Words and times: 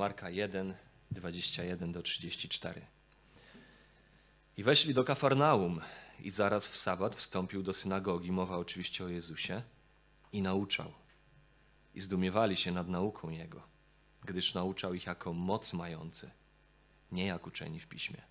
Marka 0.00 0.30
1, 0.30 0.74
21 1.10 1.92
do 1.92 2.02
34. 2.02 2.86
I 4.56 4.62
weszli 4.62 4.94
do 4.94 5.04
Kafarnaum 5.04 5.80
i 6.20 6.30
zaraz 6.30 6.66
w 6.66 6.76
sabat 6.76 7.16
wstąpił 7.16 7.62
do 7.62 7.72
synagogi, 7.72 8.32
mowa 8.32 8.56
oczywiście 8.56 9.04
o 9.04 9.08
Jezusie, 9.08 9.62
i 10.32 10.42
nauczał. 10.42 10.92
I 11.94 12.00
zdumiewali 12.00 12.56
się 12.56 12.72
nad 12.72 12.88
nauką 12.88 13.30
Jego, 13.30 13.62
gdyż 14.24 14.54
nauczał 14.54 14.94
ich 14.94 15.06
jako 15.06 15.32
moc 15.32 15.72
mający, 15.72 16.30
nie 17.12 17.26
jak 17.26 17.46
uczeni 17.46 17.80
w 17.80 17.88
piśmie. 17.88 18.22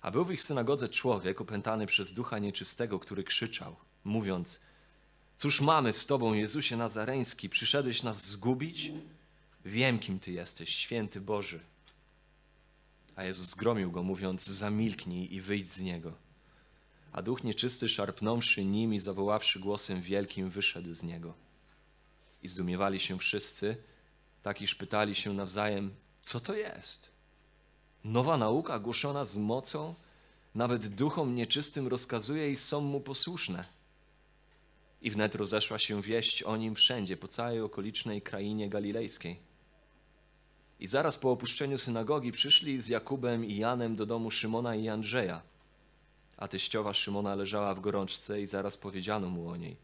A 0.00 0.10
był 0.10 0.24
w 0.24 0.32
ich 0.32 0.42
synagodze 0.42 0.88
człowiek 0.88 1.40
opętany 1.40 1.86
przez 1.86 2.12
ducha 2.12 2.38
nieczystego, 2.38 2.98
który 2.98 3.24
krzyczał, 3.24 3.76
mówiąc: 4.04 4.60
Cóż 5.36 5.60
mamy 5.60 5.92
z 5.92 6.06
Tobą, 6.06 6.34
Jezusie 6.34 6.76
Nazareński? 6.76 7.48
Przyszedłeś 7.48 8.02
nas 8.02 8.26
zgubić? 8.26 8.92
Wiem, 9.64 9.98
kim 9.98 10.20
Ty 10.20 10.32
jesteś, 10.32 10.68
święty 10.68 11.20
Boży. 11.20 11.60
A 13.16 13.24
Jezus 13.24 13.50
zgromił 13.50 13.90
go, 13.90 14.02
mówiąc: 14.02 14.46
Zamilknij 14.46 15.34
i 15.34 15.40
wyjdź 15.40 15.72
z 15.72 15.80
niego. 15.80 16.12
A 17.12 17.22
duch 17.22 17.44
nieczysty, 17.44 17.88
szarpnąwszy 17.88 18.64
nim 18.64 18.94
i 18.94 19.00
zawoławszy 19.00 19.60
głosem 19.60 20.00
wielkim, 20.00 20.50
wyszedł 20.50 20.94
z 20.94 21.02
niego. 21.02 21.34
I 22.42 22.48
zdumiewali 22.48 23.00
się 23.00 23.18
wszyscy, 23.18 23.76
tak 24.42 24.62
iż 24.62 24.74
pytali 24.74 25.14
się 25.14 25.32
nawzajem: 25.32 25.94
Co 26.22 26.40
to 26.40 26.54
jest? 26.54 27.10
Nowa 28.04 28.36
nauka 28.36 28.78
głoszona 28.78 29.24
z 29.24 29.36
mocą, 29.36 29.94
nawet 30.54 30.86
duchom 30.86 31.34
nieczystym 31.34 31.88
rozkazuje 31.88 32.52
i 32.52 32.56
są 32.56 32.80
mu 32.80 33.00
posłuszne. 33.00 33.64
I 35.02 35.10
wnet 35.10 35.34
rozeszła 35.34 35.78
się 35.78 36.02
wieść 36.02 36.42
o 36.42 36.56
nim 36.56 36.74
wszędzie, 36.74 37.16
po 37.16 37.28
całej 37.28 37.60
okolicznej 37.60 38.22
krainie 38.22 38.68
galilejskiej. 38.68 39.53
I 40.80 40.86
zaraz 40.86 41.16
po 41.16 41.30
opuszczeniu 41.30 41.78
synagogi 41.78 42.32
przyszli 42.32 42.80
z 42.80 42.88
Jakubem 42.88 43.44
i 43.44 43.56
Janem 43.56 43.96
do 43.96 44.06
domu 44.06 44.30
Szymona 44.30 44.74
i 44.74 44.88
Andrzeja. 44.88 45.42
A 46.36 46.48
teściowa 46.48 46.94
Szymona 46.94 47.34
leżała 47.34 47.74
w 47.74 47.80
gorączce 47.80 48.42
i 48.42 48.46
zaraz 48.46 48.76
powiedziano 48.76 49.28
mu 49.28 49.48
o 49.48 49.56
niej. 49.56 49.76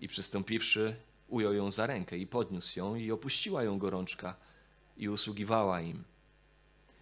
I 0.00 0.08
przystąpiwszy, 0.08 0.96
ujął 1.28 1.54
ją 1.54 1.70
za 1.70 1.86
rękę 1.86 2.18
i 2.18 2.26
podniósł 2.26 2.78
ją 2.78 2.94
i 2.94 3.10
opuściła 3.10 3.62
ją 3.62 3.78
gorączka 3.78 4.36
i 4.96 5.08
usługiwała 5.08 5.80
im. 5.80 6.04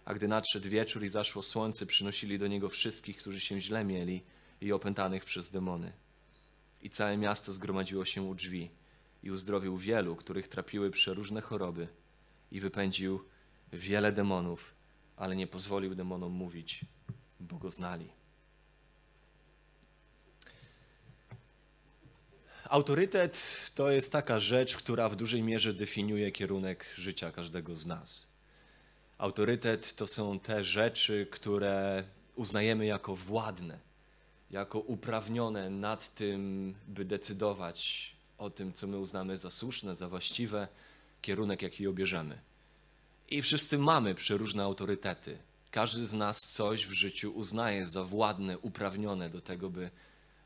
A 0.05 0.13
gdy 0.13 0.27
nadszedł 0.27 0.69
wieczór 0.69 1.03
i 1.03 1.09
zaszło 1.09 1.41
słońce, 1.41 1.85
przynosili 1.85 2.39
do 2.39 2.47
niego 2.47 2.69
wszystkich, 2.69 3.17
którzy 3.17 3.39
się 3.39 3.61
źle 3.61 3.83
mieli 3.83 4.23
i 4.61 4.71
opętanych 4.71 5.25
przez 5.25 5.49
demony. 5.49 5.93
I 6.81 6.89
całe 6.89 7.17
miasto 7.17 7.51
zgromadziło 7.51 8.05
się 8.05 8.21
u 8.21 8.35
drzwi 8.35 8.69
i 9.23 9.31
uzdrowił 9.31 9.77
wielu, 9.77 10.15
których 10.15 10.47
trapiły 10.47 10.91
przeróżne 10.91 11.41
choroby 11.41 11.87
i 12.51 12.59
wypędził 12.59 13.23
wiele 13.73 14.11
demonów, 14.11 14.73
ale 15.17 15.35
nie 15.35 15.47
pozwolił 15.47 15.95
demonom 15.95 16.31
mówić, 16.31 16.81
bo 17.39 17.57
go 17.57 17.69
znali. 17.69 18.09
Autorytet 22.69 23.57
to 23.75 23.91
jest 23.91 24.11
taka 24.11 24.39
rzecz, 24.39 24.77
która 24.77 25.09
w 25.09 25.15
dużej 25.15 25.43
mierze 25.43 25.73
definiuje 25.73 26.31
kierunek 26.31 26.85
życia 26.97 27.31
każdego 27.31 27.75
z 27.75 27.85
nas. 27.85 28.31
Autorytet 29.17 29.95
to 29.95 30.07
są 30.07 30.39
te 30.39 30.63
rzeczy, 30.63 31.27
które 31.31 32.03
uznajemy 32.35 32.85
jako 32.85 33.15
władne, 33.15 33.79
jako 34.51 34.79
uprawnione 34.79 35.69
nad 35.69 36.15
tym, 36.15 36.73
by 36.87 37.05
decydować 37.05 38.11
o 38.37 38.49
tym, 38.49 38.73
co 38.73 38.87
my 38.87 38.97
uznamy 38.97 39.37
za 39.37 39.51
słuszne, 39.51 39.95
za 39.95 40.09
właściwe, 40.09 40.67
kierunek, 41.21 41.61
jaki 41.61 41.87
obierzemy. 41.87 42.41
I 43.29 43.41
wszyscy 43.41 43.77
mamy 43.77 44.15
przeróżne 44.15 44.63
autorytety. 44.63 45.37
Każdy 45.71 46.07
z 46.07 46.13
nas 46.13 46.39
coś 46.39 46.87
w 46.87 46.91
życiu 46.91 47.31
uznaje 47.31 47.85
za 47.85 48.03
władne, 48.03 48.59
uprawnione 48.59 49.29
do 49.29 49.41
tego, 49.41 49.69
by 49.69 49.89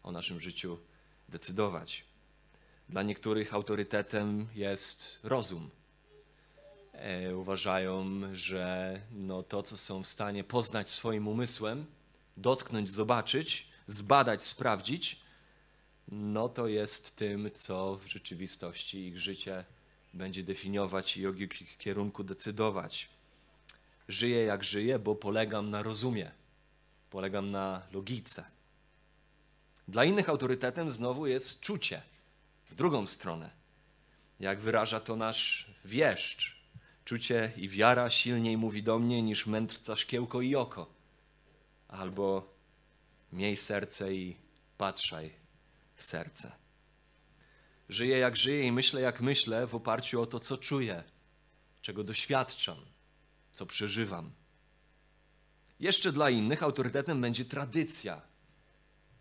o 0.03 0.11
naszym 0.11 0.39
życiu 0.39 0.77
decydować. 1.29 2.05
Dla 2.89 3.03
niektórych 3.03 3.53
autorytetem 3.53 4.47
jest 4.55 5.19
rozum. 5.23 5.69
E, 6.93 7.37
uważają, 7.37 8.05
że 8.33 9.01
no 9.11 9.43
to, 9.43 9.63
co 9.63 9.77
są 9.77 10.03
w 10.03 10.07
stanie 10.07 10.43
poznać 10.43 10.89
swoim 10.89 11.27
umysłem, 11.27 11.85
dotknąć, 12.37 12.91
zobaczyć, 12.91 13.67
zbadać, 13.87 14.45
sprawdzić, 14.45 15.19
no 16.07 16.49
to 16.49 16.67
jest 16.67 17.15
tym, 17.15 17.49
co 17.53 17.95
w 17.95 18.07
rzeczywistości 18.07 18.97
ich 19.07 19.19
życie 19.19 19.65
będzie 20.15 20.43
definiować 20.43 21.17
i 21.17 21.27
o 21.27 21.33
kierunku 21.77 22.23
decydować. 22.23 23.09
Żyję 24.07 24.43
jak 24.43 24.63
żyję, 24.63 24.99
bo 24.99 25.15
polegam 25.15 25.69
na 25.69 25.83
rozumie, 25.83 26.31
polegam 27.09 27.51
na 27.51 27.81
logice. 27.91 28.45
Dla 29.87 30.03
innych 30.03 30.29
autorytetem 30.29 30.91
znowu 30.91 31.27
jest 31.27 31.59
czucie 31.59 32.01
w 32.65 32.75
drugą 32.75 33.07
stronę. 33.07 33.49
Jak 34.39 34.59
wyraża 34.59 34.99
to 34.99 35.15
nasz 35.15 35.71
wieszcz, 35.85 36.55
czucie 37.05 37.51
i 37.57 37.69
wiara 37.69 38.09
silniej 38.09 38.57
mówi 38.57 38.83
do 38.83 38.99
mnie 38.99 39.21
niż 39.21 39.47
mędrca 39.47 39.95
szkiełko 39.95 40.41
i 40.41 40.55
oko. 40.55 40.93
Albo 41.87 42.53
miej 43.33 43.55
serce 43.55 44.13
i 44.13 44.35
patrzaj 44.77 45.31
w 45.95 46.03
serce. 46.03 46.64
Żyję 47.89 48.17
jak 48.17 48.37
żyję 48.37 48.63
i 48.67 48.71
myślę 48.71 49.01
jak 49.01 49.21
myślę 49.21 49.67
w 49.67 49.75
oparciu 49.75 50.21
o 50.21 50.25
to, 50.25 50.39
co 50.39 50.57
czuję, 50.57 51.03
czego 51.81 52.03
doświadczam, 52.03 52.77
co 53.53 53.65
przeżywam. 53.65 54.31
Jeszcze 55.79 56.11
dla 56.11 56.29
innych 56.29 56.63
autorytetem 56.63 57.21
będzie 57.21 57.45
tradycja. 57.45 58.21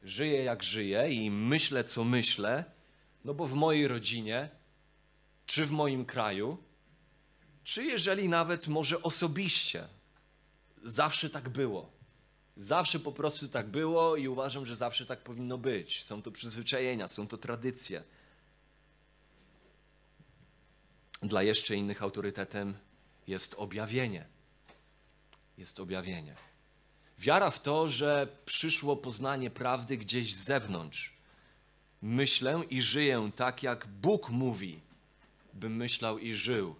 Żyję 0.02 0.44
jak 0.44 0.62
żyję 0.62 1.08
i 1.10 1.30
myślę, 1.30 1.84
co 1.84 2.04
myślę, 2.04 2.64
no 3.24 3.34
bo 3.34 3.46
w 3.46 3.54
mojej 3.54 3.88
rodzinie, 3.88 4.48
czy 5.46 5.66
w 5.66 5.70
moim 5.70 6.04
kraju, 6.04 6.58
czy 7.64 7.84
jeżeli 7.84 8.28
nawet 8.28 8.68
może 8.68 9.02
osobiście, 9.02 9.88
zawsze 10.82 11.30
tak 11.30 11.48
było. 11.48 11.92
Zawsze 12.56 13.00
po 13.00 13.12
prostu 13.12 13.48
tak 13.48 13.68
było 13.68 14.16
i 14.16 14.28
uważam, 14.28 14.66
że 14.66 14.76
zawsze 14.76 15.06
tak 15.06 15.20
powinno 15.20 15.58
być. 15.58 16.04
Są 16.04 16.22
to 16.22 16.32
przyzwyczajenia, 16.32 17.08
są 17.08 17.28
to 17.28 17.38
tradycje. 17.38 18.04
Dla 21.24 21.42
jeszcze 21.42 21.76
innych 21.76 22.02
autorytetem 22.02 22.74
jest 23.26 23.54
objawienie. 23.54 24.26
Jest 25.58 25.80
objawienie. 25.80 26.34
Wiara 27.18 27.50
w 27.50 27.62
to, 27.62 27.88
że 27.88 28.28
przyszło 28.44 28.96
poznanie 28.96 29.50
prawdy 29.50 29.96
gdzieś 29.96 30.34
z 30.34 30.44
zewnątrz. 30.44 31.12
Myślę 32.02 32.62
i 32.70 32.82
żyję 32.82 33.30
tak, 33.36 33.62
jak 33.62 33.86
Bóg 33.86 34.30
mówi, 34.30 34.80
bym 35.54 35.76
myślał 35.76 36.18
i 36.18 36.34
żył, 36.34 36.74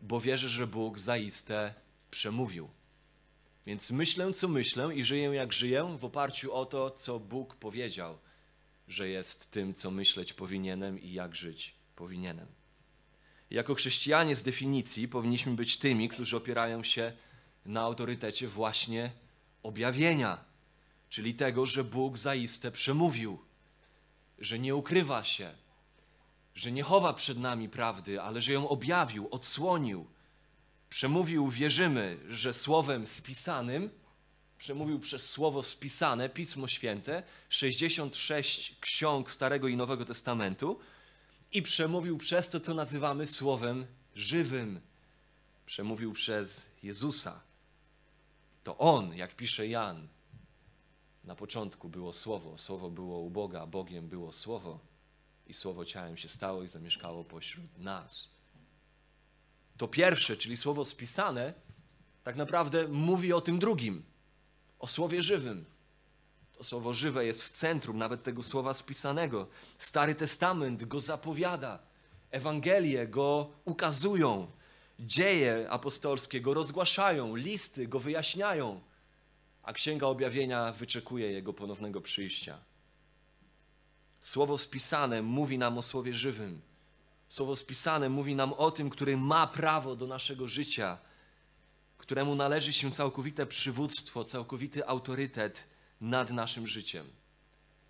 bo 0.00 0.20
wierzę, 0.20 0.48
że 0.48 0.66
Bóg 0.66 0.98
zaiste 0.98 1.74
przemówił. 2.10 2.68
Więc 3.66 3.90
myślę, 3.90 4.32
co 4.32 4.48
myślę 4.48 4.94
i 4.94 5.04
żyję, 5.04 5.28
jak 5.28 5.52
żyję, 5.52 5.96
w 5.98 6.04
oparciu 6.04 6.54
o 6.54 6.66
to, 6.66 6.90
co 6.90 7.20
Bóg 7.20 7.56
powiedział, 7.56 8.18
że 8.88 9.08
jest 9.08 9.50
tym, 9.50 9.74
co 9.74 9.90
myśleć 9.90 10.32
powinienem 10.32 11.00
i 11.00 11.12
jak 11.12 11.36
żyć 11.36 11.74
powinienem. 11.96 12.63
Jako 13.54 13.74
chrześcijanie 13.74 14.36
z 14.36 14.42
definicji 14.42 15.08
powinniśmy 15.08 15.52
być 15.52 15.78
tymi, 15.78 16.08
którzy 16.08 16.36
opierają 16.36 16.82
się 16.82 17.12
na 17.66 17.80
autorytecie 17.80 18.48
właśnie 18.48 19.12
objawienia, 19.62 20.44
czyli 21.08 21.34
tego, 21.34 21.66
że 21.66 21.84
Bóg 21.84 22.18
zaiste 22.18 22.70
przemówił, 22.70 23.38
że 24.38 24.58
nie 24.58 24.74
ukrywa 24.74 25.24
się, 25.24 25.54
że 26.54 26.72
nie 26.72 26.82
chowa 26.82 27.12
przed 27.12 27.38
nami 27.38 27.68
prawdy, 27.68 28.22
ale 28.22 28.42
że 28.42 28.52
ją 28.52 28.68
objawił, 28.68 29.28
odsłonił, 29.30 30.06
przemówił, 30.88 31.48
wierzymy, 31.50 32.18
że 32.28 32.54
słowem 32.54 33.06
spisanym, 33.06 33.90
przemówił 34.58 35.00
przez 35.00 35.30
słowo 35.30 35.62
spisane, 35.62 36.28
Pismo 36.28 36.68
Święte, 36.68 37.22
66 37.48 38.76
ksiąg 38.80 39.30
Starego 39.30 39.68
i 39.68 39.76
Nowego 39.76 40.04
Testamentu 40.04 40.80
i 41.54 41.62
przemówił 41.62 42.18
przez 42.18 42.48
to, 42.48 42.60
co 42.60 42.74
nazywamy 42.74 43.26
słowem 43.26 43.86
żywym. 44.14 44.80
Przemówił 45.66 46.12
przez 46.12 46.66
Jezusa. 46.82 47.40
To 48.64 48.78
On, 48.78 49.14
jak 49.14 49.36
pisze 49.36 49.66
Jan, 49.66 50.08
na 51.24 51.34
początku 51.34 51.88
było 51.88 52.12
Słowo, 52.12 52.58
Słowo 52.58 52.90
było 52.90 53.18
u 53.18 53.30
Boga, 53.30 53.66
Bogiem 53.66 54.08
było 54.08 54.32
Słowo 54.32 54.78
i 55.46 55.54
Słowo 55.54 55.84
ciałem 55.84 56.16
się 56.16 56.28
stało 56.28 56.62
i 56.62 56.68
zamieszkało 56.68 57.24
pośród 57.24 57.78
nas. 57.78 58.30
To 59.76 59.88
pierwsze, 59.88 60.36
czyli 60.36 60.56
Słowo 60.56 60.84
spisane, 60.84 61.54
tak 62.24 62.36
naprawdę 62.36 62.88
mówi 62.88 63.32
o 63.32 63.40
tym 63.40 63.58
drugim, 63.58 64.02
o 64.78 64.86
Słowie 64.86 65.22
żywym. 65.22 65.64
Słowo 66.64 66.92
żywe 66.92 67.26
jest 67.26 67.42
w 67.42 67.50
centrum 67.50 67.98
nawet 67.98 68.22
tego 68.22 68.42
Słowa 68.42 68.74
spisanego. 68.74 69.46
Stary 69.78 70.14
Testament 70.14 70.84
go 70.84 71.00
zapowiada, 71.00 71.78
Ewangelie 72.30 73.06
go 73.08 73.50
ukazują. 73.64 74.46
dzieje 75.00 75.66
apostolskie 75.70 76.40
go 76.40 76.54
rozgłaszają, 76.54 77.36
listy 77.36 77.88
go 77.88 78.00
wyjaśniają, 78.00 78.80
a 79.62 79.72
Księga 79.72 80.06
Objawienia 80.06 80.72
wyczekuje 80.72 81.32
jego 81.32 81.52
ponownego 81.52 82.00
przyjścia. 82.00 82.58
Słowo 84.20 84.58
spisane 84.58 85.22
mówi 85.22 85.58
nam 85.58 85.78
o 85.78 85.82
Słowie 85.82 86.14
żywym. 86.14 86.60
Słowo 87.28 87.56
spisane 87.56 88.08
mówi 88.08 88.34
nam 88.34 88.52
o 88.52 88.70
tym, 88.70 88.90
który 88.90 89.16
ma 89.16 89.46
prawo 89.46 89.96
do 89.96 90.06
naszego 90.06 90.48
życia, 90.48 90.98
któremu 91.98 92.34
należy 92.34 92.72
się 92.72 92.92
całkowite 92.92 93.46
przywództwo, 93.46 94.24
całkowity 94.24 94.86
autorytet 94.86 95.73
nad 96.04 96.30
naszym 96.30 96.66
życiem. 96.66 97.06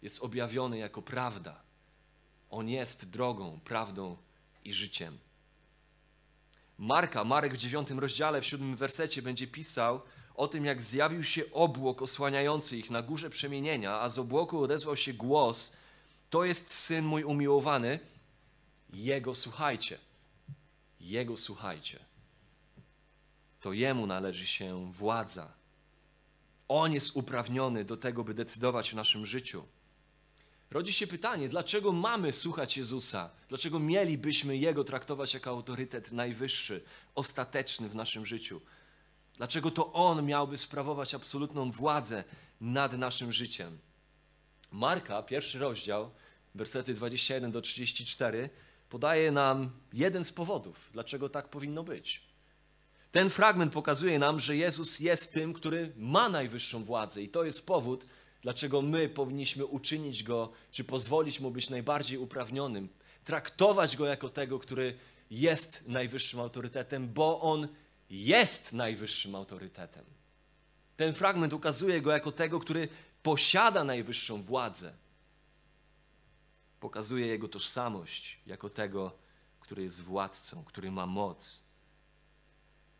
Jest 0.02 0.22
objawiony 0.22 0.78
jako 0.78 1.02
prawda. 1.02 1.60
On 2.50 2.68
jest 2.68 3.10
drogą, 3.10 3.60
prawdą 3.64 4.16
i 4.64 4.72
życiem. 4.72 5.18
Marka, 6.78 7.24
Marek 7.24 7.54
w 7.54 7.56
dziewiątym 7.56 7.98
rozdziale, 7.98 8.40
w 8.40 8.46
siódmym 8.46 8.76
wersecie 8.76 9.22
będzie 9.22 9.46
pisał 9.46 10.00
o 10.34 10.48
tym, 10.48 10.64
jak 10.64 10.82
zjawił 10.82 11.24
się 11.24 11.42
obłok 11.52 12.02
osłaniający 12.02 12.76
ich 12.76 12.90
na 12.90 13.02
górze 13.02 13.30
przemienienia, 13.30 14.00
a 14.00 14.08
z 14.08 14.18
obłoku 14.18 14.62
odezwał 14.62 14.96
się 14.96 15.12
głos: 15.12 15.72
To 16.30 16.44
jest 16.44 16.70
syn 16.70 17.04
mój 17.04 17.24
umiłowany, 17.24 17.98
jego 18.92 19.34
słuchajcie. 19.34 19.98
Jego 21.00 21.36
słuchajcie. 21.36 21.98
To 23.60 23.72
jemu 23.72 24.06
należy 24.06 24.46
się 24.46 24.92
władza. 24.92 25.63
On 26.68 26.92
jest 26.92 27.16
uprawniony 27.16 27.84
do 27.84 27.96
tego, 27.96 28.24
by 28.24 28.34
decydować 28.34 28.92
o 28.92 28.96
naszym 28.96 29.26
życiu. 29.26 29.64
Rodzi 30.70 30.92
się 30.92 31.06
pytanie, 31.06 31.48
dlaczego 31.48 31.92
mamy 31.92 32.32
słuchać 32.32 32.76
Jezusa? 32.76 33.30
Dlaczego 33.48 33.78
mielibyśmy 33.78 34.56
Jego 34.56 34.84
traktować 34.84 35.34
jako 35.34 35.50
autorytet 35.50 36.12
najwyższy, 36.12 36.84
ostateczny 37.14 37.88
w 37.88 37.94
naszym 37.94 38.26
życiu? 38.26 38.60
Dlaczego 39.36 39.70
to 39.70 39.92
On 39.92 40.26
miałby 40.26 40.58
sprawować 40.58 41.14
absolutną 41.14 41.70
władzę 41.70 42.24
nad 42.60 42.98
naszym 42.98 43.32
życiem? 43.32 43.78
Marka, 44.72 45.22
pierwszy 45.22 45.58
rozdział, 45.58 46.10
wersety 46.54 46.94
21 46.94 47.50
do 47.50 47.60
34, 47.60 48.50
podaje 48.88 49.32
nam 49.32 49.70
jeden 49.92 50.24
z 50.24 50.32
powodów, 50.32 50.90
dlaczego 50.92 51.28
tak 51.28 51.48
powinno 51.48 51.82
być. 51.82 52.33
Ten 53.14 53.30
fragment 53.30 53.72
pokazuje 53.72 54.18
nam, 54.18 54.40
że 54.40 54.56
Jezus 54.56 55.00
jest 55.00 55.32
tym, 55.32 55.52
który 55.52 55.92
ma 55.96 56.28
najwyższą 56.28 56.84
władzę, 56.84 57.22
i 57.22 57.28
to 57.28 57.44
jest 57.44 57.66
powód, 57.66 58.06
dlaczego 58.42 58.82
my 58.82 59.08
powinniśmy 59.08 59.66
uczynić 59.66 60.22
go, 60.22 60.52
czy 60.70 60.84
pozwolić 60.84 61.40
mu 61.40 61.50
być 61.50 61.70
najbardziej 61.70 62.18
uprawnionym, 62.18 62.88
traktować 63.24 63.96
go 63.96 64.06
jako 64.06 64.28
tego, 64.28 64.58
który 64.58 64.98
jest 65.30 65.88
najwyższym 65.88 66.40
autorytetem, 66.40 67.08
bo 67.08 67.40
on 67.40 67.68
jest 68.10 68.72
najwyższym 68.72 69.34
autorytetem. 69.34 70.04
Ten 70.96 71.14
fragment 71.14 71.52
ukazuje 71.52 72.00
go 72.00 72.10
jako 72.10 72.32
tego, 72.32 72.60
który 72.60 72.88
posiada 73.22 73.84
najwyższą 73.84 74.42
władzę. 74.42 74.94
Pokazuje 76.80 77.26
jego 77.26 77.48
tożsamość 77.48 78.38
jako 78.46 78.70
tego, 78.70 79.12
który 79.60 79.82
jest 79.82 80.00
władcą, 80.02 80.64
który 80.64 80.90
ma 80.90 81.06
moc. 81.06 81.63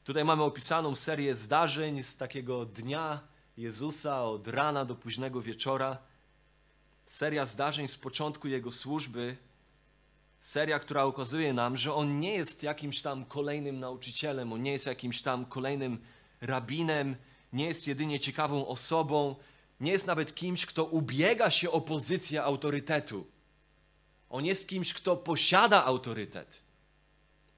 Tutaj 0.05 0.25
mamy 0.25 0.43
opisaną 0.43 0.95
serię 0.95 1.35
zdarzeń 1.35 2.03
z 2.03 2.17
takiego 2.17 2.67
dnia 2.67 3.21
Jezusa 3.57 4.25
od 4.25 4.49
rana 4.49 4.85
do 4.85 4.95
późnego 4.95 5.43
wieczora. 5.43 5.99
Seria 7.07 7.47
zdarzeń 7.47 7.89
z 7.89 7.97
początku 7.97 8.49
jego 8.49 8.73
służby. 8.73 9.37
Seria, 10.41 10.79
która 10.79 11.07
ukazuje 11.07 11.53
nam, 11.53 11.77
że 11.77 11.95
on 11.95 12.21
nie 12.21 12.35
jest 12.35 12.63
jakimś 12.63 13.03
tam 13.03 13.25
kolejnym 13.25 13.81
nauczycielem, 13.81 14.53
on 14.53 14.63
nie 14.63 14.73
jest 14.73 14.87
jakimś 14.87 15.23
tam 15.23 15.47
kolejnym 15.47 16.05
rabinem, 16.41 17.17
nie 17.53 17.67
jest 17.67 17.87
jedynie 17.87 18.21
ciekawą 18.21 18.67
osobą, 18.67 19.37
nie 19.81 19.93
jest 19.93 20.07
nawet 20.07 20.35
kimś, 20.35 20.67
kto 20.67 20.85
ubiega 20.85 21.51
się 21.51 21.71
o 21.71 21.81
pozycję 21.81 22.43
autorytetu. 22.43 23.27
On 24.31 24.45
jest 24.45 24.69
kimś, 24.69 24.95
kto 24.95 25.17
posiada 25.17 25.85
autorytet. 25.85 26.64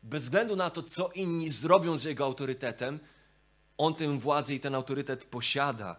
Bez 0.06 0.23
względu 0.23 0.56
na 0.56 0.70
to, 0.70 0.82
co 0.82 1.11
inni 1.14 1.50
zrobią 1.50 1.97
z 1.97 2.05
jego 2.05 2.25
autorytetem, 2.25 2.99
on 3.79 3.94
tę 3.94 4.19
władzę 4.19 4.55
i 4.55 4.61
ten 4.61 4.75
autorytet 4.75 5.25
posiada. 5.25 5.97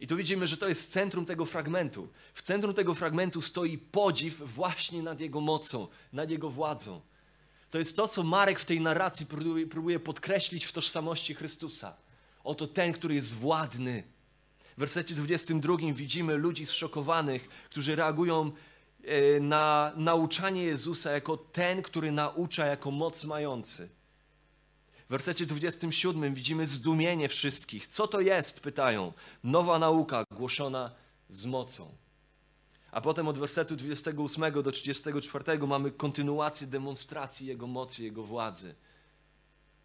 I 0.00 0.06
tu 0.06 0.16
widzimy, 0.16 0.46
że 0.46 0.56
to 0.56 0.68
jest 0.68 0.90
centrum 0.90 1.26
tego 1.26 1.46
fragmentu. 1.46 2.08
W 2.34 2.42
centrum 2.42 2.74
tego 2.74 2.94
fragmentu 2.94 3.40
stoi 3.40 3.78
podziw 3.78 4.38
właśnie 4.38 5.02
nad 5.02 5.20
jego 5.20 5.40
mocą, 5.40 5.88
nad 6.12 6.30
jego 6.30 6.50
władzą. 6.50 7.00
To 7.70 7.78
jest 7.78 7.96
to, 7.96 8.08
co 8.08 8.22
Marek 8.22 8.60
w 8.60 8.64
tej 8.64 8.80
narracji 8.80 9.26
próbuje, 9.70 10.00
podkreślić 10.00 10.64
w 10.64 10.72
tożsamości 10.72 11.34
Chrystusa. 11.34 11.96
Oto 12.44 12.66
ten, 12.66 12.92
który 12.92 13.14
jest 13.14 13.34
władny. 13.34 14.02
W 14.76 14.80
wersecie 14.80 15.14
22 15.14 15.76
widzimy 15.92 16.36
ludzi 16.36 16.66
zszokowanych, 16.66 17.48
którzy 17.70 17.96
reagują 17.96 18.52
na 19.40 19.92
nauczanie 19.96 20.62
Jezusa 20.62 21.12
jako 21.12 21.36
ten, 21.36 21.82
który 21.82 22.12
naucza 22.12 22.66
jako 22.66 22.90
moc 22.90 23.24
mający. 23.24 23.88
W 25.06 25.10
wersecie 25.10 25.46
27 25.46 26.34
widzimy 26.34 26.66
zdumienie 26.66 27.28
wszystkich. 27.28 27.86
Co 27.86 28.06
to 28.06 28.20
jest? 28.20 28.60
Pytają. 28.60 29.12
Nowa 29.44 29.78
nauka 29.78 30.24
głoszona 30.30 30.90
z 31.28 31.46
mocą. 31.46 31.94
A 32.92 33.00
potem 33.00 33.28
od 33.28 33.38
wersetu 33.38 33.76
28 33.76 34.62
do 34.62 34.72
34 34.72 35.58
mamy 35.58 35.90
kontynuację 35.90 36.66
demonstracji 36.66 37.46
Jego 37.46 37.66
mocy, 37.66 38.02
Jego 38.02 38.22
władzy. 38.22 38.74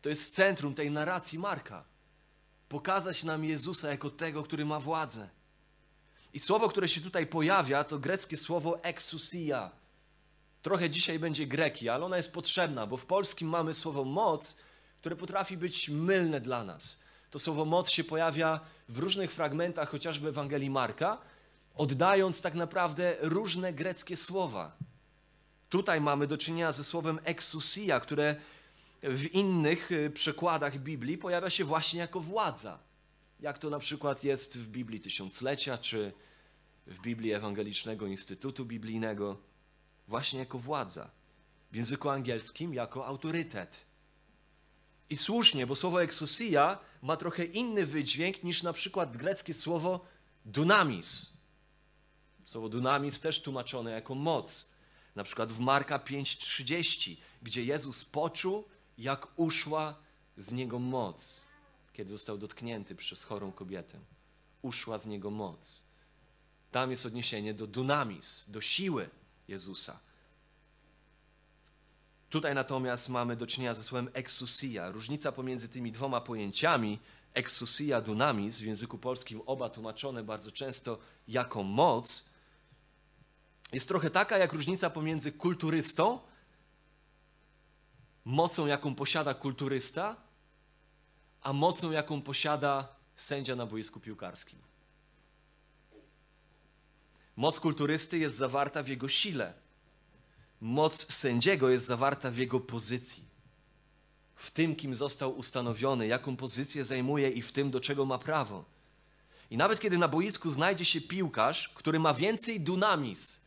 To 0.02 0.10
jest 0.10 0.34
centrum 0.34 0.76
tej 0.76 0.92
narracji 0.92 1.40
Marka. 1.40 1.86
Pokazać 2.70 3.24
nam 3.24 3.46
Jezusa 3.46 3.90
jako 3.90 4.10
tego, 4.10 4.44
który 4.44 4.66
ma 4.66 4.80
władzę. 4.80 5.30
I 6.34 6.40
słowo, 6.40 6.70
które 6.70 6.88
się 6.90 7.02
tutaj 7.02 7.28
pojawia, 7.28 7.84
to 7.84 8.00
greckie 8.00 8.38
słowo 8.38 8.84
exousia. 8.84 9.72
Trochę 10.62 10.90
dzisiaj 10.90 11.20
będzie 11.20 11.48
greki, 11.48 11.90
ale 11.90 12.06
ona 12.06 12.18
jest 12.18 12.34
potrzebna, 12.34 12.88
bo 12.88 12.98
w 12.98 13.06
polskim 13.06 13.50
mamy 13.50 13.74
słowo 13.74 14.04
moc, 14.04 14.58
które 15.00 15.16
potrafi 15.16 15.58
być 15.58 15.90
mylne 15.90 16.42
dla 16.42 16.64
nas. 16.64 17.00
To 17.32 17.40
słowo 17.40 17.66
moc 17.66 17.90
się 17.90 18.04
pojawia 18.04 18.60
w 18.90 19.00
różnych 19.00 19.32
fragmentach, 19.32 19.90
chociażby 19.90 20.30
Ewangelii 20.30 20.70
Marka, 20.70 21.18
oddając 21.76 22.42
tak 22.42 22.54
naprawdę 22.54 23.16
różne 23.22 23.74
greckie 23.74 24.18
słowa. 24.18 24.72
Tutaj 25.70 26.02
mamy 26.02 26.28
do 26.28 26.38
czynienia 26.38 26.72
ze 26.72 26.84
słowem 26.84 27.20
exousia, 27.24 28.00
które 28.00 28.36
w 29.04 29.26
innych 29.26 29.92
y, 29.92 30.10
przekładach 30.10 30.80
Biblii 30.80 31.18
pojawia 31.18 31.50
się 31.50 31.64
właśnie 31.64 32.00
jako 32.00 32.20
władza. 32.20 32.80
Jak 33.40 33.60
to 33.60 33.70
na 33.70 33.80
przykład 33.80 34.24
jest 34.24 34.60
w 34.60 34.68
Biblii 34.68 35.02
Tysiąclecia, 35.02 35.78
czy 35.78 36.14
w 36.88 37.00
Biblii 37.02 37.34
Ewangelicznego 37.34 38.08
Instytutu 38.08 38.66
Biblijnego, 38.66 39.38
właśnie 40.08 40.40
jako 40.40 40.60
władza. 40.60 41.12
W 41.72 41.76
języku 41.76 42.10
angielskim 42.10 42.74
jako 42.74 43.06
autorytet. 43.06 43.86
I 45.10 45.18
słusznie, 45.18 45.68
bo 45.68 45.76
słowo 45.76 46.04
exousia 46.04 46.80
ma 47.02 47.18
trochę 47.18 47.46
inny 47.46 47.86
wydźwięk 47.86 48.44
niż 48.44 48.64
na 48.64 48.74
przykład 48.74 49.18
greckie 49.18 49.54
słowo 49.54 50.06
dunamis. 50.46 51.30
Słowo 52.44 52.70
dunamis 52.70 53.20
też 53.20 53.42
tłumaczone 53.42 53.92
jako 53.92 54.16
moc. 54.16 54.70
Na 55.16 55.24
przykład 55.24 55.52
w 55.52 55.60
Marka 55.60 56.00
5:30, 56.00 57.18
gdzie 57.42 57.64
Jezus 57.64 58.06
poczuł, 58.06 58.68
jak 58.98 59.28
uszła 59.36 59.96
z 60.38 60.52
niego 60.52 60.80
moc, 60.80 61.49
kiedy 62.00 62.12
został 62.12 62.38
dotknięty 62.38 62.96
przez 62.96 63.24
chorą 63.24 63.52
kobietę. 63.52 64.00
Uszła 64.62 65.00
z 65.00 65.06
niego 65.06 65.32
moc. 65.32 65.86
Tam 66.72 66.92
jest 66.92 67.06
odniesienie 67.06 67.54
do 67.54 67.68
dunamis, 67.68 68.46
do 68.48 68.62
siły 68.62 69.10
Jezusa. 69.48 70.00
Tutaj 72.30 72.56
natomiast 72.56 73.10
mamy 73.10 73.36
do 73.36 73.48
czynienia 73.48 73.74
ze 73.74 73.84
słowem 73.84 74.10
exousia. 74.14 74.92
Różnica 74.92 75.32
pomiędzy 75.32 75.70
tymi 75.70 75.92
dwoma 75.92 76.22
pojęciami, 76.22 77.00
exousia, 77.34 78.02
dunamis, 78.02 78.60
w 78.60 78.66
języku 78.66 78.98
polskim 78.98 79.42
oba 79.46 79.70
tłumaczone 79.70 80.24
bardzo 80.24 80.52
często 80.52 81.00
jako 81.28 81.64
moc, 81.64 82.30
jest 83.72 83.88
trochę 83.88 84.10
taka 84.10 84.38
jak 84.38 84.54
różnica 84.54 84.90
pomiędzy 84.90 85.32
kulturystą, 85.32 86.20
mocą 88.26 88.66
jaką 88.66 88.96
posiada 88.96 89.34
kulturysta, 89.34 90.29
a 91.42 91.54
mocą 91.54 91.92
jaką 91.92 92.22
posiada 92.22 92.88
sędzia 93.16 93.56
na 93.56 93.66
boisku 93.66 94.00
piłkarskim. 94.00 94.60
Moc 97.36 97.60
kulturysty 97.60 98.18
jest 98.18 98.36
zawarta 98.36 98.84
w 98.84 98.88
jego 98.88 99.08
sile 99.08 99.54
moc 100.62 101.14
sędziego 101.14 101.70
jest 101.70 101.86
zawarta 101.86 102.32
w 102.32 102.38
jego 102.38 102.60
pozycji. 102.60 103.24
W 104.36 104.52
tym, 104.52 104.76
kim 104.76 104.96
został 104.96 105.38
ustanowiony, 105.38 106.08
jaką 106.08 106.36
pozycję 106.36 106.86
zajmuje 106.86 107.30
i 107.30 107.42
w 107.42 107.52
tym, 107.52 107.72
do 107.72 107.80
czego 107.80 108.06
ma 108.06 108.18
prawo. 108.18 108.66
I 109.50 109.58
nawet 109.58 109.80
kiedy 109.80 109.98
na 109.98 110.08
boisku 110.08 110.52
znajdzie 110.52 110.86
się 110.86 111.02
piłkarz, 111.02 111.70
który 111.70 112.00
ma 112.00 112.14
więcej 112.14 112.62
dunamis 112.62 113.42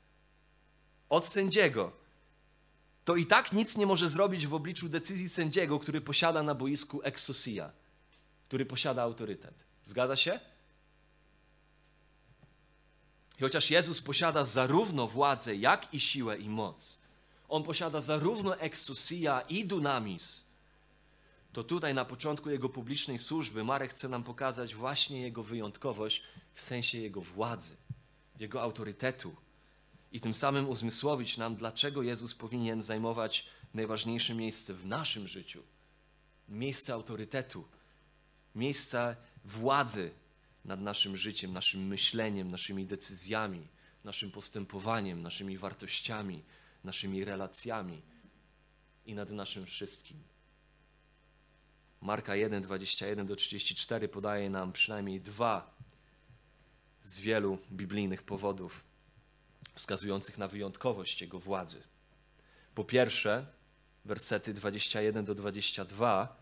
od 1.09 1.29
sędziego, 1.29 1.93
to 3.05 3.17
i 3.17 3.27
tak 3.27 3.53
nic 3.53 3.77
nie 3.77 3.87
może 3.87 4.09
zrobić 4.09 4.47
w 4.47 4.55
obliczu 4.55 4.89
decyzji 4.89 5.29
sędziego, 5.29 5.79
który 5.79 6.01
posiada 6.01 6.43
na 6.43 6.55
boisku 6.55 7.01
exousia, 7.03 7.73
który 8.53 8.67
posiada 8.67 9.03
autorytet. 9.03 9.65
Zgadza 9.85 10.17
się? 10.17 10.41
I 13.39 13.43
chociaż 13.43 13.71
Jezus 13.71 14.01
posiada 14.01 14.45
zarówno 14.45 15.09
władzę, 15.09 15.57
jak 15.57 15.95
i 15.95 16.01
siłę 16.01 16.39
i 16.39 16.49
moc, 16.49 16.99
On 17.49 17.63
posiada 17.63 18.01
zarówno 18.01 18.59
exousia 18.59 19.41
i 19.41 19.65
dunamis, 19.65 20.45
to 21.53 21.65
tutaj 21.65 21.95
na 21.95 22.05
początku 22.05 22.51
Jego 22.51 22.69
publicznej 22.69 23.19
służby 23.19 23.65
Marek 23.65 23.91
chce 23.91 24.09
nam 24.09 24.25
pokazać 24.25 24.75
właśnie 24.75 25.21
Jego 25.21 25.43
wyjątkowość 25.43 26.23
w 26.55 26.61
sensie 26.61 26.99
Jego 26.99 27.21
władzy, 27.21 27.77
Jego 28.39 28.63
autorytetu 28.63 29.37
i 30.13 30.21
tym 30.21 30.35
samym 30.35 30.69
uzmysłowić 30.69 31.37
nam, 31.37 31.57
dlaczego 31.57 32.03
Jezus 32.03 32.35
powinien 32.35 32.83
zajmować 32.83 33.47
najważniejsze 33.75 34.35
miejsce 34.35 34.75
w 34.75 34.87
naszym 34.87 35.29
życiu. 35.29 35.63
Miejsce 36.49 36.95
autorytetu, 36.95 37.65
miejsce 38.55 39.17
władzy 39.45 40.11
nad 40.65 40.81
naszym 40.81 41.17
życiem, 41.17 41.53
naszym 41.53 41.87
myśleniem, 41.87 42.51
naszymi 42.51 42.87
decyzjami, 42.87 43.69
naszym 44.05 44.31
postępowaniem, 44.31 45.23
naszymi 45.23 45.59
wartościami, 45.59 46.43
naszymi 46.85 47.25
relacjami 47.25 48.03
i 49.07 49.15
nad 49.15 49.31
naszym 49.31 49.67
wszystkim. 49.67 50.23
Marka 52.01 52.37
1, 52.37 52.63
21 52.63 53.27
do 53.27 53.37
34 53.37 54.09
podaje 54.09 54.51
nam 54.51 54.73
przynajmniej 54.73 55.21
dwa 55.21 55.75
z 57.05 57.21
wielu 57.21 57.59
biblijnych 57.73 58.23
powodów 58.23 58.85
wskazujących 59.75 60.39
na 60.39 60.49
wyjątkowość 60.49 61.21
Jego 61.21 61.39
władzy. 61.39 61.83
Po 62.75 62.85
pierwsze, 62.85 63.47
wersety 64.05 64.55
21 64.55 65.25
do 65.25 65.35
22 65.35 66.42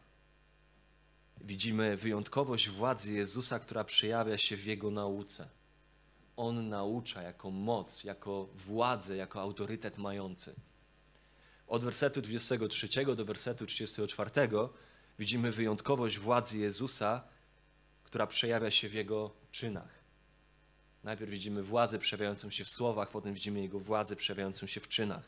widzimy 1.40 1.97
wyjątkowość 1.97 2.68
władzy 2.68 3.12
Jezusa, 3.12 3.59
która 3.59 3.85
przejawia 3.85 4.38
się 4.38 4.56
w 4.56 4.66
Jego 4.66 4.90
nauce. 4.90 5.49
On 6.37 6.68
naucza 6.68 7.23
jako 7.23 7.50
moc, 7.50 8.04
jako 8.04 8.49
władzę, 8.54 9.16
jako 9.16 9.40
autorytet 9.40 9.99
mający. 9.99 10.54
Od 11.66 11.85
wersetu 11.85 12.23
23 12.23 12.88
do 13.16 13.25
wersetu 13.25 13.66
34 13.66 14.30
widzimy 15.18 15.52
wyjątkowość 15.52 16.18
władzy 16.18 16.59
Jezusa, 16.59 17.23
która 18.04 18.26
przejawia 18.26 18.70
się 18.70 18.88
w 18.88 18.94
Jego 18.94 19.30
czynach. 19.50 20.00
Najpierw 21.04 21.30
widzimy 21.30 21.62
władzę 21.62 21.99
przejawiającą 21.99 22.50
się 22.50 22.64
w 22.64 22.68
słowach, 22.68 23.11
potem 23.11 23.35
widzimy 23.35 23.61
Jego 23.61 23.80
władzę 23.80 24.16
przejawiającą 24.16 24.66
się 24.66 24.80
w 24.80 24.88
czynach. 24.88 25.25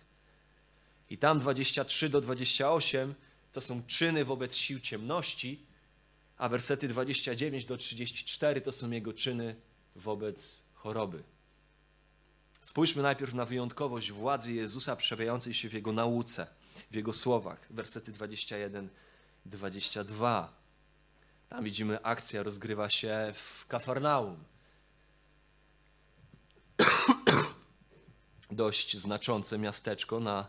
I 1.10 1.18
tam 1.18 1.38
23 1.38 2.08
do 2.08 2.20
28 2.20 3.14
to 3.52 3.60
są 3.60 3.82
czyny 3.86 4.24
wobec 4.24 4.54
sił 4.54 4.80
ciemności, 4.80 5.66
a 6.42 6.48
wersety 6.48 6.88
29 6.88 7.64
do 7.64 7.76
34 7.76 8.60
to 8.60 8.72
są 8.72 8.90
Jego 8.90 9.12
czyny 9.12 9.56
wobec 9.96 10.62
choroby. 10.74 11.22
Spójrzmy 12.60 13.02
najpierw 13.02 13.34
na 13.34 13.44
wyjątkowość 13.44 14.12
władzy 14.12 14.52
Jezusa 14.52 14.96
przejawiającej 14.96 15.54
się 15.54 15.68
w 15.68 15.72
Jego 15.72 15.92
nauce, 15.92 16.46
w 16.90 16.94
Jego 16.94 17.12
słowach. 17.12 17.66
Wersety 17.70 18.12
21 18.12 18.88
22. 19.46 20.52
Tam 21.48 21.64
widzimy 21.64 22.02
akcja 22.02 22.42
rozgrywa 22.42 22.90
się 22.90 23.32
w 23.34 23.66
Kafarnaum. 23.66 24.44
Dość 28.50 28.96
znaczące 28.96 29.58
miasteczko 29.58 30.20
na 30.20 30.46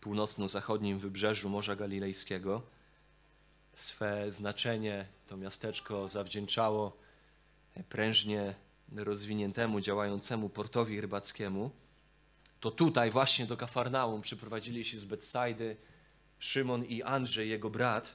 północno-zachodnim 0.00 0.98
wybrzeżu 0.98 1.48
Morza 1.48 1.76
Galilejskiego. 1.76 2.62
Swe 3.74 4.32
znaczenie 4.32 5.06
to 5.26 5.36
miasteczko 5.36 6.08
zawdzięczało 6.08 6.96
prężnie 7.88 8.54
rozwiniętemu, 8.96 9.80
działającemu 9.80 10.48
portowi 10.48 11.00
rybackiemu. 11.00 11.70
To 12.60 12.70
tutaj 12.70 13.10
właśnie 13.10 13.46
do 13.46 13.56
Kafarnaum 13.56 14.20
przyprowadzili 14.20 14.84
się 14.84 14.98
z 14.98 15.04
Betsajdy 15.04 15.76
Szymon 16.38 16.84
i 16.84 17.02
Andrzej, 17.02 17.50
jego 17.50 17.70
brat, 17.70 18.14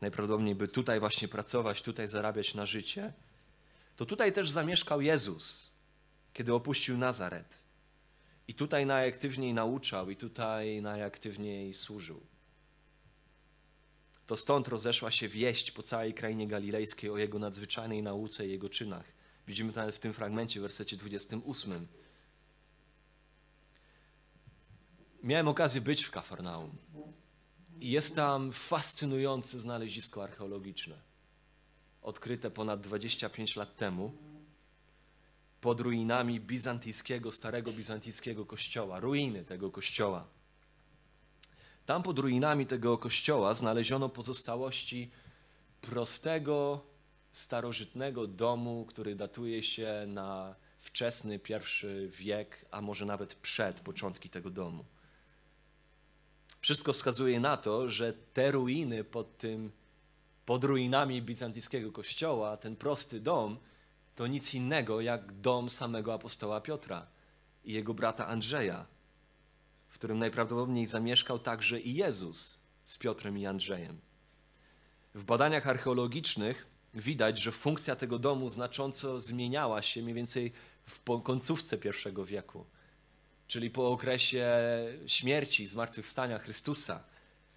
najprawdopodobniej 0.00 0.54
by 0.54 0.68
tutaj 0.68 1.00
właśnie 1.00 1.28
pracować, 1.28 1.82
tutaj 1.82 2.08
zarabiać 2.08 2.54
na 2.54 2.66
życie, 2.66 3.12
to 3.96 4.06
tutaj 4.06 4.32
też 4.32 4.50
zamieszkał 4.50 5.00
Jezus, 5.00 5.70
kiedy 6.32 6.54
opuścił 6.54 6.98
Nazaret. 6.98 7.58
I 8.48 8.54
tutaj 8.54 8.86
najaktywniej 8.86 9.54
nauczał, 9.54 10.10
i 10.10 10.16
tutaj 10.16 10.82
najaktywniej 10.82 11.74
służył. 11.74 12.20
To 14.26 14.36
stąd 14.36 14.68
rozeszła 14.68 15.10
się 15.10 15.28
wieść 15.28 15.70
po 15.70 15.82
całej 15.82 16.14
krainie 16.14 16.48
galilejskiej 16.48 17.10
o 17.10 17.18
jego 17.18 17.38
nadzwyczajnej 17.38 18.02
nauce 18.02 18.46
i 18.46 18.50
jego 18.50 18.68
czynach. 18.68 19.12
Widzimy 19.46 19.72
to 19.72 19.92
w 19.92 19.98
tym 19.98 20.12
fragmencie, 20.12 20.60
w 20.60 20.62
wersecie 20.62 20.96
28. 20.96 21.86
Miałem 25.22 25.48
okazję 25.48 25.80
być 25.80 26.04
w 26.04 26.10
Kafarnaum. 26.10 26.70
I 27.80 27.90
jest 27.90 28.16
tam 28.16 28.52
fascynujące 28.52 29.58
znalezisko 29.58 30.24
archeologiczne, 30.24 30.96
odkryte 32.02 32.50
ponad 32.50 32.80
25 32.80 33.56
lat 33.56 33.76
temu 33.76 34.12
pod 35.60 35.80
ruinami 35.80 36.40
bizantyjskiego, 36.40 37.32
starego 37.32 37.72
bizantyjskiego 37.72 38.46
kościoła, 38.46 39.00
ruiny 39.00 39.44
tego 39.44 39.70
kościoła. 39.70 40.28
Tam 41.86 42.02
pod 42.02 42.18
ruinami 42.18 42.66
tego 42.66 42.98
kościoła 42.98 43.54
znaleziono 43.54 44.08
pozostałości 44.08 45.10
prostego, 45.80 46.80
starożytnego 47.30 48.26
domu, 48.26 48.84
który 48.88 49.14
datuje 49.14 49.62
się 49.62 50.04
na 50.06 50.54
wczesny 50.78 51.38
pierwszy 51.38 52.10
wiek, 52.12 52.66
a 52.70 52.80
może 52.80 53.06
nawet 53.06 53.34
przed 53.34 53.80
początki 53.80 54.30
tego 54.30 54.50
domu. 54.50 54.84
Wszystko 56.60 56.92
wskazuje 56.92 57.40
na 57.40 57.56
to, 57.56 57.88
że 57.88 58.12
te 58.12 58.50
ruiny 58.50 59.04
pod 59.04 59.38
tym, 59.38 59.72
pod 60.46 60.64
ruinami 60.64 61.22
bizantyjskiego 61.22 61.92
kościoła, 61.92 62.56
ten 62.56 62.76
prosty 62.76 63.20
dom, 63.20 63.58
to 64.14 64.26
nic 64.26 64.54
innego 64.54 65.00
jak 65.00 65.32
dom 65.32 65.70
samego 65.70 66.14
apostoła 66.14 66.60
Piotra 66.60 67.06
i 67.64 67.72
jego 67.72 67.94
brata 67.94 68.26
Andrzeja, 68.26 68.86
w 69.96 69.98
którym 69.98 70.18
najprawdopodobniej 70.18 70.86
zamieszkał 70.86 71.38
także 71.38 71.80
i 71.80 71.94
Jezus 71.94 72.58
z 72.84 72.98
Piotrem 72.98 73.38
i 73.38 73.46
Andrzejem. 73.46 74.00
W 75.14 75.24
badaniach 75.24 75.66
archeologicznych 75.66 76.66
widać, 76.94 77.40
że 77.40 77.52
funkcja 77.52 77.96
tego 77.96 78.18
domu 78.18 78.48
znacząco 78.48 79.20
zmieniała 79.20 79.82
się 79.82 80.02
mniej 80.02 80.14
więcej 80.14 80.52
w 80.86 81.22
końcówce 81.22 81.76
I 81.76 82.24
wieku 82.24 82.66
czyli 83.46 83.70
po 83.70 83.90
okresie 83.90 84.48
śmierci, 85.06 85.66
zmartwychwstania 85.66 86.38
Chrystusa, 86.38 87.04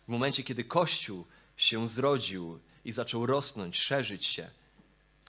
w 0.03 0.07
momencie, 0.07 0.43
kiedy 0.43 0.63
Kościół 0.63 1.25
się 1.57 1.87
zrodził 1.87 2.59
i 2.85 2.91
zaczął 2.91 3.25
rosnąć, 3.25 3.77
szerzyć 3.79 4.25
się, 4.25 4.49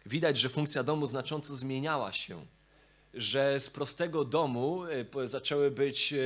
widać, 0.07 0.38
że 0.38 0.49
funkcja 0.49 0.83
domu 0.83 1.07
znacząco 1.07 1.57
zmieniała 1.57 2.12
się. 2.12 2.47
Że 3.14 3.61
z 3.61 3.71
prostego 3.71 4.25
domu 4.25 4.85
e, 4.85 5.29
zaczęły 5.29 5.71
być, 5.71 6.12
e, 6.12 6.17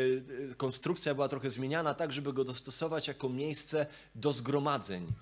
konstrukcja 0.57 1.15
była 1.15 1.29
trochę 1.29 1.51
zmieniana 1.51 1.95
tak, 1.95 2.13
żeby 2.13 2.33
go 2.33 2.45
dostosować 2.45 3.09
jako 3.09 3.29
miejsce 3.29 3.87
do 4.15 4.33
zgromadzeń, 4.33 5.13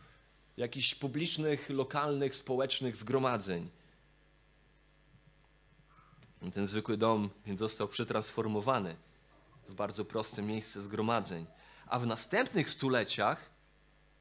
jakichś 0.57 0.95
publicznych, 0.95 1.71
lokalnych, 1.71 2.35
społecznych 2.35 2.97
zgromadzeń. 2.97 3.69
Ten 6.55 6.67
zwykły 6.67 6.97
dom 6.97 7.31
więc 7.47 7.61
został 7.61 7.89
przetransformowany 7.89 8.97
w 9.69 9.75
bardzo 9.75 10.05
proste 10.05 10.43
miejsce 10.43 10.81
zgromadzeń. 10.81 11.47
A 11.87 11.99
w 11.99 12.07
następnych 12.07 12.71
stuleciach, 12.71 13.51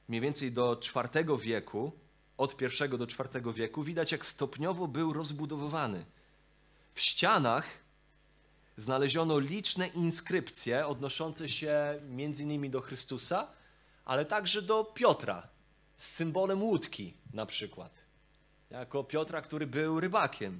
mniej 0.07 0.21
więcej 0.21 0.51
do 0.51 0.79
IV 0.95 1.38
wieku, 1.38 1.91
od 2.38 2.62
I 2.62 2.89
do 2.89 3.05
IV 3.05 3.53
wieku, 3.53 3.83
widać 3.83 4.12
jak 4.12 4.25
stopniowo 4.25 4.88
był 4.88 5.13
rozbudowywany. 5.13 6.05
W 6.93 7.01
ścianach 7.01 7.65
znaleziono 8.77 9.39
liczne 9.39 9.88
inskrypcje 9.88 10.88
odnoszące 10.88 11.50
się 11.50 12.00
między 12.10 12.43
innymi 12.43 12.69
do 12.69 12.81
Chrystusa, 12.81 13.48
ale 14.05 14.25
także 14.25 14.62
do 14.62 14.83
Piotra, 14.83 15.48
z 15.98 16.07
symbolem 16.07 16.63
łódki 16.63 17.13
na 17.33 17.45
przykład. 17.45 18.01
Jako 18.69 19.03
Piotra, 19.03 19.41
który 19.41 19.67
był 19.67 20.00
rybakiem 20.00 20.60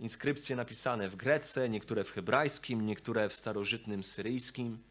inskrypcje 0.00 0.56
napisane 0.56 1.08
w 1.08 1.16
grece, 1.16 1.68
niektóre 1.68 2.04
w 2.04 2.10
hebrajskim, 2.10 2.86
niektóre 2.86 3.28
w 3.28 3.34
starożytnym 3.34 4.04
syryjskim. 4.04 4.82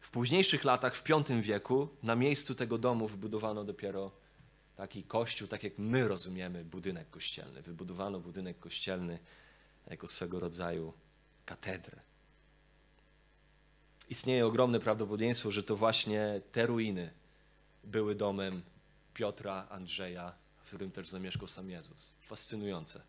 W 0.00 0.10
późniejszych 0.10 0.64
latach, 0.64 0.96
w 0.96 1.02
V 1.02 1.42
wieku, 1.42 1.88
na 2.02 2.14
miejscu 2.16 2.54
tego 2.54 2.78
domu 2.78 3.08
wybudowano 3.08 3.64
dopiero 3.64 4.12
taki 4.78 5.02
kościół, 5.02 5.48
tak 5.48 5.62
jak 5.62 5.78
my 5.78 6.08
rozumiemy 6.08 6.64
budynek 6.64 7.10
kościelny. 7.10 7.62
Wybudowano 7.62 8.20
budynek 8.20 8.58
kościelny 8.58 9.18
jako 9.86 10.06
swego 10.06 10.40
rodzaju 10.40 10.92
katedrę. 11.46 12.00
istnieje 14.08 14.46
ogromne 14.46 14.80
prawdopodobieństwo, 14.80 15.50
że 15.50 15.62
to 15.62 15.76
właśnie 15.76 16.40
te 16.52 16.66
ruiny 16.66 17.10
były 17.84 18.14
domem 18.14 18.62
Piotra, 19.14 19.66
Andrzeja, 19.70 20.34
w 20.56 20.66
którym 20.66 20.90
też 20.90 21.08
zamieszkał 21.08 21.48
sam 21.48 21.70
Jezus. 21.70 22.16
Fascynujące. 22.22 23.02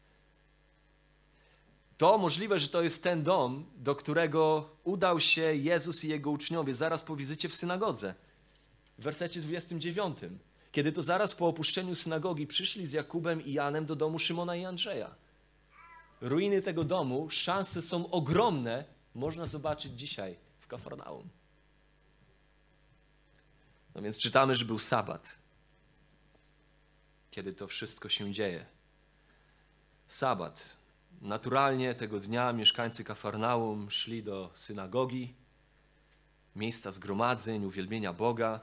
To 1.98 2.18
możliwe, 2.18 2.60
że 2.60 2.68
to 2.68 2.82
jest 2.82 3.04
ten 3.04 3.24
dom, 3.24 3.66
do 3.76 3.96
którego 3.96 4.70
udał 4.84 5.20
się 5.20 5.42
Jezus 5.42 6.04
i 6.04 6.08
jego 6.08 6.32
uczniowie 6.32 6.74
zaraz 6.74 7.02
po 7.02 7.16
wizycie 7.16 7.50
w 7.50 7.56
synagodze. 7.56 8.16
W 8.98 9.04
wersecie 9.04 9.42
29. 9.42 10.18
Kiedy 10.72 10.92
to 10.92 11.02
zaraz 11.02 11.36
po 11.36 11.48
opuszczeniu 11.48 11.96
synagogi 11.96 12.48
przyszli 12.48 12.88
z 12.88 12.92
Jakubem 12.92 13.46
i 13.46 13.54
Janem 13.54 13.86
do 13.86 13.96
domu 13.96 14.20
Szymona 14.20 14.56
i 14.56 14.66
Andrzeja. 14.66 15.16
Ruiny 16.22 16.62
tego 16.62 16.84
domu, 16.84 17.30
szanse 17.30 17.82
są 17.82 18.12
ogromne, 18.12 18.86
można 19.16 19.46
zobaczyć 19.46 19.94
dzisiaj 19.94 20.36
w 20.60 20.68
Kafarnaum. 20.68 21.30
No 23.96 24.02
więc 24.02 24.18
czytamy, 24.18 24.56
że 24.56 24.66
był 24.66 24.80
sabat, 24.80 25.40
kiedy 27.32 27.54
to 27.54 27.68
wszystko 27.68 28.10
się 28.10 28.34
dzieje. 28.34 28.66
Sabat. 30.08 30.76
Naturalnie 31.22 31.94
tego 31.94 32.20
dnia 32.20 32.54
mieszkańcy 32.54 33.04
Kafarnaum 33.04 33.92
szli 33.92 34.24
do 34.24 34.52
synagogi, 34.54 35.34
miejsca 36.56 36.92
zgromadzeń, 36.92 37.66
uwielbienia 37.66 38.14
Boga. 38.14 38.60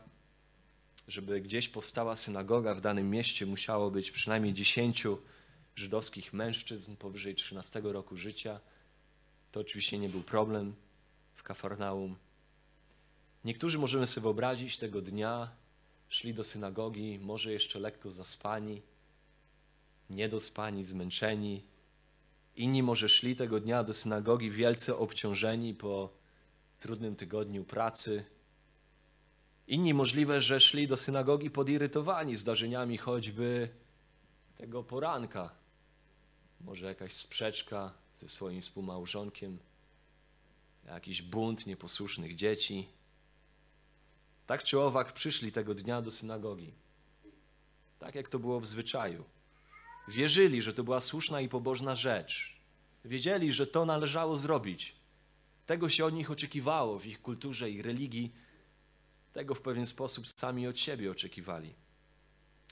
Żeby 1.08 1.40
gdzieś 1.40 1.68
powstała 1.68 2.16
synagoga 2.16 2.74
w 2.74 2.80
danym 2.80 3.10
mieście, 3.10 3.46
musiało 3.46 3.90
być 3.90 4.10
przynajmniej 4.10 4.54
dziesięciu 4.54 5.18
żydowskich 5.76 6.32
mężczyzn 6.32 6.96
powyżej 6.96 7.34
13 7.34 7.80
roku 7.84 8.16
życia. 8.16 8.60
To 9.52 9.60
oczywiście 9.60 9.98
nie 9.98 10.08
był 10.08 10.22
problem 10.22 10.74
w 11.34 11.42
Kafarnaum. 11.42 12.16
Niektórzy 13.44 13.78
możemy 13.78 14.06
sobie 14.06 14.22
wyobrazić 14.22 14.78
tego 14.78 15.02
dnia, 15.02 15.50
szli 16.08 16.34
do 16.34 16.44
synagogi, 16.44 17.18
może 17.18 17.52
jeszcze 17.52 17.78
lekko 17.78 18.10
zaspani, 18.10 18.82
niedospani, 20.10 20.84
zmęczeni. 20.84 21.64
Inni 22.56 22.82
może 22.82 23.08
szli 23.08 23.36
tego 23.36 23.60
dnia 23.60 23.84
do 23.84 23.94
synagogi 23.94 24.50
wielce 24.50 24.96
obciążeni 24.96 25.74
po 25.74 26.12
trudnym 26.80 27.16
tygodniu 27.16 27.64
pracy. 27.64 28.24
Inni 29.66 29.94
możliwe, 29.94 30.40
że 30.40 30.60
szli 30.60 30.88
do 30.88 30.96
synagogi 30.96 31.50
podirytowani 31.50 32.36
zdarzeniami 32.36 32.98
choćby 32.98 33.68
tego 34.56 34.84
poranka. 34.84 35.50
Może 36.60 36.86
jakaś 36.86 37.14
sprzeczka 37.14 37.92
ze 38.14 38.28
swoim 38.28 38.62
współmałżonkiem, 38.62 39.58
jakiś 40.84 41.22
bunt 41.22 41.66
nieposłusznych 41.66 42.34
dzieci. 42.34 42.88
Tak 44.46 44.62
czy 44.62 44.80
owak 44.80 45.12
przyszli 45.12 45.52
tego 45.52 45.74
dnia 45.74 46.02
do 46.02 46.10
synagogi. 46.10 46.72
Tak 47.98 48.14
jak 48.14 48.28
to 48.28 48.38
było 48.38 48.60
w 48.60 48.66
zwyczaju. 48.66 49.24
Wierzyli, 50.08 50.62
że 50.62 50.72
to 50.74 50.84
była 50.84 51.00
słuszna 51.00 51.40
i 51.40 51.48
pobożna 51.48 51.96
rzecz. 51.96 52.56
Wiedzieli, 53.04 53.52
że 53.52 53.66
to 53.66 53.84
należało 53.84 54.36
zrobić. 54.36 54.96
Tego 55.66 55.88
się 55.88 56.04
od 56.04 56.14
nich 56.14 56.30
oczekiwało 56.30 56.98
w 56.98 57.06
ich 57.06 57.22
kulturze 57.22 57.70
i 57.70 57.82
religii. 57.82 58.32
Tego 59.36 59.54
w 59.54 59.60
pewien 59.60 59.86
sposób 59.86 60.24
sami 60.36 60.66
od 60.66 60.78
siebie 60.78 61.10
oczekiwali. 61.10 61.74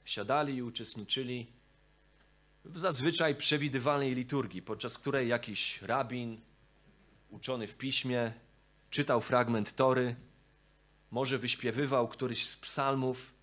Siadali 0.04 0.54
i 0.54 0.62
uczestniczyli 0.62 1.46
w 2.64 2.78
zazwyczaj 2.78 3.36
przewidywalnej 3.36 4.14
liturgii, 4.14 4.62
podczas 4.62 4.98
której 4.98 5.28
jakiś 5.28 5.82
rabin, 5.82 6.40
uczony 7.30 7.66
w 7.66 7.76
piśmie, 7.76 8.32
czytał 8.90 9.20
fragment 9.20 9.76
Tory, 9.76 10.16
może 11.10 11.38
wyśpiewywał 11.38 12.08
któryś 12.08 12.46
z 12.46 12.56
psalmów, 12.56 13.34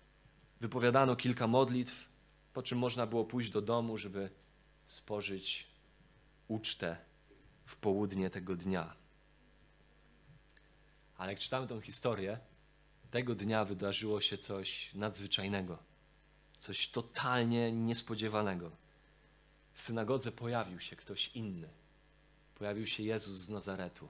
wypowiadano 0.60 1.16
kilka 1.16 1.46
modlitw, 1.46 2.08
po 2.52 2.62
czym 2.62 2.78
można 2.78 3.06
było 3.06 3.24
pójść 3.24 3.50
do 3.50 3.60
domu, 3.60 3.98
żeby 3.98 4.30
spożyć 4.86 5.66
ucztę 6.48 6.96
w 7.64 7.76
południe 7.76 8.30
tego 8.30 8.56
dnia. 8.56 8.96
Ale 11.16 11.32
jak 11.32 11.40
czytamy 11.40 11.66
tą 11.66 11.80
historię, 11.80 12.51
tego 13.12 13.34
dnia 13.34 13.64
wydarzyło 13.64 14.20
się 14.20 14.38
coś 14.38 14.94
nadzwyczajnego, 14.94 15.78
coś 16.58 16.88
totalnie 16.88 17.72
niespodziewanego. 17.72 18.70
W 19.72 19.82
synagodze 19.82 20.32
pojawił 20.32 20.80
się 20.80 20.96
ktoś 20.96 21.30
inny. 21.34 21.68
Pojawił 22.54 22.86
się 22.86 23.02
Jezus 23.02 23.36
z 23.36 23.48
Nazaretu. 23.48 24.08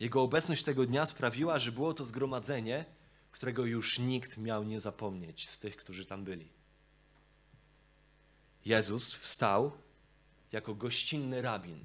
Jego 0.00 0.22
obecność 0.22 0.62
tego 0.62 0.86
dnia 0.86 1.06
sprawiła, 1.06 1.58
że 1.58 1.72
było 1.72 1.94
to 1.94 2.04
zgromadzenie, 2.04 2.84
którego 3.32 3.64
już 3.64 3.98
nikt 3.98 4.38
miał 4.38 4.64
nie 4.64 4.80
zapomnieć 4.80 5.48
z 5.48 5.58
tych, 5.58 5.76
którzy 5.76 6.06
tam 6.06 6.24
byli. 6.24 6.48
Jezus 8.64 9.14
wstał 9.14 9.72
jako 10.52 10.74
gościnny 10.74 11.42
rabin. 11.42 11.84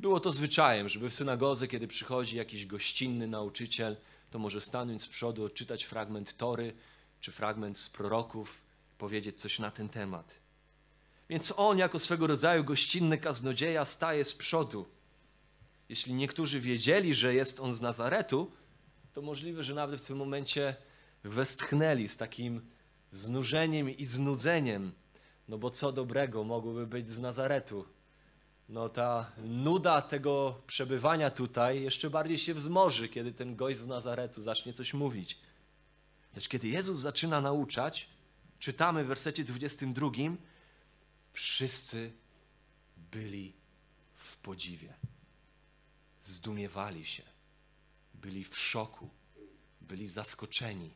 Było 0.00 0.20
to 0.20 0.32
zwyczajem, 0.32 0.88
żeby 0.88 1.10
w 1.10 1.14
synagodze, 1.14 1.68
kiedy 1.68 1.88
przychodzi 1.88 2.36
jakiś 2.36 2.66
gościnny 2.66 3.26
nauczyciel, 3.26 3.96
to 4.30 4.38
może 4.38 4.60
stanąć 4.60 5.02
z 5.02 5.06
przodu, 5.06 5.44
odczytać 5.44 5.84
fragment 5.84 6.36
Tory 6.36 6.72
czy 7.20 7.32
fragment 7.32 7.78
z 7.78 7.88
proroków, 7.88 8.62
powiedzieć 8.98 9.40
coś 9.40 9.58
na 9.58 9.70
ten 9.70 9.88
temat. 9.88 10.40
Więc 11.28 11.52
on, 11.56 11.78
jako 11.78 11.98
swego 11.98 12.26
rodzaju 12.26 12.64
gościnny 12.64 13.18
kaznodzieja, 13.18 13.84
staje 13.84 14.24
z 14.24 14.34
przodu. 14.34 14.86
Jeśli 15.88 16.14
niektórzy 16.14 16.60
wiedzieli, 16.60 17.14
że 17.14 17.34
jest 17.34 17.60
on 17.60 17.74
z 17.74 17.80
Nazaretu, 17.80 18.52
to 19.12 19.22
możliwe, 19.22 19.64
że 19.64 19.74
nawet 19.74 20.00
w 20.00 20.06
tym 20.06 20.16
momencie 20.16 20.76
westchnęli 21.24 22.08
z 22.08 22.16
takim 22.16 22.70
znużeniem 23.12 23.90
i 23.90 24.04
znudzeniem. 24.04 24.92
No 25.48 25.58
bo 25.58 25.70
co 25.70 25.92
dobrego 25.92 26.44
mogłoby 26.44 26.86
być 26.86 27.08
z 27.08 27.18
Nazaretu? 27.18 27.84
No 28.70 28.88
ta 28.88 29.32
nuda 29.44 30.02
tego 30.02 30.62
przebywania 30.66 31.30
tutaj 31.30 31.82
jeszcze 31.82 32.10
bardziej 32.10 32.38
się 32.38 32.54
wzmoży, 32.54 33.08
kiedy 33.08 33.32
ten 33.32 33.56
gość 33.56 33.78
z 33.78 33.86
Nazaretu 33.86 34.42
zacznie 34.42 34.72
coś 34.72 34.94
mówić. 34.94 35.38
Lecz 36.34 36.48
kiedy 36.48 36.68
Jezus 36.68 37.00
zaczyna 37.00 37.40
nauczać, 37.40 38.08
czytamy 38.58 39.04
w 39.04 39.06
wersecie 39.06 39.44
22, 39.44 40.10
Wszyscy 41.32 42.12
byli 43.12 43.52
w 44.14 44.36
podziwie, 44.36 44.94
zdumiewali 46.22 47.06
się, 47.06 47.22
byli 48.14 48.44
w 48.44 48.58
szoku, 48.58 49.10
byli 49.80 50.08
zaskoczeni. 50.08 50.90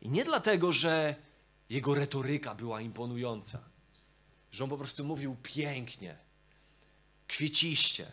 I 0.00 0.08
nie 0.08 0.24
dlatego, 0.24 0.72
że 0.72 1.14
jego 1.68 1.94
retoryka 1.94 2.54
była 2.54 2.80
imponująca, 2.80 3.72
że 4.52 4.64
on 4.64 4.70
po 4.70 4.78
prostu 4.78 5.04
mówił 5.04 5.36
pięknie, 5.42 6.21
kwieciście. 7.32 8.06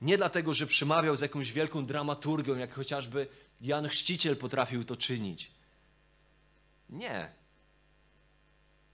Nie 0.00 0.16
dlatego, 0.16 0.54
że 0.54 0.66
przemawiał 0.66 1.16
z 1.16 1.20
jakąś 1.20 1.52
wielką 1.52 1.86
dramaturgią, 1.86 2.56
jak 2.56 2.74
chociażby 2.74 3.28
Jan 3.60 3.88
Chrzciciel 3.88 4.36
potrafił 4.36 4.84
to 4.84 4.96
czynić. 4.96 5.50
Nie. 6.90 7.32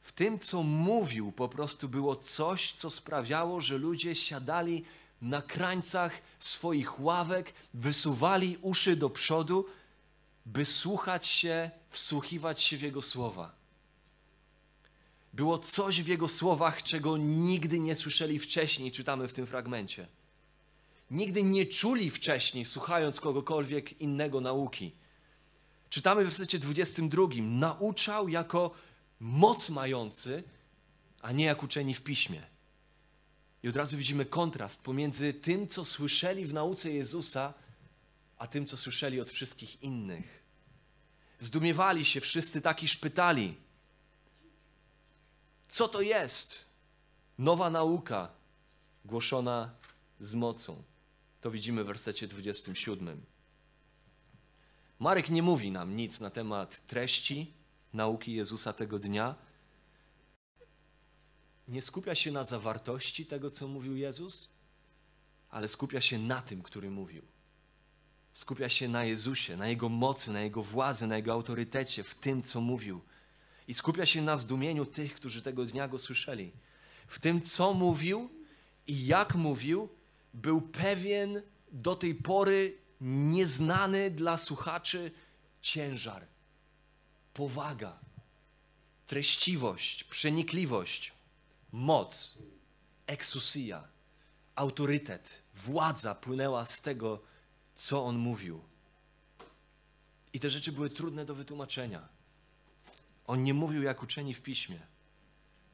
W 0.02 0.12
tym, 0.12 0.38
co 0.38 0.62
mówił, 0.62 1.32
po 1.32 1.48
prostu 1.48 1.88
było 1.88 2.16
coś, 2.16 2.72
co 2.72 2.90
sprawiało, 2.90 3.60
że 3.60 3.78
ludzie 3.78 4.14
siadali 4.14 4.84
na 5.22 5.42
krańcach 5.42 6.12
swoich 6.38 7.00
ławek, 7.00 7.52
wysuwali 7.74 8.58
uszy 8.62 8.96
do 8.96 9.10
przodu, 9.10 9.66
by 10.46 10.64
słuchać 10.64 11.26
się, 11.26 11.70
wsłuchiwać 11.90 12.62
się 12.62 12.76
w 12.76 12.82
Jego 12.82 13.02
słowa. 13.02 13.61
Było 15.32 15.58
coś 15.58 16.02
w 16.02 16.06
Jego 16.06 16.28
słowach, 16.28 16.82
czego 16.82 17.16
nigdy 17.16 17.78
nie 17.78 17.96
słyszeli 17.96 18.38
wcześniej, 18.38 18.92
czytamy 18.92 19.28
w 19.28 19.32
tym 19.32 19.46
fragmencie. 19.46 20.06
Nigdy 21.10 21.42
nie 21.42 21.66
czuli 21.66 22.10
wcześniej, 22.10 22.64
słuchając 22.64 23.20
kogokolwiek 23.20 24.00
innego 24.00 24.40
nauki. 24.40 24.92
Czytamy 25.90 26.22
w 26.22 26.24
wersecie 26.24 26.58
22. 26.58 27.22
Nauczał 27.42 28.28
jako 28.28 28.70
moc 29.20 29.70
mający, 29.70 30.42
a 31.22 31.32
nie 31.32 31.44
jak 31.44 31.62
uczeni 31.62 31.94
w 31.94 32.02
piśmie. 32.02 32.42
I 33.62 33.68
od 33.68 33.76
razu 33.76 33.96
widzimy 33.96 34.24
kontrast 34.24 34.80
pomiędzy 34.80 35.32
tym, 35.32 35.66
co 35.66 35.84
słyszeli 35.84 36.46
w 36.46 36.54
nauce 36.54 36.90
Jezusa, 36.90 37.54
a 38.38 38.46
tym, 38.46 38.66
co 38.66 38.76
słyszeli 38.76 39.20
od 39.20 39.30
wszystkich 39.30 39.82
innych. 39.82 40.42
Zdumiewali 41.40 42.04
się 42.04 42.20
wszyscy 42.20 42.60
tak, 42.60 42.82
iż 42.82 42.96
pytali, 42.96 43.54
co 45.72 45.88
to 45.88 46.00
jest? 46.00 46.64
Nowa 47.38 47.70
nauka 47.70 48.28
głoszona 49.04 49.74
z 50.20 50.34
mocą. 50.34 50.82
To 51.40 51.50
widzimy 51.50 51.84
w 51.84 51.86
wersecie 51.86 52.28
27. 52.28 53.22
Marek 54.98 55.30
nie 55.30 55.42
mówi 55.42 55.70
nam 55.70 55.96
nic 55.96 56.20
na 56.20 56.30
temat 56.30 56.86
treści, 56.86 57.52
nauki 57.92 58.34
Jezusa 58.34 58.72
tego 58.72 58.98
dnia, 58.98 59.34
nie 61.68 61.82
skupia 61.82 62.14
się 62.14 62.32
na 62.32 62.44
zawartości 62.44 63.26
tego, 63.26 63.50
co 63.50 63.68
mówił 63.68 63.96
Jezus, 63.96 64.50
ale 65.50 65.68
skupia 65.68 66.00
się 66.00 66.18
na 66.18 66.42
tym, 66.42 66.62
który 66.62 66.90
mówił. 66.90 67.22
Skupia 68.32 68.68
się 68.68 68.88
na 68.88 69.04
Jezusie, 69.04 69.56
na 69.56 69.68
Jego 69.68 69.88
mocy, 69.88 70.30
na 70.30 70.40
Jego 70.40 70.62
władzy, 70.62 71.06
na 71.06 71.16
Jego 71.16 71.32
autorytecie, 71.32 72.02
w 72.02 72.14
tym, 72.14 72.42
co 72.42 72.60
mówił. 72.60 73.00
I 73.68 73.74
skupia 73.74 74.06
się 74.06 74.22
na 74.22 74.36
zdumieniu 74.36 74.86
tych, 74.86 75.14
którzy 75.14 75.42
tego 75.42 75.64
dnia 75.64 75.88
go 75.88 75.98
słyszeli. 75.98 76.52
W 77.06 77.18
tym, 77.18 77.42
co 77.42 77.74
mówił 77.74 78.30
i 78.86 79.06
jak 79.06 79.34
mówił, 79.34 79.88
był 80.34 80.60
pewien 80.60 81.42
do 81.72 81.96
tej 81.96 82.14
pory 82.14 82.78
nieznany 83.00 84.10
dla 84.10 84.38
słuchaczy 84.38 85.10
ciężar, 85.60 86.26
powaga, 87.34 87.98
treściwość, 89.06 90.04
przenikliwość, 90.04 91.12
moc, 91.72 92.38
eksusja, 93.06 93.88
autorytet, 94.54 95.42
władza 95.54 96.14
płynęła 96.14 96.64
z 96.64 96.80
tego, 96.80 97.22
co 97.74 98.04
on 98.04 98.16
mówił. 98.18 98.62
I 100.32 100.40
te 100.40 100.50
rzeczy 100.50 100.72
były 100.72 100.90
trudne 100.90 101.24
do 101.24 101.34
wytłumaczenia. 101.34 102.08
On 103.26 103.44
nie 103.44 103.54
mówił 103.54 103.82
jak 103.82 104.02
uczeni 104.02 104.34
w 104.34 104.42
piśmie. 104.42 104.80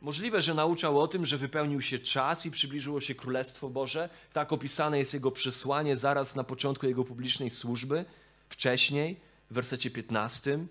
Możliwe, 0.01 0.43
że 0.43 0.55
nauczał 0.55 1.01
o 1.01 1.09
tym, 1.09 1.27
że 1.27 1.39
wypełnił 1.39 1.81
się 1.81 1.99
czas 1.99 2.47
i 2.47 2.51
przybliżyło 2.51 3.01
się 3.01 3.15
Królestwo 3.15 3.71
Boże. 3.71 4.09
Tak 4.33 4.53
opisane 4.53 4.99
jest 4.99 5.15
jego 5.15 5.31
przesłanie 5.31 5.97
zaraz 5.97 6.37
na 6.37 6.45
początku 6.45 6.87
jego 6.87 7.05
publicznej 7.05 7.51
służby, 7.51 8.05
wcześniej, 8.49 9.21
w 9.51 9.55
wersecie 9.55 9.91
15. 9.91 10.67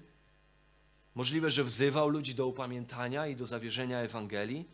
Możliwe, 1.15 1.51
że 1.51 1.63
wzywał 1.63 2.09
ludzi 2.09 2.35
do 2.35 2.47
upamiętania 2.47 3.27
i 3.27 3.35
do 3.35 3.45
zawierzenia 3.45 3.99
Ewangelii. 3.99 4.65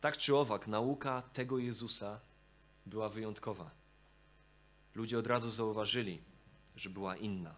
Tak 0.00 0.16
czy 0.16 0.36
owak, 0.36 0.66
nauka 0.66 1.22
tego 1.32 1.58
Jezusa 1.58 2.20
była 2.86 3.08
wyjątkowa. 3.08 3.70
Ludzie 4.94 5.18
od 5.18 5.26
razu 5.26 5.50
zauważyli, 5.50 6.20
że 6.76 6.90
była 6.90 7.16
inna. 7.16 7.54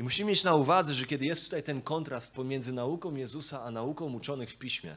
I 0.00 0.02
musimy 0.02 0.30
mieć 0.30 0.44
na 0.44 0.54
uwadze, 0.54 0.94
że 0.94 1.06
kiedy 1.06 1.26
jest 1.26 1.44
tutaj 1.44 1.62
ten 1.62 1.82
kontrast 1.82 2.34
pomiędzy 2.34 2.72
nauką 2.72 3.14
Jezusa 3.14 3.62
a 3.62 3.70
nauką 3.70 4.12
uczonych 4.12 4.50
w 4.50 4.56
piśmie, 4.56 4.96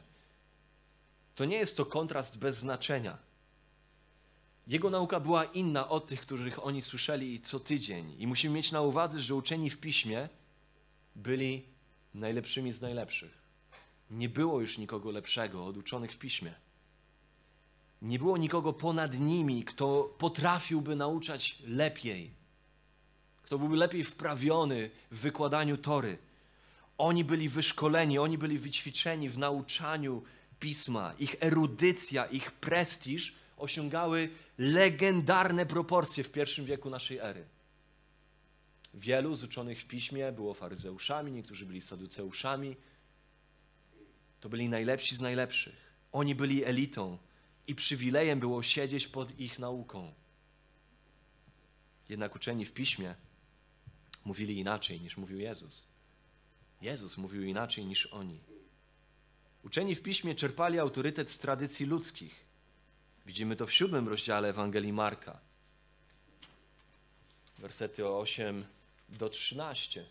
to 1.34 1.44
nie 1.44 1.56
jest 1.56 1.76
to 1.76 1.86
kontrast 1.86 2.38
bez 2.38 2.58
znaczenia. 2.58 3.18
Jego 4.66 4.90
nauka 4.90 5.20
była 5.20 5.44
inna 5.44 5.88
od 5.88 6.06
tych, 6.06 6.20
których 6.20 6.66
oni 6.66 6.82
słyszeli 6.82 7.40
co 7.40 7.60
tydzień. 7.60 8.14
I 8.18 8.26
musimy 8.26 8.54
mieć 8.54 8.72
na 8.72 8.80
uwadze, 8.80 9.20
że 9.20 9.34
uczeni 9.34 9.70
w 9.70 9.80
piśmie 9.80 10.28
byli 11.16 11.62
najlepszymi 12.14 12.72
z 12.72 12.80
najlepszych. 12.80 13.38
Nie 14.10 14.28
było 14.28 14.60
już 14.60 14.78
nikogo 14.78 15.10
lepszego 15.10 15.66
od 15.66 15.76
uczonych 15.76 16.12
w 16.12 16.18
piśmie. 16.18 16.54
Nie 18.02 18.18
było 18.18 18.36
nikogo 18.36 18.72
ponad 18.72 19.18
nimi, 19.18 19.64
kto 19.64 20.14
potrafiłby 20.18 20.96
nauczać 20.96 21.58
lepiej, 21.66 22.43
kto 23.44 23.58
byłby 23.58 23.76
lepiej 23.76 24.04
wprawiony 24.04 24.90
w 25.10 25.20
wykładaniu 25.20 25.76
tory. 25.76 26.18
Oni 26.98 27.24
byli 27.24 27.48
wyszkoleni, 27.48 28.18
oni 28.18 28.38
byli 28.38 28.58
wyćwiczeni 28.58 29.28
w 29.28 29.38
nauczaniu 29.38 30.22
pisma. 30.60 31.14
Ich 31.18 31.36
erudycja, 31.40 32.26
ich 32.26 32.52
prestiż 32.52 33.34
osiągały 33.56 34.28
legendarne 34.58 35.66
proporcje 35.66 36.24
w 36.24 36.30
pierwszym 36.30 36.64
wieku 36.64 36.90
naszej 36.90 37.18
ery. 37.18 37.44
Wielu 38.94 39.34
z 39.34 39.44
uczonych 39.44 39.80
w 39.80 39.84
piśmie 39.84 40.32
było 40.32 40.54
faryzeuszami, 40.54 41.32
niektórzy 41.32 41.66
byli 41.66 41.80
saduceuszami. 41.80 42.76
To 44.40 44.48
byli 44.48 44.68
najlepsi 44.68 45.16
z 45.16 45.20
najlepszych. 45.20 45.94
Oni 46.12 46.34
byli 46.34 46.64
elitą 46.64 47.18
i 47.66 47.74
przywilejem 47.74 48.40
było 48.40 48.62
siedzieć 48.62 49.06
pod 49.06 49.40
ich 49.40 49.58
nauką. 49.58 50.12
Jednak 52.08 52.36
uczeni 52.36 52.64
w 52.64 52.72
piśmie 52.72 53.14
mówili 54.24 54.58
inaczej 54.58 55.00
niż 55.00 55.16
mówił 55.16 55.38
Jezus. 55.38 55.88
Jezus 56.80 57.16
mówił 57.16 57.42
inaczej 57.42 57.86
niż 57.86 58.06
oni. 58.06 58.40
Uczeni 59.62 59.94
w 59.94 60.02
piśmie 60.02 60.34
czerpali 60.34 60.78
autorytet 60.78 61.30
z 61.30 61.38
tradycji 61.38 61.86
ludzkich. 61.86 62.44
Widzimy 63.26 63.56
to 63.56 63.66
w 63.66 63.72
siódmym 63.72 64.08
rozdziale 64.08 64.48
Ewangelii 64.48 64.92
Marka. 64.92 65.40
Wersety 67.58 68.08
8 68.08 68.64
do 69.08 69.28
13. 69.28 70.06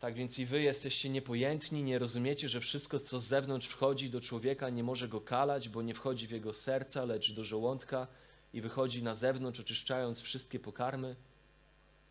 Tak 0.00 0.14
więc 0.14 0.38
i 0.38 0.46
wy 0.46 0.62
jesteście 0.62 1.08
niepojętni, 1.08 1.82
nie 1.82 1.98
rozumiecie, 1.98 2.48
że 2.48 2.60
wszystko, 2.60 2.98
co 2.98 3.20
z 3.20 3.24
zewnątrz 3.24 3.68
wchodzi 3.68 4.10
do 4.10 4.20
człowieka, 4.20 4.70
nie 4.70 4.84
może 4.84 5.08
go 5.08 5.20
kalać, 5.20 5.68
bo 5.68 5.82
nie 5.82 5.94
wchodzi 5.94 6.26
w 6.26 6.30
jego 6.30 6.52
serca, 6.52 7.04
lecz 7.04 7.32
do 7.32 7.44
żołądka 7.44 8.06
i 8.52 8.60
wychodzi 8.60 9.02
na 9.02 9.14
zewnątrz, 9.14 9.60
oczyszczając 9.60 10.20
wszystkie 10.20 10.58
pokarmy. 10.60 11.16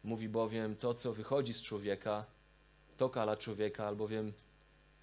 Mówi 0.06 0.30
bowiem, 0.30 0.76
to, 0.76 0.94
co 0.94 1.14
wychodzi 1.14 1.54
z 1.54 1.62
człowieka, 1.62 2.26
to 2.98 3.10
kala 3.10 3.38
człowieka, 3.38 3.88
albowiem 3.88 4.34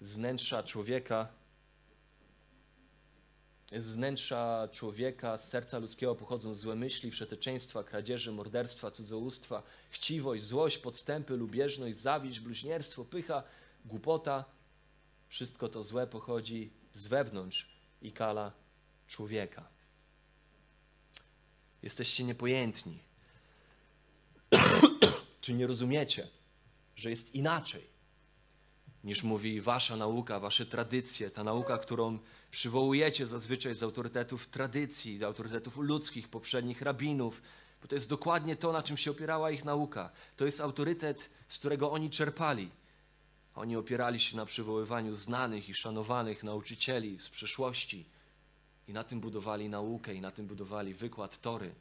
z 0.01 0.13
wnętrza 0.13 0.63
człowieka 0.63 1.27
z 3.71 3.95
wnętrza 3.95 4.67
człowieka, 4.71 5.37
z 5.37 5.49
serca 5.49 5.77
ludzkiego 5.79 6.15
pochodzą 6.15 6.53
złe 6.53 6.75
myśli, 6.75 7.11
wszeteczeństwa, 7.11 7.83
kradzieże, 7.83 8.31
morderstwa, 8.31 8.91
cudzołóstwa, 8.91 9.63
chciwość, 9.89 10.43
złość, 10.43 10.77
podstępy, 10.77 11.37
lubieżność, 11.37 11.97
zawiść, 11.97 12.39
bluźnierstwo, 12.39 13.05
pycha, 13.05 13.43
głupota. 13.85 14.45
Wszystko 15.27 15.69
to 15.69 15.83
złe 15.83 16.07
pochodzi 16.07 16.69
z 16.93 17.07
wewnątrz 17.07 17.69
i 18.01 18.11
kala 18.11 18.51
człowieka. 19.07 19.69
Jesteście 21.83 22.23
niepojętni. 22.23 23.12
Czy 25.43 25.53
nie 25.53 25.67
rozumiecie, 25.67 26.27
że 26.95 27.09
jest 27.09 27.35
inaczej 27.35 27.87
niż 29.03 29.23
mówi 29.23 29.61
wasza 29.61 29.95
nauka, 29.95 30.39
wasze 30.39 30.65
tradycje, 30.65 31.31
ta 31.31 31.43
nauka, 31.43 31.77
którą 31.77 32.19
przywołujecie 32.51 33.25
zazwyczaj 33.25 33.75
z 33.75 33.83
autorytetów 33.83 34.47
tradycji, 34.47 35.17
z 35.17 35.23
autorytetów 35.23 35.77
ludzkich, 35.77 36.29
poprzednich 36.29 36.81
rabinów, 36.81 37.41
bo 37.81 37.87
to 37.87 37.95
jest 37.95 38.09
dokładnie 38.09 38.55
to, 38.55 38.71
na 38.71 38.83
czym 38.83 38.97
się 38.97 39.11
opierała 39.11 39.51
ich 39.51 39.65
nauka. 39.65 40.11
To 40.35 40.45
jest 40.45 40.61
autorytet, 40.61 41.29
z 41.47 41.59
którego 41.59 41.91
oni 41.91 42.09
czerpali. 42.09 42.69
Oni 43.55 43.75
opierali 43.75 44.19
się 44.19 44.37
na 44.37 44.45
przywoływaniu 44.45 45.13
znanych 45.13 45.69
i 45.69 45.73
szanowanych 45.73 46.43
nauczycieli 46.43 47.19
z 47.19 47.29
przeszłości 47.29 48.05
i 48.87 48.93
na 48.93 49.03
tym 49.03 49.19
budowali 49.19 49.69
naukę 49.69 50.13
i 50.13 50.21
na 50.21 50.31
tym 50.31 50.47
budowali 50.47 50.93
wykład 50.93 51.41
Tory. 51.41 51.75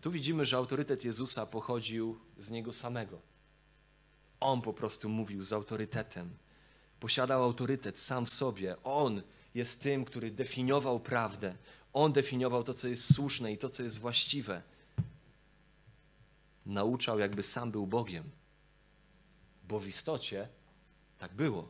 Tu 0.00 0.10
widzimy, 0.10 0.44
że 0.44 0.56
autorytet 0.56 1.04
Jezusa 1.04 1.46
pochodził 1.46 2.18
z 2.38 2.50
Niego 2.50 2.72
samego. 2.72 3.20
On 4.40 4.62
po 4.62 4.72
prostu 4.72 5.08
mówił 5.08 5.42
z 5.42 5.52
autorytetem. 5.52 6.36
Posiadał 7.00 7.42
autorytet 7.44 7.98
sam 7.98 8.26
w 8.26 8.30
sobie. 8.30 8.82
On 8.82 9.22
jest 9.54 9.82
tym, 9.82 10.04
który 10.04 10.30
definiował 10.30 11.00
prawdę. 11.00 11.56
On 11.92 12.12
definiował 12.12 12.64
to, 12.64 12.74
co 12.74 12.88
jest 12.88 13.14
słuszne 13.14 13.52
i 13.52 13.58
to, 13.58 13.68
co 13.68 13.82
jest 13.82 13.98
właściwe. 13.98 14.62
Nauczał, 16.66 17.18
jakby 17.18 17.42
sam 17.42 17.70
był 17.70 17.86
Bogiem. 17.86 18.30
Bo 19.68 19.80
w 19.80 19.88
istocie 19.88 20.48
tak 21.18 21.34
było. 21.34 21.68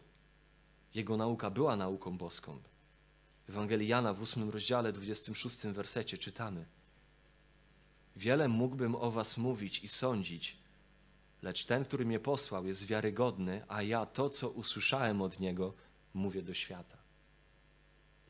Jego 0.95 1.17
nauka 1.17 1.51
była 1.51 1.77
nauką 1.77 2.19
boską. 2.19 2.63
W 3.47 3.51
Ewangelii 3.51 3.89
Jana 3.89 4.15
w 4.15 4.23
8 4.23 4.51
rozdziale, 4.51 4.93
26 4.93 5.59
wersecie 5.59 6.19
czytamy: 6.19 6.65
Wiele 8.19 8.49
mógłbym 8.49 8.95
o 8.95 9.11
was 9.11 9.37
mówić 9.37 9.85
i 9.85 9.89
sądzić, 9.89 10.57
lecz 11.43 11.65
ten, 11.65 11.85
który 11.85 12.05
mnie 12.05 12.21
posłał, 12.21 12.67
jest 12.67 12.87
wiarygodny, 12.87 13.63
a 13.69 13.83
ja 13.83 14.07
to, 14.07 14.31
co 14.31 14.51
usłyszałem 14.51 15.23
od 15.23 15.41
niego, 15.41 15.75
mówię 16.15 16.43
do 16.43 16.55
świata. 16.55 16.97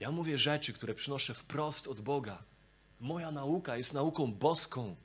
Ja 0.00 0.10
mówię 0.10 0.38
rzeczy, 0.38 0.72
które 0.72 0.94
przynoszę 0.94 1.34
wprost 1.34 1.86
od 1.86 2.00
Boga. 2.00 2.42
Moja 3.00 3.30
nauka 3.30 3.76
jest 3.76 3.94
nauką 3.94 4.32
boską. 4.32 4.96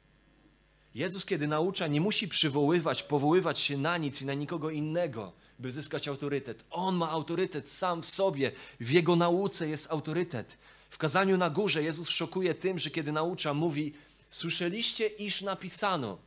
Jezus, 0.95 1.25
kiedy 1.25 1.47
naucza, 1.47 1.87
nie 1.87 2.01
musi 2.01 2.27
przywoływać, 2.27 3.03
powoływać 3.03 3.59
się 3.59 3.77
na 3.77 3.97
nic 3.97 4.21
i 4.21 4.25
na 4.25 4.33
nikogo 4.33 4.69
innego, 4.69 5.33
by 5.59 5.71
zyskać 5.71 6.07
autorytet. 6.07 6.65
On 6.69 6.95
ma 6.95 7.09
autorytet 7.09 7.71
sam 7.71 8.01
w 8.01 8.05
sobie. 8.05 8.51
W 8.79 8.91
jego 8.91 9.15
nauce 9.15 9.69
jest 9.69 9.91
autorytet. 9.91 10.57
W 10.89 10.97
kazaniu 10.97 11.37
na 11.37 11.49
górze 11.49 11.83
Jezus 11.83 12.09
szokuje 12.09 12.53
tym, 12.53 12.79
że 12.79 12.89
kiedy 12.89 13.11
naucza, 13.11 13.53
mówi: 13.53 13.93
Słyszeliście, 14.33 15.07
iż 15.07 15.41
napisano 15.41 16.17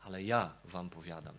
ale 0.00 0.22
ja 0.22 0.54
wam 0.64 0.90
powiadam. 0.90 1.34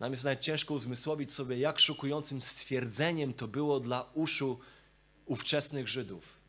Nam 0.00 0.10
jest 0.10 0.24
nawet 0.24 0.40
ciężko 0.40 0.74
uzmysłowić 0.74 1.34
sobie, 1.34 1.58
jak 1.58 1.78
szokującym 1.78 2.40
stwierdzeniem 2.40 3.34
to 3.34 3.48
było 3.48 3.80
dla 3.80 4.10
uszu 4.14 4.58
ówczesnych 5.26 5.88
Żydów. 5.88 6.40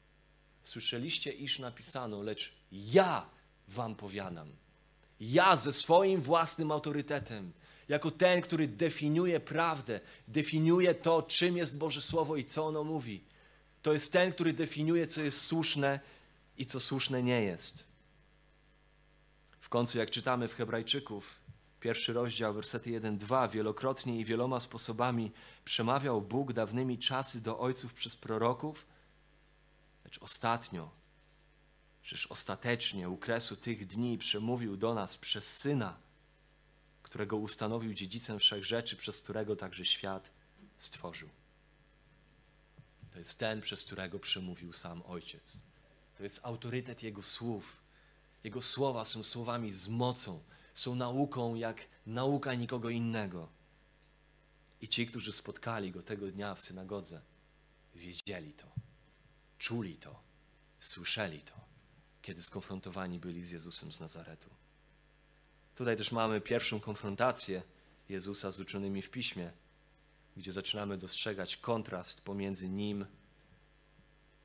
Słyszeliście, 0.64 1.32
iż 1.32 1.60
napisano, 1.60 2.22
lecz 2.22 2.54
ja 2.72 3.30
wam 3.68 3.96
powiadam. 3.96 4.52
Ja 5.20 5.56
ze 5.56 5.74
swoim 5.74 6.22
własnym 6.22 6.72
autorytetem, 6.72 7.54
jako 7.88 8.12
ten, 8.12 8.42
który 8.42 8.68
definiuje 8.68 9.40
prawdę, 9.40 10.00
definiuje 10.28 10.96
to, 10.96 11.24
czym 11.24 11.58
jest 11.58 11.78
Boże 11.78 12.02
Słowo 12.02 12.38
i 12.38 12.46
co 12.46 12.68
ono 12.68 12.84
mówi. 12.84 13.24
To 13.82 13.94
jest 13.94 14.14
ten, 14.14 14.32
który 14.32 14.54
definiuje, 14.54 15.08
co 15.08 15.22
jest 15.22 15.42
słuszne 15.42 16.00
i 16.62 16.66
co 16.66 16.80
słuszne 16.80 17.24
nie 17.24 17.42
jest. 17.42 17.88
W 19.60 19.70
końcu, 19.70 19.98
jak 19.98 20.12
czytamy 20.12 20.48
w 20.48 20.56
Hebrajczyków, 20.56 21.40
pierwszy 21.80 22.14
rozdział, 22.14 22.54
wersety 22.54 22.90
1-2, 22.90 23.52
wielokrotnie 23.52 24.20
i 24.20 24.26
wieloma 24.26 24.60
sposobami 24.60 25.32
przemawiał 25.66 26.22
Bóg 26.22 26.54
dawnymi 26.54 27.00
czasy 27.00 27.42
do 27.42 27.60
ojców 27.60 27.94
przez 27.94 28.16
proroków, 28.16 28.86
lecz 30.06 30.18
ostatnio, 30.22 30.92
przecież 32.02 32.28
ostatecznie 32.28 33.10
u 33.10 33.18
kresu 33.18 33.56
tych 33.56 33.88
dni 33.88 34.18
przemówił 34.18 34.78
do 34.78 34.94
nas 34.94 35.18
przez 35.18 35.58
Syna, 35.58 35.98
którego 37.04 37.38
ustanowił 37.38 37.94
dziedzicem 37.94 38.40
wszech 38.40 38.66
rzeczy, 38.66 38.96
przez 38.96 39.22
którego 39.22 39.56
także 39.56 39.86
świat 39.86 40.32
stworzył. 40.78 41.30
To 43.12 43.20
jest 43.20 43.40
ten, 43.40 43.62
przez 43.62 43.84
którego 43.84 44.20
przemówił 44.20 44.74
sam 44.74 45.02
Ojciec. 45.06 45.71
To 46.22 46.26
jest 46.26 46.46
autorytet 46.46 47.04
Jego 47.04 47.22
słów. 47.22 47.82
Jego 48.44 48.62
słowa 48.62 49.06
są 49.06 49.24
słowami 49.24 49.72
z 49.72 49.88
mocą, 49.88 50.44
są 50.74 50.96
nauką 50.96 51.56
jak 51.56 51.88
nauka 52.06 52.54
nikogo 52.54 52.90
innego. 52.90 53.50
I 54.82 54.88
ci, 54.88 55.08
którzy 55.08 55.32
spotkali 55.32 55.92
Go 55.92 56.02
tego 56.02 56.32
dnia 56.32 56.56
w 56.56 56.62
synagodze, 56.62 57.22
wiedzieli 57.96 58.54
to, 58.54 58.68
czuli 59.58 59.96
to, 59.96 60.20
słyszeli 60.80 61.42
to, 61.42 61.54
kiedy 62.22 62.44
skonfrontowani 62.44 63.20
byli 63.20 63.44
z 63.44 63.52
Jezusem 63.52 63.92
z 63.92 64.00
Nazaretu. 64.00 64.50
Tutaj 65.76 65.98
też 65.98 66.12
mamy 66.12 66.42
pierwszą 66.42 66.80
konfrontację 66.80 67.64
Jezusa 68.10 68.52
z 68.52 68.60
uczonymi 68.60 69.02
w 69.02 69.10
piśmie, 69.10 69.52
gdzie 70.38 70.52
zaczynamy 70.52 70.98
dostrzegać 70.98 71.58
kontrast 71.58 72.22
pomiędzy 72.22 72.70
nim, 72.70 73.06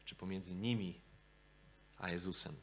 czy 0.04 0.14
pomiędzy 0.14 0.54
nimi, 0.54 1.05
a 1.98 2.10
Jezusem. 2.10 2.56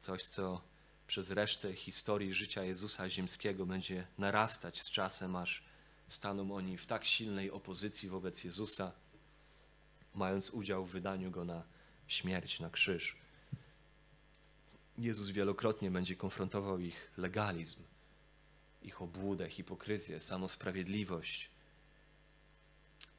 Coś, 0.00 0.24
co 0.24 0.60
przez 1.06 1.30
resztę 1.30 1.74
historii 1.74 2.34
życia 2.34 2.64
Jezusa 2.64 3.10
ziemskiego 3.10 3.66
będzie 3.66 4.06
narastać 4.18 4.82
z 4.82 4.90
czasem, 4.90 5.36
aż 5.36 5.62
staną 6.08 6.54
oni 6.54 6.78
w 6.78 6.86
tak 6.86 7.04
silnej 7.04 7.50
opozycji 7.50 8.08
wobec 8.08 8.44
Jezusa, 8.44 8.92
mając 10.14 10.50
udział 10.50 10.84
w 10.86 10.90
wydaniu 10.90 11.30
go 11.30 11.44
na 11.44 11.62
śmierć, 12.06 12.60
na 12.60 12.70
krzyż. 12.70 13.16
Jezus 14.98 15.30
wielokrotnie 15.30 15.90
będzie 15.90 16.16
konfrontował 16.16 16.78
ich 16.78 17.10
legalizm, 17.16 17.82
ich 18.82 19.02
obłudę, 19.02 19.50
hipokryzję, 19.50 20.20
samosprawiedliwość. 20.20 21.50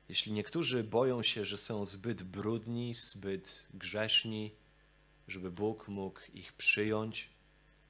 Jeśli 0.10 0.32
niektórzy 0.32 0.84
boją 0.84 1.24
się, 1.24 1.46
że 1.46 1.58
są 1.58 1.86
zbyt 1.86 2.24
brudni, 2.24 2.96
zbyt 2.96 3.68
grzeszni, 3.74 4.52
żeby 5.32 5.52
Bóg 5.52 5.88
mógł 5.88 6.20
ich 6.34 6.54
przyjąć, 6.54 7.30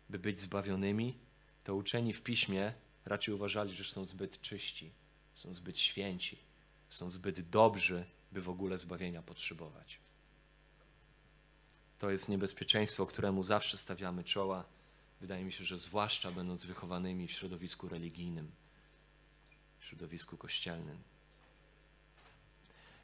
by 0.09 0.19
być 0.19 0.41
zbawionymi, 0.41 1.17
to 1.63 1.75
uczeni 1.75 2.13
w 2.13 2.23
piśmie 2.23 2.73
raczej 3.05 3.33
uważali, 3.33 3.73
że 3.73 3.83
są 3.83 4.05
zbyt 4.05 4.41
czyści, 4.41 4.91
są 5.33 5.53
zbyt 5.53 5.79
święci, 5.79 6.37
są 6.89 7.11
zbyt 7.11 7.49
dobrzy, 7.49 8.05
by 8.31 8.41
w 8.41 8.49
ogóle 8.49 8.77
zbawienia 8.77 9.21
potrzebować. 9.21 9.99
To 11.99 12.09
jest 12.09 12.29
niebezpieczeństwo, 12.29 13.05
któremu 13.05 13.43
zawsze 13.43 13.77
stawiamy 13.77 14.23
czoła. 14.23 14.65
Wydaje 15.21 15.45
mi 15.45 15.51
się, 15.51 15.63
że 15.63 15.77
zwłaszcza 15.77 16.31
będąc 16.31 16.65
wychowanymi 16.65 17.27
w 17.27 17.31
środowisku 17.31 17.89
religijnym, 17.89 18.51
w 19.79 19.85
środowisku 19.85 20.37
kościelnym. 20.37 20.97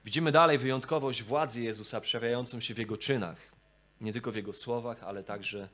Widzimy 0.06 0.32
dalej 0.32 0.58
wyjątkowość 0.58 1.24
władzy 1.24 1.62
Jezusa 1.62 2.02
przejawiającą 2.02 2.60
się 2.60 2.74
w 2.74 2.78
Jego 2.78 2.98
czynach. 2.98 3.55
Nie 4.06 4.14
tylko 4.14 4.32
w 4.32 4.36
Jego 4.36 4.54
słowach, 4.54 5.04
ale 5.04 5.24
także 5.24 5.70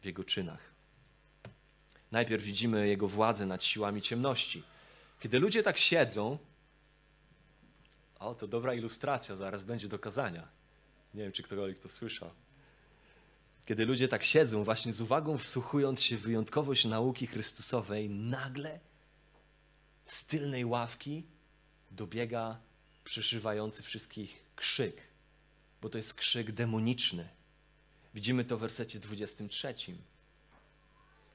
w 0.00 0.04
Jego 0.04 0.24
czynach. 0.24 0.60
Najpierw 2.12 2.42
widzimy 2.42 2.88
Jego 2.88 3.08
władzę 3.08 3.46
nad 3.46 3.64
siłami 3.64 4.02
ciemności. 4.02 4.62
Kiedy 5.20 5.38
ludzie 5.38 5.62
tak 5.62 5.78
siedzą, 5.78 6.38
o, 8.18 8.34
to 8.34 8.46
dobra 8.48 8.74
ilustracja, 8.74 9.36
zaraz 9.36 9.64
będzie 9.64 9.88
do 9.88 9.98
kazania. 9.98 10.48
Nie 11.14 11.22
wiem, 11.22 11.32
czy 11.32 11.42
ktokolwiek 11.42 11.78
to 11.78 11.88
słyszał. 11.88 12.30
Kiedy 13.66 13.86
ludzie 13.86 14.08
tak 14.08 14.24
siedzą, 14.24 14.64
właśnie 14.64 14.92
z 14.92 15.00
uwagą 15.00 15.38
wsłuchując 15.38 16.02
się 16.02 16.16
w 16.16 16.22
wyjątkowość 16.22 16.84
nauki 16.84 17.26
Chrystusowej, 17.26 18.10
nagle 18.10 18.80
z 20.06 20.24
tylnej 20.24 20.64
ławki 20.64 21.26
dobiega 21.90 22.60
przeszywający 23.04 23.82
wszystkich 23.82 24.42
krzyk, 24.56 25.08
bo 25.82 25.88
to 25.88 25.98
jest 25.98 26.14
krzyk 26.14 26.52
demoniczny. 26.52 27.28
Widzimy 28.14 28.44
to 28.44 28.56
w 28.56 28.60
wersecie 28.60 29.00
23. 29.00 29.74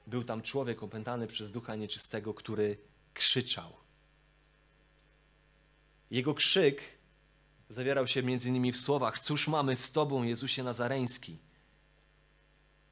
Był 0.07 0.23
tam 0.23 0.41
człowiek 0.41 0.83
opętany 0.83 1.27
przez 1.27 1.51
ducha 1.51 1.75
nieczystego, 1.75 2.33
który 2.33 2.77
krzyczał. 3.13 3.73
Jego 6.11 6.33
krzyk 6.33 6.81
zawierał 7.69 8.07
się 8.07 8.23
między 8.23 8.49
innymi 8.49 8.71
w 8.71 8.77
słowach: 8.77 9.19
Cóż 9.19 9.47
mamy 9.47 9.75
z 9.75 9.91
Tobą, 9.91 10.23
Jezusie 10.23 10.63
Nazareński? 10.63 11.37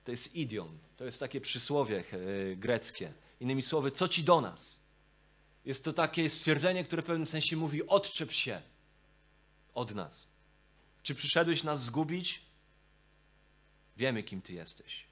To 0.04 0.12
jest 0.12 0.36
idiom, 0.36 0.78
to 0.98 1.06
jest 1.06 1.20
takie 1.20 1.42
przysłowie 1.42 2.04
e, 2.12 2.56
greckie. 2.56 3.14
Innymi 3.40 3.62
słowy, 3.62 3.92
co 3.92 4.08
ci 4.08 4.24
do 4.24 4.42
nas? 4.42 4.80
Jest 5.66 5.84
to 5.84 5.94
takie 5.94 6.30
stwierdzenie, 6.30 6.84
które 6.84 7.02
w 7.02 7.06
pewnym 7.06 7.28
sensie 7.28 7.56
mówi: 7.56 7.88
odczep 7.88 8.32
się 8.32 8.62
od 9.74 9.96
nas. 9.96 10.32
Czy 11.04 11.16
przyszedłeś 11.16 11.64
nas 11.64 11.84
zgubić? 11.84 12.47
Wiemy, 13.98 14.24
kim 14.24 14.42
Ty 14.42 14.54
jesteś. 14.54 15.06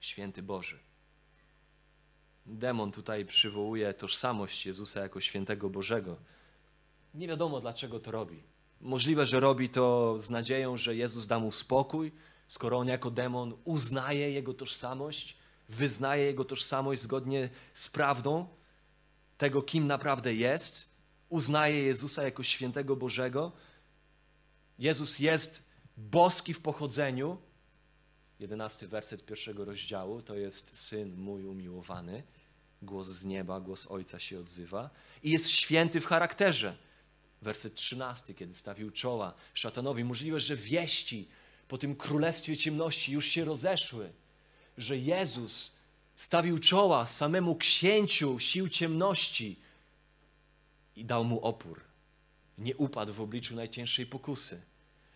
Święty 0.00 0.42
Boży. 0.42 0.78
Demon 2.46 2.92
tutaj 2.92 3.26
przywołuje 3.26 3.94
tożsamość 3.94 4.66
Jezusa 4.66 5.00
jako 5.00 5.20
świętego 5.20 5.70
Bożego. 5.70 6.16
Nie 7.14 7.28
wiadomo, 7.28 7.60
dlaczego 7.60 8.00
to 8.00 8.10
robi. 8.10 8.42
Możliwe, 8.80 9.26
że 9.26 9.40
robi 9.40 9.68
to 9.68 10.14
z 10.18 10.30
nadzieją, 10.30 10.76
że 10.76 10.96
Jezus 10.96 11.26
da 11.26 11.38
mu 11.38 11.52
spokój, 11.52 12.12
skoro 12.48 12.78
on 12.78 12.88
jako 12.88 13.10
demon 13.10 13.54
uznaje 13.64 14.30
jego 14.30 14.54
tożsamość, 14.54 15.36
wyznaje 15.68 16.24
jego 16.24 16.44
tożsamość 16.44 17.02
zgodnie 17.02 17.48
z 17.74 17.88
prawdą 17.88 18.48
tego, 19.38 19.62
kim 19.62 19.86
naprawdę 19.86 20.34
jest, 20.34 20.88
uznaje 21.28 21.82
Jezusa 21.82 22.22
jako 22.22 22.42
świętego 22.42 22.96
Bożego. 22.96 23.52
Jezus 24.78 25.18
jest 25.18 25.68
boski 25.96 26.54
w 26.54 26.60
pochodzeniu. 26.60 27.38
Jedenasty 28.40 28.88
werset 28.88 29.26
pierwszego 29.26 29.64
rozdziału 29.64 30.22
to 30.22 30.34
jest 30.34 30.76
syn 30.78 31.16
mój 31.16 31.44
umiłowany. 31.44 32.22
Głos 32.82 33.06
z 33.06 33.24
nieba, 33.24 33.60
głos 33.60 33.86
ojca 33.90 34.20
się 34.20 34.40
odzywa. 34.40 34.90
I 35.22 35.30
jest 35.30 35.48
święty 35.48 36.00
w 36.00 36.06
charakterze. 36.06 36.76
Werset 37.42 37.74
trzynasty, 37.74 38.34
kiedy 38.34 38.52
stawił 38.52 38.90
czoła 38.90 39.34
szatanowi. 39.54 40.04
Możliwe, 40.04 40.40
że 40.40 40.56
wieści 40.56 41.28
po 41.68 41.78
tym 41.78 41.96
królestwie 41.96 42.56
ciemności 42.56 43.12
już 43.12 43.26
się 43.26 43.44
rozeszły, 43.44 44.12
że 44.78 44.98
Jezus 44.98 45.72
stawił 46.16 46.58
czoła 46.58 47.06
samemu 47.06 47.56
księciu 47.56 48.38
sił 48.38 48.68
ciemności 48.68 49.60
i 50.96 51.04
dał 51.04 51.24
mu 51.24 51.40
opór. 51.40 51.80
Nie 52.58 52.76
upadł 52.76 53.12
w 53.12 53.20
obliczu 53.20 53.54
najcięższej 53.54 54.06
pokusy. 54.06 54.62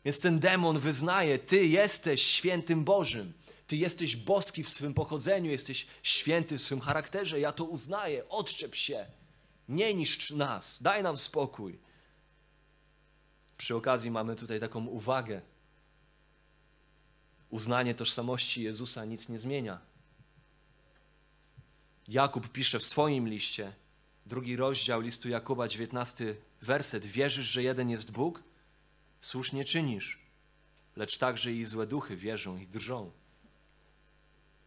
Więc 0.09 0.21
ten 0.21 0.39
demon 0.39 0.79
wyznaje: 0.79 1.39
Ty 1.39 1.67
jesteś 1.67 2.23
świętym 2.23 2.85
Bożym. 2.85 3.33
Ty 3.67 3.77
jesteś 3.77 4.17
boski 4.17 4.65
w 4.65 4.69
swym 4.69 4.95
pochodzeniu, 4.95 5.51
jesteś 5.51 5.87
święty 6.03 6.59
w 6.59 6.63
swym 6.63 6.81
charakterze. 6.81 7.41
Ja 7.41 7.53
to 7.53 7.65
uznaję. 7.65 8.29
Odczep 8.29 8.75
się. 8.75 9.07
Nie 9.69 9.95
niszcz 9.95 10.31
nas. 10.31 10.83
Daj 10.83 11.03
nam 11.03 11.19
spokój. 11.19 11.79
Przy 13.57 13.77
okazji 13.77 14.11
mamy 14.11 14.37
tutaj 14.37 14.61
taką 14.61 14.87
uwagę. 14.87 15.41
Uznanie 17.51 17.95
tożsamości 17.95 18.63
Jezusa 18.63 19.05
nic 19.05 19.29
nie 19.29 19.39
zmienia. 19.39 19.81
Jakub 22.09 22.49
pisze 22.49 22.79
w 22.79 22.85
swoim 22.85 23.29
liście, 23.29 23.73
drugi 24.27 24.57
rozdział 24.57 25.01
listu 25.01 25.29
Jakuba, 25.29 25.69
19 25.69 26.37
werset. 26.63 27.07
Wierzysz, 27.07 27.47
że 27.47 27.63
jeden 27.63 27.91
jest 27.91 28.11
Bóg? 28.11 28.48
Słusznie 29.21 29.65
czynisz, 29.65 30.19
lecz 30.97 31.19
także 31.19 31.53
i 31.53 31.65
złe 31.65 31.87
duchy 31.87 32.17
wierzą 32.17 32.57
i 32.57 32.67
drżą. 32.67 33.11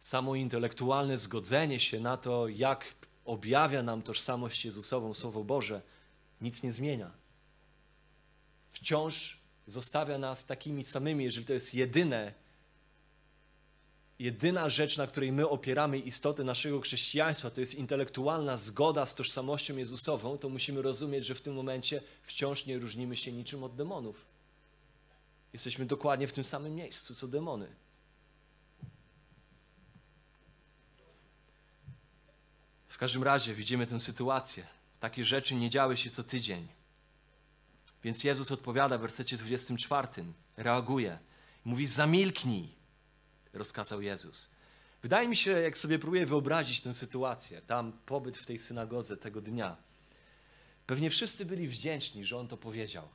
Samo 0.00 0.34
intelektualne 0.34 1.16
zgodzenie 1.16 1.80
się 1.80 2.00
na 2.00 2.16
to, 2.16 2.48
jak 2.48 2.94
objawia 3.24 3.82
nam 3.82 4.02
tożsamość 4.02 4.64
Jezusową 4.64 5.14
Słowo 5.14 5.44
Boże, 5.44 5.82
nic 6.40 6.62
nie 6.62 6.72
zmienia. 6.72 7.10
Wciąż 8.68 9.40
zostawia 9.66 10.18
nas 10.18 10.46
takimi 10.46 10.84
samymi, 10.84 11.24
jeżeli 11.24 11.46
to 11.46 11.52
jest 11.52 11.74
jedyne, 11.74 12.34
jedyna 14.18 14.68
rzecz, 14.68 14.96
na 14.96 15.06
której 15.06 15.32
my 15.32 15.48
opieramy 15.48 15.98
istotę 15.98 16.44
naszego 16.44 16.80
chrześcijaństwa, 16.80 17.50
to 17.50 17.60
jest 17.60 17.74
intelektualna 17.74 18.56
zgoda 18.56 19.06
z 19.06 19.14
tożsamością 19.14 19.76
Jezusową, 19.76 20.38
to 20.38 20.48
musimy 20.48 20.82
rozumieć, 20.82 21.26
że 21.26 21.34
w 21.34 21.40
tym 21.40 21.54
momencie 21.54 22.02
wciąż 22.22 22.66
nie 22.66 22.78
różnimy 22.78 23.16
się 23.16 23.32
niczym 23.32 23.64
od 23.64 23.74
demonów. 23.74 24.31
Jesteśmy 25.52 25.86
dokładnie 25.86 26.28
w 26.28 26.32
tym 26.32 26.44
samym 26.44 26.74
miejscu, 26.74 27.14
co 27.14 27.28
demony. 27.28 27.68
W 32.88 32.98
każdym 32.98 33.22
razie 33.22 33.54
widzimy 33.54 33.86
tę 33.86 34.00
sytuację. 34.00 34.66
Takie 35.00 35.24
rzeczy 35.24 35.54
nie 35.54 35.70
działy 35.70 35.96
się 35.96 36.10
co 36.10 36.24
tydzień. 36.24 36.68
Więc 38.04 38.24
Jezus 38.24 38.50
odpowiada 38.50 38.98
w 38.98 39.00
wersecie 39.00 39.36
24, 39.36 40.08
reaguje. 40.56 41.18
Mówi: 41.64 41.86
Zamilknij, 41.86 42.74
rozkazał 43.52 44.02
Jezus. 44.02 44.50
Wydaje 45.02 45.28
mi 45.28 45.36
się, 45.36 45.50
jak 45.50 45.78
sobie 45.78 45.98
próbuję 45.98 46.26
wyobrazić 46.26 46.80
tę 46.80 46.94
sytuację, 46.94 47.62
tam 47.62 47.92
pobyt 48.06 48.36
w 48.36 48.46
tej 48.46 48.58
synagodze 48.58 49.16
tego 49.16 49.40
dnia. 49.40 49.76
Pewnie 50.86 51.10
wszyscy 51.10 51.44
byli 51.44 51.68
wdzięczni, 51.68 52.24
że 52.24 52.38
on 52.38 52.48
to 52.48 52.56
powiedział. 52.56 53.08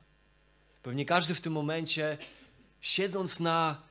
Pewnie 0.88 1.04
każdy 1.04 1.34
w 1.34 1.40
tym 1.40 1.52
momencie, 1.52 2.18
siedząc 2.80 3.40
na 3.40 3.82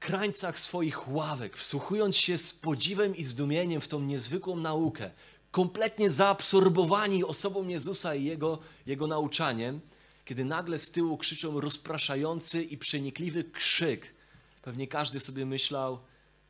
krańcach 0.00 0.58
swoich 0.58 1.08
ławek, 1.08 1.56
wsłuchując 1.56 2.16
się 2.16 2.38
z 2.38 2.52
podziwem 2.52 3.16
i 3.16 3.24
zdumieniem 3.24 3.80
w 3.80 3.88
tą 3.88 4.00
niezwykłą 4.00 4.56
naukę, 4.56 5.10
kompletnie 5.50 6.10
zaabsorbowani 6.10 7.24
osobą 7.24 7.68
Jezusa 7.68 8.14
i 8.14 8.24
jego, 8.24 8.58
jego 8.86 9.06
nauczaniem, 9.06 9.80
kiedy 10.24 10.44
nagle 10.44 10.78
z 10.78 10.90
tyłu 10.90 11.18
krzyczą 11.18 11.60
rozpraszający 11.60 12.62
i 12.62 12.78
przenikliwy 12.78 13.44
krzyk, 13.44 14.14
pewnie 14.62 14.86
każdy 14.86 15.20
sobie 15.20 15.46
myślał: 15.46 15.98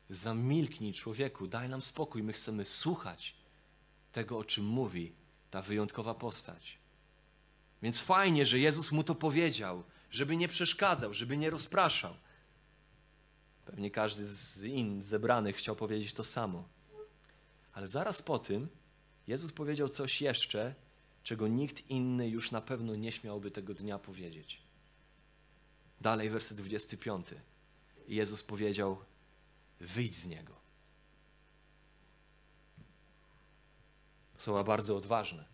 Zamilknij, 0.09 0.93
człowieku, 0.93 1.47
daj 1.47 1.69
nam 1.69 1.81
spokój, 1.81 2.23
my 2.23 2.33
chcemy 2.33 2.65
słuchać 2.65 3.35
tego, 4.11 4.37
o 4.37 4.43
czym 4.43 4.65
mówi 4.65 5.13
ta 5.51 5.61
wyjątkowa 5.61 6.13
postać. 6.13 6.82
Więc 7.83 7.99
fajnie, 7.99 8.45
że 8.45 8.59
Jezus 8.59 8.91
mu 8.91 9.03
to 9.03 9.15
powiedział, 9.15 9.83
żeby 10.11 10.37
nie 10.37 10.47
przeszkadzał, 10.47 11.13
żeby 11.13 11.37
nie 11.37 11.49
rozpraszał. 11.49 12.13
Pewnie 13.65 13.91
każdy 13.91 14.25
z 14.25 14.63
innych 14.63 15.05
zebranych 15.05 15.55
chciał 15.55 15.75
powiedzieć 15.75 16.13
to 16.13 16.23
samo. 16.23 16.69
Ale 17.73 17.87
zaraz 17.87 18.21
po 18.21 18.39
tym 18.39 18.69
Jezus 19.27 19.51
powiedział 19.51 19.87
coś 19.87 20.21
jeszcze, 20.21 20.75
czego 21.23 21.47
nikt 21.47 21.89
inny 21.89 22.29
już 22.29 22.51
na 22.51 22.61
pewno 22.61 22.95
nie 22.95 23.11
śmiałby 23.11 23.51
tego 23.51 23.73
dnia 23.73 23.99
powiedzieć. 23.99 24.61
Dalej, 26.01 26.29
werset 26.29 26.57
25. 26.57 27.27
I 28.07 28.15
Jezus 28.15 28.43
powiedział: 28.43 28.97
Wyjdź 29.79 30.15
z 30.15 30.27
niego. 30.27 30.53
Słowa 34.37 34.63
bardzo 34.63 34.97
odważne. 34.97 35.52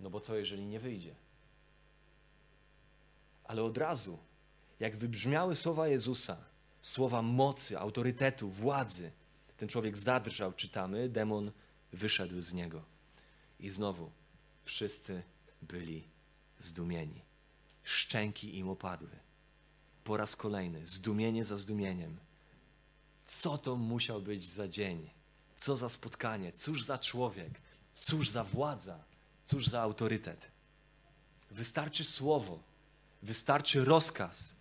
No 0.00 0.10
bo 0.10 0.20
co, 0.20 0.36
jeżeli 0.36 0.66
nie 0.66 0.80
wyjdzie? 0.80 1.14
Ale 3.44 3.62
od 3.62 3.78
razu, 3.78 4.18
jak 4.80 4.96
wybrzmiały 4.96 5.54
słowa 5.54 5.88
Jezusa, 5.88 6.44
słowa 6.80 7.22
mocy, 7.22 7.78
autorytetu, 7.78 8.50
władzy, 8.50 9.12
ten 9.56 9.68
człowiek 9.68 9.96
zadrżał, 9.96 10.52
czytamy, 10.52 11.08
demon 11.08 11.52
wyszedł 11.92 12.40
z 12.40 12.54
niego. 12.54 12.84
I 13.60 13.70
znowu 13.70 14.10
wszyscy 14.64 15.22
byli 15.62 16.08
zdumieni. 16.58 17.22
Szczęki 17.82 18.58
im 18.58 18.68
opadły. 18.68 19.10
Po 20.04 20.16
raz 20.16 20.36
kolejny, 20.36 20.86
zdumienie 20.86 21.44
za 21.44 21.56
zdumieniem. 21.56 22.18
Co 23.24 23.58
to 23.58 23.76
musiał 23.76 24.22
być 24.22 24.48
za 24.48 24.68
dzień? 24.68 25.10
Co 25.56 25.76
za 25.76 25.88
spotkanie? 25.88 26.52
Cóż 26.52 26.82
za 26.82 26.98
człowiek? 26.98 27.60
Cóż 27.94 28.30
za 28.30 28.44
władza? 28.44 29.04
Cóż 29.48 29.66
za 29.66 29.80
autorytet? 29.80 30.50
Wystarczy 31.50 32.04
słowo, 32.04 32.58
wystarczy 33.22 33.84
rozkaz, 33.84 34.54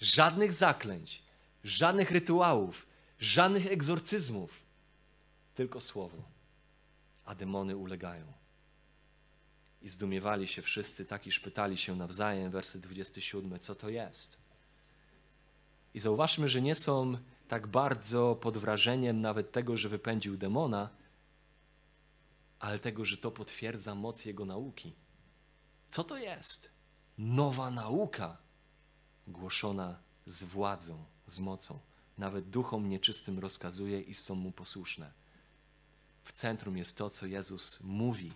żadnych 0.00 0.52
zaklęć, 0.52 1.22
żadnych 1.64 2.10
rytuałów, 2.10 2.86
żadnych 3.20 3.66
egzorcyzmów, 3.66 4.62
tylko 5.54 5.80
słowo. 5.80 6.22
A 7.24 7.34
demony 7.34 7.76
ulegają. 7.76 8.24
I 9.82 9.88
zdumiewali 9.88 10.48
się 10.48 10.62
wszyscy, 10.62 11.06
tak 11.06 11.26
iż 11.26 11.40
pytali 11.40 11.78
się 11.78 11.96
nawzajem, 11.96 12.50
werset 12.50 12.82
27, 12.82 13.60
co 13.60 13.74
to 13.74 13.88
jest. 13.88 14.36
I 15.94 16.00
zauważmy, 16.00 16.48
że 16.48 16.62
nie 16.62 16.74
są 16.74 17.18
tak 17.48 17.66
bardzo 17.66 18.36
pod 18.40 18.58
wrażeniem 18.58 19.20
nawet 19.20 19.52
tego, 19.52 19.76
że 19.76 19.88
wypędził 19.88 20.36
demona, 20.36 21.01
ale 22.62 22.78
tego, 22.78 23.04
że 23.04 23.16
to 23.16 23.30
potwierdza 23.30 23.94
moc 23.94 24.24
jego 24.24 24.44
nauki. 24.44 24.92
Co 25.86 26.04
to 26.04 26.16
jest? 26.16 26.70
Nowa 27.18 27.70
nauka 27.70 28.38
głoszona 29.26 29.98
z 30.26 30.42
władzą, 30.42 31.04
z 31.26 31.38
mocą. 31.38 31.78
Nawet 32.18 32.50
duchom 32.50 32.88
nieczystym 32.88 33.38
rozkazuje 33.38 34.00
i 34.00 34.14
są 34.14 34.34
mu 34.34 34.52
posłuszne. 34.52 35.12
W 36.24 36.32
centrum 36.32 36.76
jest 36.76 36.96
to, 36.96 37.10
co 37.10 37.26
Jezus 37.26 37.80
mówi. 37.80 38.32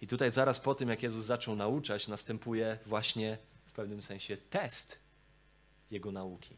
I 0.00 0.06
tutaj 0.06 0.30
zaraz 0.30 0.60
po 0.60 0.74
tym, 0.74 0.88
jak 0.88 1.02
Jezus 1.02 1.24
zaczął 1.24 1.56
nauczać, 1.56 2.08
następuje 2.08 2.78
właśnie 2.86 3.38
w 3.66 3.72
pewnym 3.72 4.02
sensie 4.02 4.36
test 4.36 5.00
jego 5.90 6.12
nauki. 6.12 6.56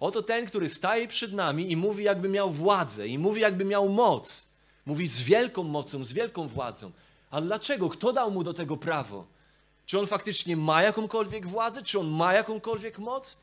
Oto 0.00 0.22
ten, 0.22 0.46
który 0.46 0.68
staje 0.68 1.08
przed 1.08 1.32
nami 1.32 1.72
i 1.72 1.76
mówi, 1.76 2.04
jakby 2.04 2.28
miał 2.28 2.50
władzę, 2.50 3.08
i 3.08 3.18
mówi, 3.18 3.40
jakby 3.40 3.64
miał 3.64 3.88
moc. 3.88 4.47
Mówi 4.88 5.08
z 5.08 5.22
wielką 5.22 5.62
mocą, 5.62 6.04
z 6.04 6.12
wielką 6.12 6.48
władzą. 6.48 6.92
Ale 7.30 7.46
dlaczego? 7.46 7.88
Kto 7.88 8.12
dał 8.12 8.30
mu 8.30 8.44
do 8.44 8.54
tego 8.54 8.76
prawo? 8.76 9.26
Czy 9.86 9.98
on 9.98 10.06
faktycznie 10.06 10.56
ma 10.56 10.82
jakąkolwiek 10.82 11.46
władzę? 11.46 11.82
Czy 11.82 12.00
on 12.00 12.08
ma 12.08 12.32
jakąkolwiek 12.32 12.98
moc? 12.98 13.40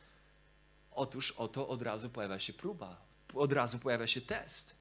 Otóż 0.92 1.32
oto 1.32 1.68
od 1.68 1.82
razu 1.82 2.10
pojawia 2.10 2.40
się 2.40 2.54
próba, 2.54 2.98
od 3.34 3.54
razu 3.54 3.80
pojawia 3.80 4.08
się 4.08 4.22
test. 4.22 4.76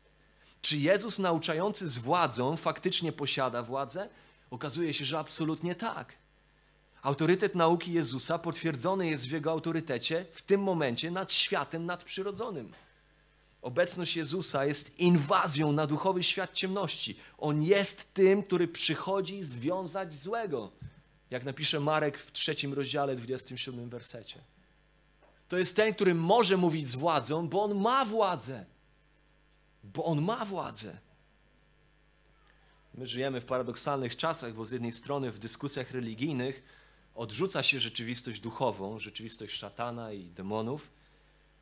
Czy 0.61 0.77
Jezus 0.77 1.19
nauczający 1.19 1.89
z 1.89 1.99
władzą 1.99 2.57
faktycznie 2.57 3.13
posiada 3.13 3.63
władzę? 3.63 4.09
Okazuje 4.51 4.95
się, 4.95 5.05
że 5.05 5.19
absolutnie 5.19 5.75
tak. 5.75 6.13
Autorytet 7.03 7.55
nauki 7.55 7.93
Jezusa 7.93 8.39
potwierdzony 8.39 9.07
jest 9.09 9.27
w 9.27 9.31
jego 9.31 9.51
autorytecie 9.51 10.27
w 10.33 10.43
tym 10.43 10.63
momencie 10.63 11.11
nad 11.11 11.33
światem 11.33 11.87
nadprzyrodzonym. 11.87 12.73
Obecność 13.65 14.17
Jezusa 14.17 14.65
jest 14.65 14.99
inwazją 14.99 15.73
na 15.73 15.87
duchowy 15.87 16.23
świat 16.23 16.53
ciemności. 16.53 17.17
On 17.39 17.63
jest 17.63 18.15
tym, 18.15 18.43
który 18.43 18.69
przychodzi 18.69 19.43
związać 19.43 20.15
złego. 20.15 20.73
Jak 21.31 21.45
napisze 21.45 21.81
Marek 21.81 22.19
w 22.19 22.33
trzecim 22.33 22.75
rozdziale, 22.75 23.17
27 23.17 23.89
wersecie. 23.89 24.41
To 25.49 25.59
jest 25.59 25.77
ten, 25.77 25.95
który 25.95 26.15
może 26.15 26.57
mówić 26.57 26.89
z 26.89 26.95
władzą, 26.95 27.49
bo 27.49 27.63
on 27.63 27.75
ma 27.75 28.05
władzę. 28.05 28.65
Bo 29.85 30.05
on 30.05 30.23
ma 30.23 30.45
władzę. 30.45 30.99
My 32.95 33.07
żyjemy 33.07 33.41
w 33.41 33.45
paradoksalnych 33.45 34.17
czasach, 34.17 34.55
bo 34.55 34.65
z 34.65 34.71
jednej 34.71 34.93
strony 34.93 35.31
w 35.31 35.39
dyskusjach 35.39 35.91
religijnych 35.91 36.63
odrzuca 37.15 37.63
się 37.63 37.81
rzeczywistość 37.81 38.41
duchową, 38.41 38.99
rzeczywistość 38.99 39.57
szatana 39.57 40.13
i 40.13 40.25
demonów. 40.25 40.91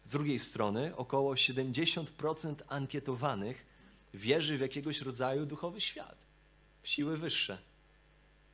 Z 0.04 0.10
drugiej 0.10 0.38
strony 0.38 0.96
około 0.96 1.34
70% 1.34 2.54
ankietowanych 2.68 3.66
wierzy 4.14 4.58
w 4.58 4.60
jakiegoś 4.60 5.00
rodzaju 5.00 5.46
duchowy 5.46 5.80
świat, 5.80 6.16
w 6.82 6.88
siły 6.88 7.16
wyższe. 7.16 7.58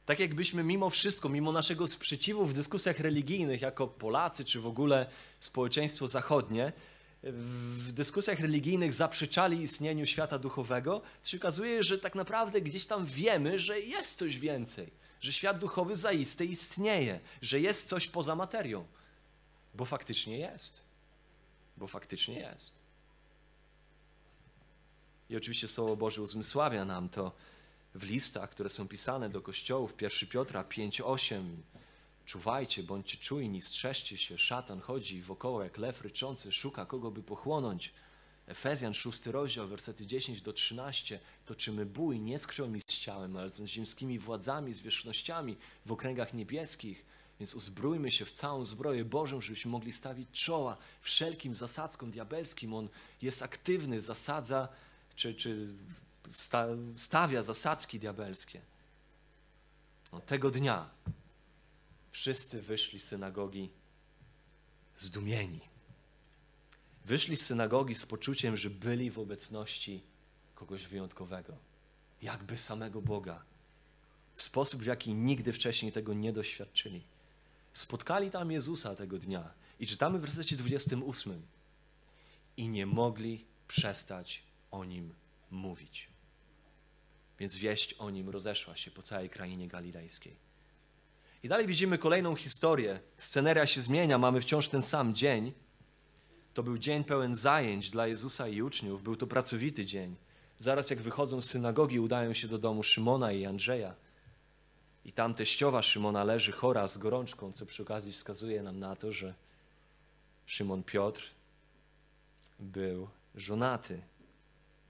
Tak 0.06 0.20
jakbyśmy 0.20 0.64
mimo 0.64 0.90
wszystko, 0.90 1.28
mimo 1.28 1.52
naszego 1.52 1.86
sprzeciwu 1.86 2.46
w 2.46 2.54
dyskusjach 2.54 3.00
religijnych, 3.00 3.62
jako 3.62 3.86
Polacy 3.86 4.44
czy 4.44 4.60
w 4.60 4.66
ogóle 4.66 5.06
społeczeństwo 5.40 6.06
zachodnie, 6.06 6.72
w 7.22 7.92
dyskusjach 7.92 8.40
religijnych 8.40 8.94
zaprzeczali 8.94 9.60
istnieniu 9.60 10.06
świata 10.06 10.38
duchowego, 10.38 11.02
okazuje, 11.36 11.82
że 11.82 11.98
tak 11.98 12.14
naprawdę 12.14 12.60
gdzieś 12.60 12.86
tam 12.86 13.06
wiemy, 13.06 13.58
że 13.58 13.80
jest 13.80 14.18
coś 14.18 14.38
więcej, 14.38 14.90
że 15.20 15.32
świat 15.32 15.58
duchowy 15.58 15.96
zaiste 15.96 16.44
istnieje, 16.44 17.20
że 17.42 17.60
jest 17.60 17.88
coś 17.88 18.06
poza 18.06 18.34
materią, 18.34 18.86
bo 19.74 19.84
faktycznie 19.84 20.38
jest. 20.38 20.87
Bo 21.78 21.86
faktycznie 21.86 22.38
jest. 22.38 22.72
I 25.30 25.36
oczywiście 25.36 25.68
Słowo 25.68 25.96
Boże 25.96 26.22
uzmysławia 26.22 26.84
nam 26.84 27.08
to 27.08 27.32
w 27.94 28.04
listach, 28.04 28.50
które 28.50 28.70
są 28.70 28.88
pisane 28.88 29.30
do 29.30 29.40
kościołów. 29.40 29.94
1 30.00 30.28
Piotra 30.28 30.64
5:8 30.64 31.42
Czuwajcie, 32.24 32.82
bądźcie 32.82 33.16
czujni, 33.16 33.60
strzeżcie 33.60 34.18
się, 34.18 34.38
szatan 34.38 34.80
chodzi 34.80 35.22
wokoło 35.22 35.62
jak 35.62 35.78
lew 35.78 36.02
ryczący, 36.02 36.52
szuka 36.52 36.86
kogo 36.86 37.10
by 37.10 37.22
pochłonąć. 37.22 37.92
Efezjan, 38.46 38.94
6 38.94 39.26
rozdział, 39.26 39.68
wersety 39.68 40.06
10 40.06 40.42
do 40.42 40.52
13. 40.52 41.20
Toczymy 41.46 41.86
bój 41.86 42.20
nie 42.20 42.38
z 42.38 42.46
krwią 42.46 42.74
i 42.74 42.80
z 42.80 42.84
ciałem, 42.84 43.36
ale 43.36 43.50
z 43.50 43.64
ziemskimi 43.64 44.18
władzami, 44.18 44.74
zwierzchnościami 44.74 45.56
w 45.86 45.92
okręgach 45.92 46.34
niebieskich. 46.34 47.04
Więc 47.40 47.54
uzbrójmy 47.54 48.10
się 48.10 48.24
w 48.24 48.32
całą 48.32 48.64
zbroję 48.64 49.04
Bożą, 49.04 49.40
żebyśmy 49.40 49.70
mogli 49.70 49.92
stawić 49.92 50.28
czoła 50.32 50.76
wszelkim 51.00 51.54
zasadzkom 51.54 52.10
diabelskim. 52.10 52.74
On 52.74 52.88
jest 53.22 53.42
aktywny, 53.42 54.00
zasadza, 54.00 54.68
czy, 55.14 55.34
czy 55.34 55.74
sta, 56.30 56.66
stawia 56.96 57.42
zasadzki 57.42 57.98
diabelskie. 57.98 58.60
No, 60.12 60.20
tego 60.20 60.50
dnia 60.50 60.90
wszyscy 62.10 62.62
wyszli 62.62 63.00
z 63.00 63.04
synagogi 63.04 63.70
zdumieni. 64.96 65.60
Wyszli 67.04 67.36
z 67.36 67.46
synagogi 67.46 67.94
z 67.94 68.06
poczuciem, 68.06 68.56
że 68.56 68.70
byli 68.70 69.10
w 69.10 69.18
obecności 69.18 70.02
kogoś 70.54 70.86
wyjątkowego, 70.86 71.56
jakby 72.22 72.56
samego 72.56 73.02
Boga, 73.02 73.42
w 74.34 74.42
sposób, 74.42 74.82
w 74.82 74.86
jaki 74.86 75.14
nigdy 75.14 75.52
wcześniej 75.52 75.92
tego 75.92 76.14
nie 76.14 76.32
doświadczyli. 76.32 77.02
Spotkali 77.78 78.30
tam 78.30 78.50
Jezusa 78.50 78.94
tego 78.94 79.18
dnia 79.18 79.54
i 79.80 79.86
czytamy 79.86 80.18
w 80.18 80.20
wersecie 80.20 80.56
28 80.56 81.42
i 82.56 82.68
nie 82.68 82.86
mogli 82.86 83.44
przestać 83.68 84.42
o 84.70 84.84
nim 84.84 85.14
mówić. 85.50 86.08
Więc 87.38 87.56
wieść 87.56 87.94
o 87.94 88.10
nim 88.10 88.28
rozeszła 88.28 88.76
się 88.76 88.90
po 88.90 89.02
całej 89.02 89.30
krainie 89.30 89.68
galilejskiej. 89.68 90.36
I 91.42 91.48
dalej 91.48 91.66
widzimy 91.66 91.98
kolejną 91.98 92.36
historię. 92.36 93.00
Sceneria 93.16 93.66
się 93.66 93.80
zmienia, 93.80 94.18
mamy 94.18 94.40
wciąż 94.40 94.68
ten 94.68 94.82
sam 94.82 95.14
dzień. 95.14 95.52
To 96.54 96.62
był 96.62 96.78
dzień 96.78 97.04
pełen 97.04 97.34
zajęć 97.34 97.90
dla 97.90 98.06
Jezusa 98.06 98.48
i 98.48 98.62
uczniów. 98.62 99.02
Był 99.02 99.16
to 99.16 99.26
pracowity 99.26 99.84
dzień. 99.84 100.16
Zaraz 100.58 100.90
jak 100.90 101.00
wychodzą 101.02 101.40
z 101.40 101.50
synagogi, 101.50 102.00
udają 102.00 102.32
się 102.32 102.48
do 102.48 102.58
domu 102.58 102.82
Szymona 102.82 103.32
i 103.32 103.46
Andrzeja. 103.46 103.94
I 105.04 105.12
tam 105.12 105.34
teściowa 105.34 105.82
Szymona 105.82 106.24
leży 106.24 106.52
chora 106.52 106.88
z 106.88 106.98
gorączką, 106.98 107.52
co 107.52 107.66
przy 107.66 107.82
okazji 107.82 108.12
wskazuje 108.12 108.62
nam 108.62 108.78
na 108.78 108.96
to, 108.96 109.12
że 109.12 109.34
Szymon 110.46 110.82
Piotr 110.82 111.30
był 112.58 113.08
żonaty. 113.34 114.02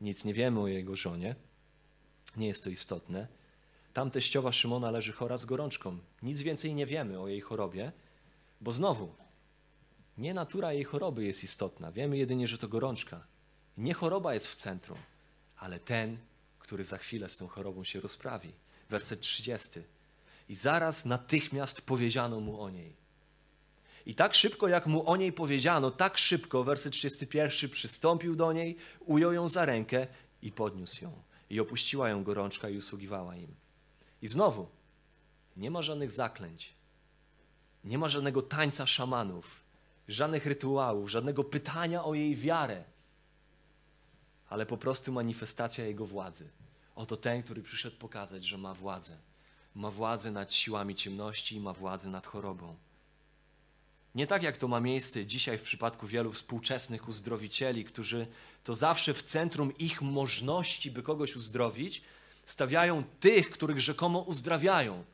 Nic 0.00 0.24
nie 0.24 0.34
wiemy 0.34 0.60
o 0.60 0.66
jego 0.66 0.96
żonie. 0.96 1.34
Nie 2.36 2.46
jest 2.46 2.64
to 2.64 2.70
istotne. 2.70 3.28
Tam 3.92 4.10
teściowa 4.10 4.52
Szymona 4.52 4.90
leży 4.90 5.12
chora 5.12 5.38
z 5.38 5.44
gorączką. 5.44 5.98
Nic 6.22 6.40
więcej 6.40 6.74
nie 6.74 6.86
wiemy 6.86 7.20
o 7.20 7.28
jej 7.28 7.40
chorobie, 7.40 7.92
bo 8.60 8.72
znowu, 8.72 9.14
nie 10.18 10.34
natura 10.34 10.72
jej 10.72 10.84
choroby 10.84 11.24
jest 11.24 11.44
istotna. 11.44 11.92
Wiemy 11.92 12.18
jedynie, 12.18 12.48
że 12.48 12.58
to 12.58 12.68
gorączka. 12.68 13.26
Nie 13.76 13.94
choroba 13.94 14.34
jest 14.34 14.46
w 14.46 14.54
centrum, 14.54 14.98
ale 15.56 15.80
ten, 15.80 16.18
który 16.58 16.84
za 16.84 16.98
chwilę 16.98 17.28
z 17.28 17.36
tą 17.36 17.48
chorobą 17.48 17.84
się 17.84 18.00
rozprawi. 18.00 18.52
Werset 18.90 19.20
30. 19.20 19.80
I 20.48 20.54
zaraz 20.54 21.04
natychmiast 21.04 21.82
powiedziano 21.82 22.40
mu 22.40 22.60
o 22.62 22.70
niej. 22.70 22.96
I 24.06 24.14
tak 24.14 24.34
szybko, 24.34 24.68
jak 24.68 24.86
mu 24.86 25.08
o 25.10 25.16
niej 25.16 25.32
powiedziano, 25.32 25.90
tak 25.90 26.18
szybko, 26.18 26.64
werset 26.64 26.92
31, 26.92 27.70
przystąpił 27.70 28.36
do 28.36 28.52
niej, 28.52 28.76
ujął 29.00 29.32
ją 29.32 29.48
za 29.48 29.64
rękę 29.64 30.06
i 30.42 30.52
podniósł 30.52 31.04
ją. 31.04 31.22
I 31.50 31.60
opuściła 31.60 32.08
ją 32.08 32.24
gorączka 32.24 32.68
i 32.68 32.76
usługiwała 32.76 33.36
im. 33.36 33.54
I 34.22 34.26
znowu, 34.26 34.68
nie 35.56 35.70
ma 35.70 35.82
żadnych 35.82 36.10
zaklęć, 36.10 36.74
nie 37.84 37.98
ma 37.98 38.08
żadnego 38.08 38.42
tańca 38.42 38.86
szamanów, 38.86 39.60
żadnych 40.08 40.46
rytuałów, 40.46 41.10
żadnego 41.10 41.44
pytania 41.44 42.04
o 42.04 42.14
jej 42.14 42.36
wiarę, 42.36 42.84
ale 44.48 44.66
po 44.66 44.76
prostu 44.76 45.12
manifestacja 45.12 45.86
jego 45.86 46.06
władzy. 46.06 46.50
Oto 46.94 47.16
ten, 47.16 47.42
który 47.42 47.62
przyszedł 47.62 47.96
pokazać, 47.96 48.44
że 48.44 48.58
ma 48.58 48.74
władzę. 48.74 49.16
Ma 49.78 49.90
władzę 49.90 50.30
nad 50.30 50.52
siłami 50.52 50.94
ciemności 50.94 51.56
i 51.56 51.60
ma 51.60 51.72
władzę 51.72 52.08
nad 52.08 52.26
chorobą. 52.26 52.76
Nie 54.14 54.26
tak 54.26 54.42
jak 54.42 54.56
to 54.56 54.68
ma 54.68 54.80
miejsce 54.80 55.26
dzisiaj 55.26 55.58
w 55.58 55.62
przypadku 55.62 56.06
wielu 56.06 56.32
współczesnych 56.32 57.08
uzdrowicieli, 57.08 57.84
którzy 57.84 58.26
to 58.64 58.74
zawsze 58.74 59.14
w 59.14 59.22
centrum 59.22 59.78
ich 59.78 60.02
możliwości, 60.02 60.90
by 60.90 61.02
kogoś 61.02 61.36
uzdrowić, 61.36 62.02
stawiają 62.46 63.04
tych, 63.20 63.50
których 63.50 63.80
rzekomo 63.80 64.18
uzdrawiają. 64.18 65.04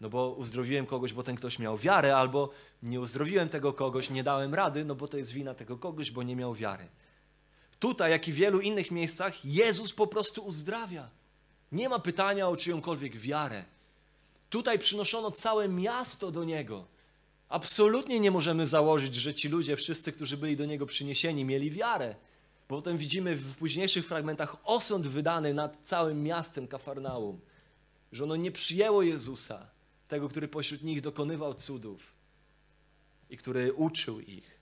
No 0.00 0.08
bo 0.10 0.30
uzdrowiłem 0.30 0.86
kogoś, 0.86 1.12
bo 1.12 1.22
ten 1.22 1.36
ktoś 1.36 1.58
miał 1.58 1.78
wiarę, 1.78 2.16
albo 2.16 2.50
nie 2.82 3.00
uzdrowiłem 3.00 3.48
tego 3.48 3.72
kogoś, 3.72 4.10
nie 4.10 4.24
dałem 4.24 4.54
rady, 4.54 4.84
no 4.84 4.94
bo 4.94 5.08
to 5.08 5.16
jest 5.16 5.32
wina 5.32 5.54
tego 5.54 5.78
kogoś, 5.78 6.10
bo 6.10 6.22
nie 6.22 6.36
miał 6.36 6.54
wiary. 6.54 6.88
Tutaj, 7.78 8.10
jak 8.10 8.28
i 8.28 8.32
w 8.32 8.36
wielu 8.36 8.60
innych 8.60 8.90
miejscach, 8.90 9.44
Jezus 9.44 9.92
po 9.92 10.06
prostu 10.06 10.46
uzdrawia. 10.46 11.10
Nie 11.72 11.88
ma 11.88 11.98
pytania 11.98 12.48
o 12.48 12.56
czyjąkolwiek 12.56 13.16
wiarę. 13.16 13.64
Tutaj 14.52 14.78
przynoszono 14.78 15.30
całe 15.30 15.68
miasto 15.68 16.30
do 16.30 16.44
Niego. 16.44 16.86
Absolutnie 17.48 18.20
nie 18.20 18.30
możemy 18.30 18.66
założyć, 18.66 19.14
że 19.14 19.34
ci 19.34 19.48
ludzie, 19.48 19.76
wszyscy, 19.76 20.12
którzy 20.12 20.36
byli 20.36 20.56
do 20.56 20.64
Niego 20.64 20.86
przyniesieni, 20.86 21.44
mieli 21.44 21.70
wiarę. 21.70 22.14
Bo 22.68 22.76
potem 22.76 22.98
widzimy 22.98 23.36
w 23.36 23.56
późniejszych 23.56 24.06
fragmentach 24.06 24.56
osąd 24.64 25.06
wydany 25.06 25.54
nad 25.54 25.78
całym 25.82 26.22
miastem 26.22 26.68
Kafarnaum, 26.68 27.40
że 28.12 28.24
ono 28.24 28.36
nie 28.36 28.52
przyjęło 28.52 29.02
Jezusa, 29.02 29.70
tego, 30.08 30.28
który 30.28 30.48
pośród 30.48 30.82
nich 30.82 31.00
dokonywał 31.00 31.54
cudów 31.54 32.12
i 33.30 33.36
który 33.36 33.72
uczył 33.72 34.20
ich. 34.20 34.60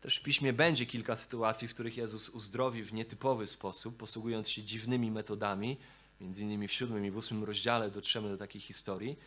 Też 0.00 0.16
w 0.16 0.22
piśmie 0.22 0.52
będzie 0.52 0.86
kilka 0.86 1.16
sytuacji, 1.16 1.68
w 1.68 1.74
których 1.74 1.96
Jezus 1.96 2.28
uzdrowi 2.28 2.82
w 2.82 2.92
nietypowy 2.92 3.46
sposób, 3.46 3.96
posługując 3.96 4.48
się 4.48 4.62
dziwnymi 4.62 5.10
metodami. 5.10 5.76
Między 6.20 6.42
innymi 6.42 6.68
w 6.68 6.72
siódmym 6.72 7.06
i 7.06 7.10
w 7.10 7.16
ósmym 7.16 7.44
rozdziale 7.44 7.90
dotrzemy 7.90 8.28
do 8.28 8.36
takiej 8.36 8.60
historii. 8.60 9.18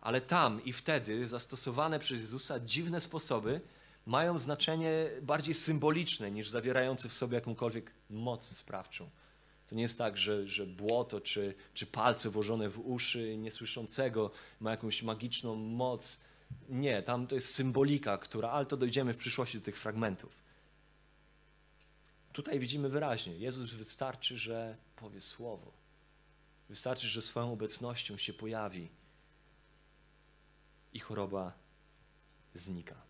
Ale 0.00 0.20
tam 0.20 0.64
i 0.64 0.72
wtedy 0.72 1.26
zastosowane 1.26 1.98
przez 1.98 2.20
Jezusa 2.20 2.60
dziwne 2.60 3.00
sposoby 3.00 3.60
mają 4.06 4.38
znaczenie 4.38 5.10
bardziej 5.22 5.54
symboliczne 5.54 6.30
niż 6.30 6.48
zawierające 6.48 7.08
w 7.08 7.12
sobie 7.12 7.34
jakąkolwiek 7.34 7.90
moc 8.10 8.46
sprawczą. 8.46 9.10
To 9.68 9.74
nie 9.74 9.82
jest 9.82 9.98
tak, 9.98 10.16
że, 10.16 10.48
że 10.48 10.66
błoto 10.66 11.20
czy, 11.20 11.54
czy 11.74 11.86
palce 11.86 12.30
włożone 12.30 12.68
w 12.68 12.78
uszy 12.78 13.36
niesłyszącego 13.36 14.30
ma 14.60 14.70
jakąś 14.70 15.02
magiczną 15.02 15.54
moc. 15.54 16.20
Nie, 16.68 17.02
tam 17.02 17.26
to 17.26 17.34
jest 17.34 17.54
symbolika, 17.54 18.18
która, 18.18 18.50
ale 18.50 18.66
to 18.66 18.76
dojdziemy 18.76 19.14
w 19.14 19.18
przyszłości 19.18 19.58
do 19.58 19.64
tych 19.64 19.76
fragmentów. 19.76 20.42
Tutaj 22.32 22.58
widzimy 22.58 22.88
wyraźnie, 22.88 23.38
Jezus 23.38 23.72
wystarczy, 23.72 24.36
że 24.36 24.76
powie 24.96 25.20
słowo. 25.20 25.77
Wystarczy, 26.68 27.08
że 27.08 27.22
swoją 27.22 27.52
obecnością 27.52 28.16
się 28.16 28.32
pojawi 28.32 28.88
i 30.92 31.00
choroba 31.00 31.52
znika. 32.54 33.02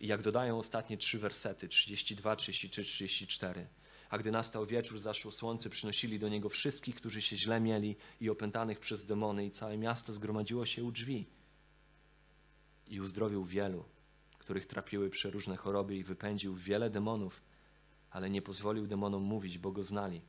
I 0.00 0.06
jak 0.06 0.22
dodają 0.22 0.58
ostatnie 0.58 0.96
trzy 0.96 1.18
wersety, 1.18 1.68
32, 1.68 2.36
33, 2.36 2.84
34. 2.84 3.66
A 4.10 4.18
gdy 4.18 4.30
nastał 4.30 4.66
wieczór, 4.66 4.98
zaszło 4.98 5.32
słońce, 5.32 5.70
przynosili 5.70 6.18
do 6.18 6.28
niego 6.28 6.48
wszystkich, 6.48 6.94
którzy 6.94 7.22
się 7.22 7.36
źle 7.36 7.60
mieli 7.60 7.96
i 8.20 8.30
opętanych 8.30 8.80
przez 8.80 9.04
demony, 9.04 9.46
i 9.46 9.50
całe 9.50 9.78
miasto 9.78 10.12
zgromadziło 10.12 10.66
się 10.66 10.84
u 10.84 10.92
drzwi. 10.92 11.26
I 12.86 13.00
uzdrowił 13.00 13.44
wielu, 13.44 13.84
których 14.38 14.66
trapiły 14.66 15.10
przeróżne 15.10 15.56
choroby, 15.56 15.96
i 15.96 16.04
wypędził 16.04 16.54
wiele 16.54 16.90
demonów, 16.90 17.42
ale 18.10 18.30
nie 18.30 18.42
pozwolił 18.42 18.86
demonom 18.86 19.22
mówić, 19.22 19.58
bo 19.58 19.72
go 19.72 19.82
znali. 19.82 20.20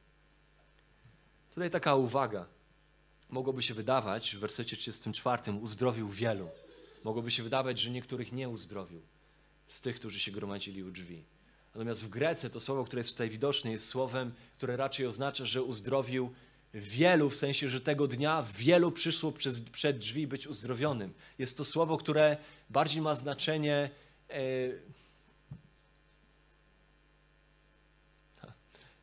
Tutaj 1.50 1.70
taka 1.70 1.96
uwaga. 1.96 2.48
Mogłoby 3.30 3.64
się 3.64 3.74
wydawać, 3.74 4.36
w 4.36 4.40
wersecie 4.40 4.78
34 4.78 5.52
uzdrowił 5.52 6.10
wielu. 6.10 6.50
Mogłoby 7.04 7.32
się 7.32 7.44
wydawać, 7.44 7.80
że 7.80 7.90
niektórych 7.90 8.32
nie 8.32 8.50
uzdrowił 8.50 9.02
z 9.68 9.82
tych, 9.82 9.96
którzy 9.96 10.20
się 10.20 10.32
gromadzili 10.32 10.84
u 10.84 10.92
drzwi. 10.92 11.24
Natomiast 11.74 12.06
w 12.06 12.10
Grece 12.10 12.50
to 12.50 12.60
słowo, 12.60 12.86
które 12.86 13.00
jest 13.00 13.10
tutaj 13.10 13.30
widoczne, 13.30 13.72
jest 13.72 13.88
słowem, 13.88 14.34
które 14.58 14.78
raczej 14.78 15.06
oznacza, 15.06 15.46
że 15.46 15.64
uzdrowił 15.64 16.34
wielu, 16.74 17.30
w 17.30 17.36
sensie, 17.36 17.70
że 17.70 17.82
tego 17.82 18.08
dnia 18.08 18.46
wielu 18.58 18.92
przyszło 18.92 19.32
przez, 19.32 19.62
przed 19.62 19.98
drzwi 19.98 20.28
być 20.28 20.48
uzdrowionym. 20.48 21.14
Jest 21.40 21.58
to 21.58 21.66
słowo, 21.66 21.98
które 21.98 22.38
bardziej 22.70 23.02
ma 23.02 23.16
znaczenie. 23.16 23.90
E, 24.30 24.40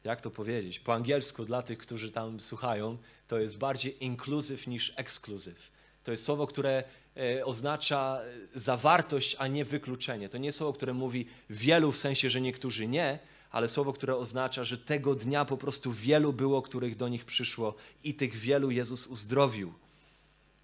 jak 0.05 0.21
to 0.21 0.31
powiedzieć? 0.31 0.81
Po 0.81 0.95
angielsku, 0.95 1.45
dla 1.45 1.63
tych, 1.63 1.79
którzy 1.79 2.13
tam 2.13 2.41
słuchają, 2.41 2.99
to 3.29 3.39
jest 3.39 3.59
bardziej 3.59 4.05
inclusive 4.05 4.67
niż 4.67 4.93
exclusive. 4.97 5.71
To 6.05 6.11
jest 6.11 6.25
słowo, 6.25 6.47
które 6.47 6.85
E, 7.17 7.45
oznacza 7.45 8.21
zawartość, 8.55 9.37
a 9.39 9.47
nie 9.47 9.65
wykluczenie. 9.65 10.29
To 10.29 10.39
nie 10.39 10.53
słowo, 10.53 10.73
które 10.73 10.95
mówi 10.95 11.27
wielu 11.51 11.93
w 11.93 11.97
sensie, 11.97 12.31
że 12.31 12.41
niektórzy 12.41 12.87
nie, 12.87 13.19
ale 13.51 13.69
słowo, 13.69 13.93
które 13.93 14.17
oznacza, 14.17 14.65
że 14.65 14.79
tego 14.79 15.15
dnia 15.15 15.45
po 15.45 15.57
prostu 15.57 15.93
wielu 15.93 16.33
było, 16.33 16.63
których 16.63 16.97
do 16.97 17.09
nich 17.09 17.25
przyszło 17.25 17.75
i 18.05 18.15
tych 18.15 18.37
wielu 18.37 18.71
Jezus 18.71 19.07
uzdrowił. 19.07 19.75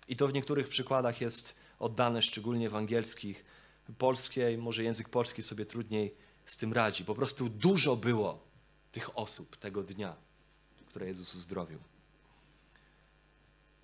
I 0.08 0.16
to 0.16 0.28
w 0.28 0.32
niektórych 0.32 0.68
przykładach 0.68 1.20
jest 1.20 1.56
oddane, 1.78 2.22
szczególnie 2.22 2.70
w 2.70 2.76
angielskich. 2.76 3.44
Polskiej, 3.98 4.58
może 4.58 4.84
język 4.84 5.08
polski 5.08 5.42
sobie 5.42 5.66
trudniej 5.66 6.14
z 6.44 6.56
tym 6.56 6.72
radzi. 6.72 7.04
Po 7.04 7.14
prostu 7.14 7.48
dużo 7.48 7.96
było 7.96 8.49
tych 8.92 9.18
osób 9.18 9.56
tego 9.56 9.82
dnia, 9.82 10.16
które 10.86 11.06
Jezus 11.06 11.34
uzdrowił. 11.34 11.78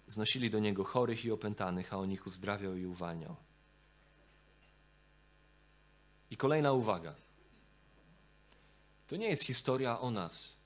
Znosili 0.06 0.50
do 0.50 0.58
niego 0.58 0.84
chorych 0.84 1.24
i 1.24 1.30
opętanych, 1.30 1.92
a 1.92 1.96
on 1.96 2.12
ich 2.12 2.26
uzdrawiał 2.26 2.76
i 2.76 2.86
uwalniał. 2.86 3.36
I 6.30 6.36
kolejna 6.36 6.72
uwaga. 6.72 7.14
To 9.06 9.16
nie 9.16 9.28
jest 9.28 9.42
historia 9.42 10.00
o 10.00 10.10
nas. 10.10 10.56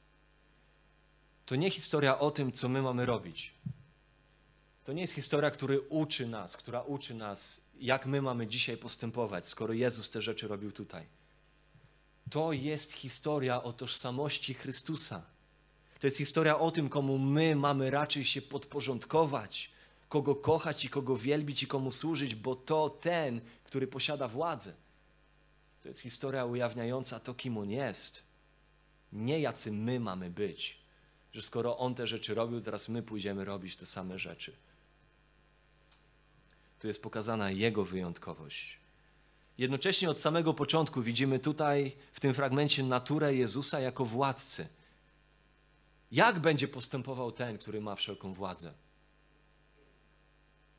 To 1.46 1.56
nie 1.56 1.70
historia 1.70 2.18
o 2.18 2.30
tym, 2.30 2.52
co 2.52 2.68
my 2.68 2.82
mamy 2.82 3.06
robić. 3.06 3.54
To 4.84 4.92
nie 4.92 5.00
jest 5.00 5.14
historia, 5.14 5.50
która 5.50 5.74
uczy 5.88 6.26
nas, 6.26 6.56
która 6.56 6.82
uczy 6.82 7.14
nas, 7.14 7.60
jak 7.74 8.06
my 8.06 8.22
mamy 8.22 8.46
dzisiaj 8.46 8.76
postępować, 8.76 9.48
skoro 9.48 9.72
Jezus 9.72 10.10
te 10.10 10.22
rzeczy 10.22 10.48
robił 10.48 10.72
tutaj. 10.72 11.06
To 12.30 12.52
jest 12.52 12.92
historia 12.92 13.62
o 13.62 13.72
tożsamości 13.72 14.54
Chrystusa. 14.54 15.22
To 16.00 16.06
jest 16.06 16.16
historia 16.16 16.58
o 16.58 16.70
tym, 16.70 16.88
komu 16.88 17.18
my 17.18 17.56
mamy 17.56 17.90
raczej 17.90 18.24
się 18.24 18.42
podporządkować, 18.42 19.70
kogo 20.08 20.34
kochać 20.34 20.84
i 20.84 20.88
kogo 20.88 21.16
wielbić 21.16 21.62
i 21.62 21.66
komu 21.66 21.92
służyć, 21.92 22.34
bo 22.34 22.54
to 22.54 22.90
ten, 22.90 23.40
który 23.64 23.86
posiada 23.86 24.28
władzę. 24.28 24.72
To 25.82 25.88
jest 25.88 26.00
historia 26.00 26.44
ujawniająca 26.44 27.20
to, 27.20 27.34
kim 27.34 27.58
on 27.58 27.70
jest. 27.70 28.22
Nie 29.12 29.40
jacy 29.40 29.72
my 29.72 30.00
mamy 30.00 30.30
być, 30.30 30.78
że 31.32 31.42
skoro 31.42 31.78
on 31.78 31.94
te 31.94 32.06
rzeczy 32.06 32.34
robił, 32.34 32.60
teraz 32.60 32.88
my 32.88 33.02
pójdziemy 33.02 33.44
robić 33.44 33.76
te 33.76 33.86
same 33.86 34.18
rzeczy. 34.18 34.52
Tu 36.78 36.86
jest 36.86 37.02
pokazana 37.02 37.50
jego 37.50 37.84
wyjątkowość. 37.84 38.79
Jednocześnie 39.60 40.10
od 40.10 40.20
samego 40.20 40.54
początku 40.54 41.02
widzimy 41.02 41.38
tutaj 41.38 41.96
w 42.12 42.20
tym 42.20 42.34
fragmencie 42.34 42.82
naturę 42.82 43.34
Jezusa 43.34 43.80
jako 43.80 44.04
władcy. 44.04 44.68
Jak 46.12 46.38
będzie 46.38 46.68
postępował 46.68 47.32
ten, 47.32 47.58
który 47.58 47.80
ma 47.80 47.96
wszelką 47.96 48.32
władzę? 48.32 48.72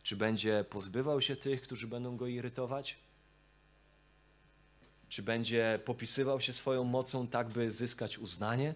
Czy 0.03 0.15
będzie 0.15 0.65
pozbywał 0.69 1.21
się 1.21 1.35
tych, 1.35 1.61
którzy 1.61 1.87
będą 1.87 2.17
go 2.17 2.27
irytować? 2.27 2.97
Czy 5.09 5.23
będzie 5.23 5.79
popisywał 5.85 6.41
się 6.41 6.53
swoją 6.53 6.83
mocą, 6.83 7.27
tak 7.27 7.49
by 7.49 7.71
zyskać 7.71 8.17
uznanie? 8.19 8.75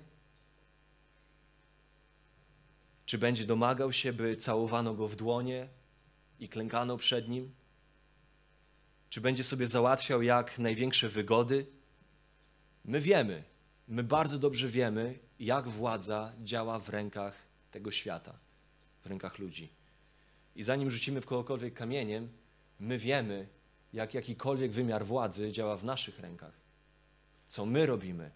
Czy 3.05 3.17
będzie 3.17 3.45
domagał 3.45 3.93
się, 3.93 4.13
by 4.13 4.37
całowano 4.37 4.93
go 4.93 5.07
w 5.07 5.15
dłonie 5.15 5.67
i 6.39 6.49
klękano 6.49 6.97
przed 6.97 7.29
nim? 7.29 7.64
Czy 9.15 9.21
będzie 9.21 9.43
sobie 9.43 9.67
załatwiał 9.67 10.21
jak 10.21 10.59
największe 10.59 11.09
wygody? 11.09 11.65
My 12.85 12.99
wiemy, 12.99 13.43
my 13.87 14.03
bardzo 14.03 14.37
dobrze 14.37 14.67
wiemy, 14.67 15.19
jak 15.39 15.67
władza 15.67 16.33
działa 16.43 16.79
w 16.79 16.89
rękach 16.89 17.35
tego 17.71 17.91
świata, 17.91 18.39
w 19.01 19.05
rękach 19.05 19.39
ludzi. 19.39 19.69
I 20.55 20.63
zanim 20.63 20.89
rzucimy 20.89 21.21
w 21.21 21.25
kogokolwiek 21.25 21.73
kamieniem, 21.73 22.29
my 22.79 22.97
wiemy, 22.97 23.47
jak 23.93 24.13
jakikolwiek 24.13 24.71
wymiar 24.71 25.05
władzy 25.05 25.51
działa 25.51 25.77
w 25.77 25.83
naszych 25.83 26.19
rękach. 26.19 26.53
Co 27.45 27.65
my 27.65 27.85
robimy 27.85 28.31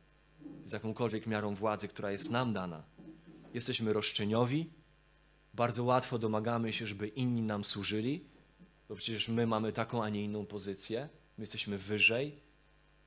z 0.65 0.73
jakąkolwiek 0.73 1.27
miarą 1.27 1.55
władzy, 1.55 1.87
która 1.87 2.11
jest 2.11 2.31
nam 2.31 2.53
dana. 2.53 2.83
Jesteśmy 3.53 3.93
roszczeniowi, 3.93 4.69
bardzo 5.53 5.83
łatwo 5.83 6.19
domagamy 6.19 6.73
się, 6.73 6.87
żeby 6.87 7.07
inni 7.07 7.41
nam 7.41 7.63
służyli, 7.63 8.28
bo 8.89 8.95
przecież 8.95 9.27
my 9.27 9.47
mamy 9.47 9.73
taką, 9.73 10.03
a 10.03 10.09
nie 10.09 10.23
inną 10.23 10.45
pozycję, 10.45 11.09
my 11.37 11.41
jesteśmy 11.41 11.77
wyżej, 11.77 12.39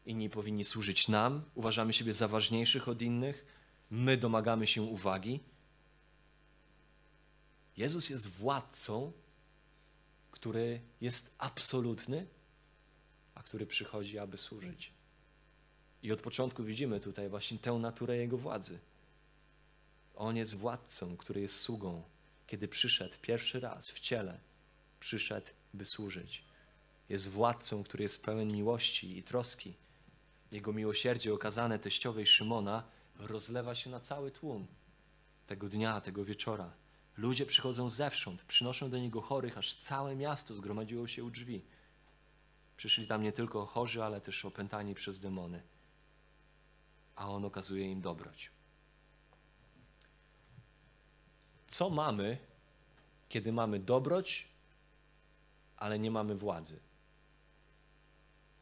inni 0.06 0.30
powinni 0.30 0.64
służyć 0.64 1.08
nam, 1.08 1.44
uważamy 1.54 1.92
siebie 1.92 2.12
za 2.12 2.28
ważniejszych 2.28 2.88
od 2.88 3.02
innych, 3.02 3.46
my 3.90 4.16
domagamy 4.16 4.66
się 4.66 4.82
uwagi. 4.82 5.40
Jezus 7.76 8.10
jest 8.10 8.28
władcą, 8.28 9.12
który 10.30 10.80
jest 11.00 11.34
absolutny, 11.38 12.26
a 13.34 13.42
który 13.42 13.66
przychodzi, 13.66 14.18
aby 14.18 14.36
służyć. 14.36 14.92
I 16.02 16.12
od 16.12 16.22
początku 16.22 16.64
widzimy 16.64 17.00
tutaj 17.00 17.28
właśnie 17.28 17.58
tę 17.58 17.72
naturę 17.72 18.16
Jego 18.16 18.38
władzy. 18.38 18.78
On 20.14 20.36
jest 20.36 20.54
władcą, 20.54 21.16
który 21.16 21.40
jest 21.40 21.60
sługą. 21.60 22.02
Kiedy 22.46 22.68
przyszedł 22.68 23.14
pierwszy 23.22 23.60
raz 23.60 23.90
w 23.90 24.00
ciele, 24.00 24.40
przyszedł, 25.00 25.46
by 25.74 25.84
służyć. 25.84 26.44
Jest 27.08 27.30
władcą, 27.30 27.84
który 27.84 28.02
jest 28.02 28.22
pełen 28.22 28.52
miłości 28.52 29.18
i 29.18 29.22
troski. 29.22 29.74
Jego 30.52 30.72
miłosierdzie 30.72 31.34
okazane 31.34 31.78
teściowej 31.78 32.26
Szymona 32.26 32.84
rozlewa 33.18 33.74
się 33.74 33.90
na 33.90 34.00
cały 34.00 34.30
tłum 34.30 34.66
tego 35.46 35.68
dnia, 35.68 36.00
tego 36.00 36.24
wieczora. 36.24 36.72
Ludzie 37.16 37.46
przychodzą 37.46 37.90
zewsząd, 37.90 38.42
przynoszą 38.42 38.90
do 38.90 38.98
niego 38.98 39.20
chorych, 39.20 39.58
aż 39.58 39.74
całe 39.74 40.16
miasto 40.16 40.54
zgromadziło 40.54 41.06
się 41.06 41.24
u 41.24 41.30
drzwi. 41.30 41.64
Przyszli 42.76 43.06
tam 43.06 43.22
nie 43.22 43.32
tylko 43.32 43.66
chorzy, 43.66 44.04
ale 44.04 44.20
też 44.20 44.44
opętani 44.44 44.94
przez 44.94 45.20
demony. 45.20 45.62
A 47.16 47.30
on 47.30 47.44
okazuje 47.44 47.92
im 47.92 48.00
dobroć. 48.00 48.50
Co 51.66 51.90
mamy, 51.90 52.38
kiedy 53.28 53.52
mamy 53.52 53.78
dobroć, 53.78 54.48
ale 55.82 55.98
nie 55.98 56.10
mamy 56.10 56.34
władzy? 56.34 56.80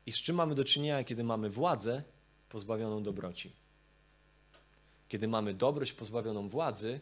I 0.07 0.13
z 0.13 0.17
czym 0.17 0.37
mamy 0.37 0.55
do 0.55 0.65
czynienia, 0.65 1.05
kiedy 1.05 1.25
mamy 1.25 1.51
władzę 1.51 2.03
pozbawioną 2.49 3.03
dobroci? 3.03 3.53
Kiedy 5.09 5.29
mamy 5.29 5.55
dobroć 5.55 5.93
pozbawioną 5.93 6.49
władzy, 6.49 7.01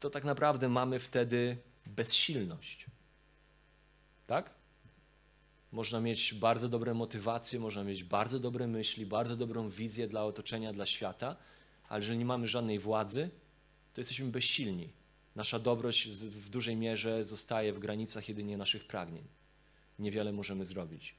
to 0.00 0.10
tak 0.10 0.24
naprawdę 0.24 0.68
mamy 0.68 0.98
wtedy 0.98 1.56
bezsilność. 1.86 2.86
Tak? 4.26 4.50
Można 5.72 6.00
mieć 6.00 6.34
bardzo 6.34 6.68
dobre 6.68 6.94
motywacje, 6.94 7.60
można 7.60 7.84
mieć 7.84 8.04
bardzo 8.04 8.38
dobre 8.38 8.66
myśli, 8.66 9.06
bardzo 9.06 9.36
dobrą 9.36 9.68
wizję 9.68 10.08
dla 10.08 10.24
otoczenia, 10.24 10.72
dla 10.72 10.86
świata, 10.86 11.36
ale 11.88 12.00
jeżeli 12.00 12.18
nie 12.18 12.24
mamy 12.24 12.46
żadnej 12.46 12.78
władzy, 12.78 13.30
to 13.94 14.00
jesteśmy 14.00 14.26
bezsilni. 14.26 14.92
Nasza 15.36 15.58
dobroć 15.58 16.08
w 16.30 16.48
dużej 16.48 16.76
mierze 16.76 17.24
zostaje 17.24 17.72
w 17.72 17.78
granicach 17.78 18.28
jedynie 18.28 18.56
naszych 18.56 18.86
pragnień. 18.86 19.24
Niewiele 19.98 20.32
możemy 20.32 20.64
zrobić. 20.64 21.14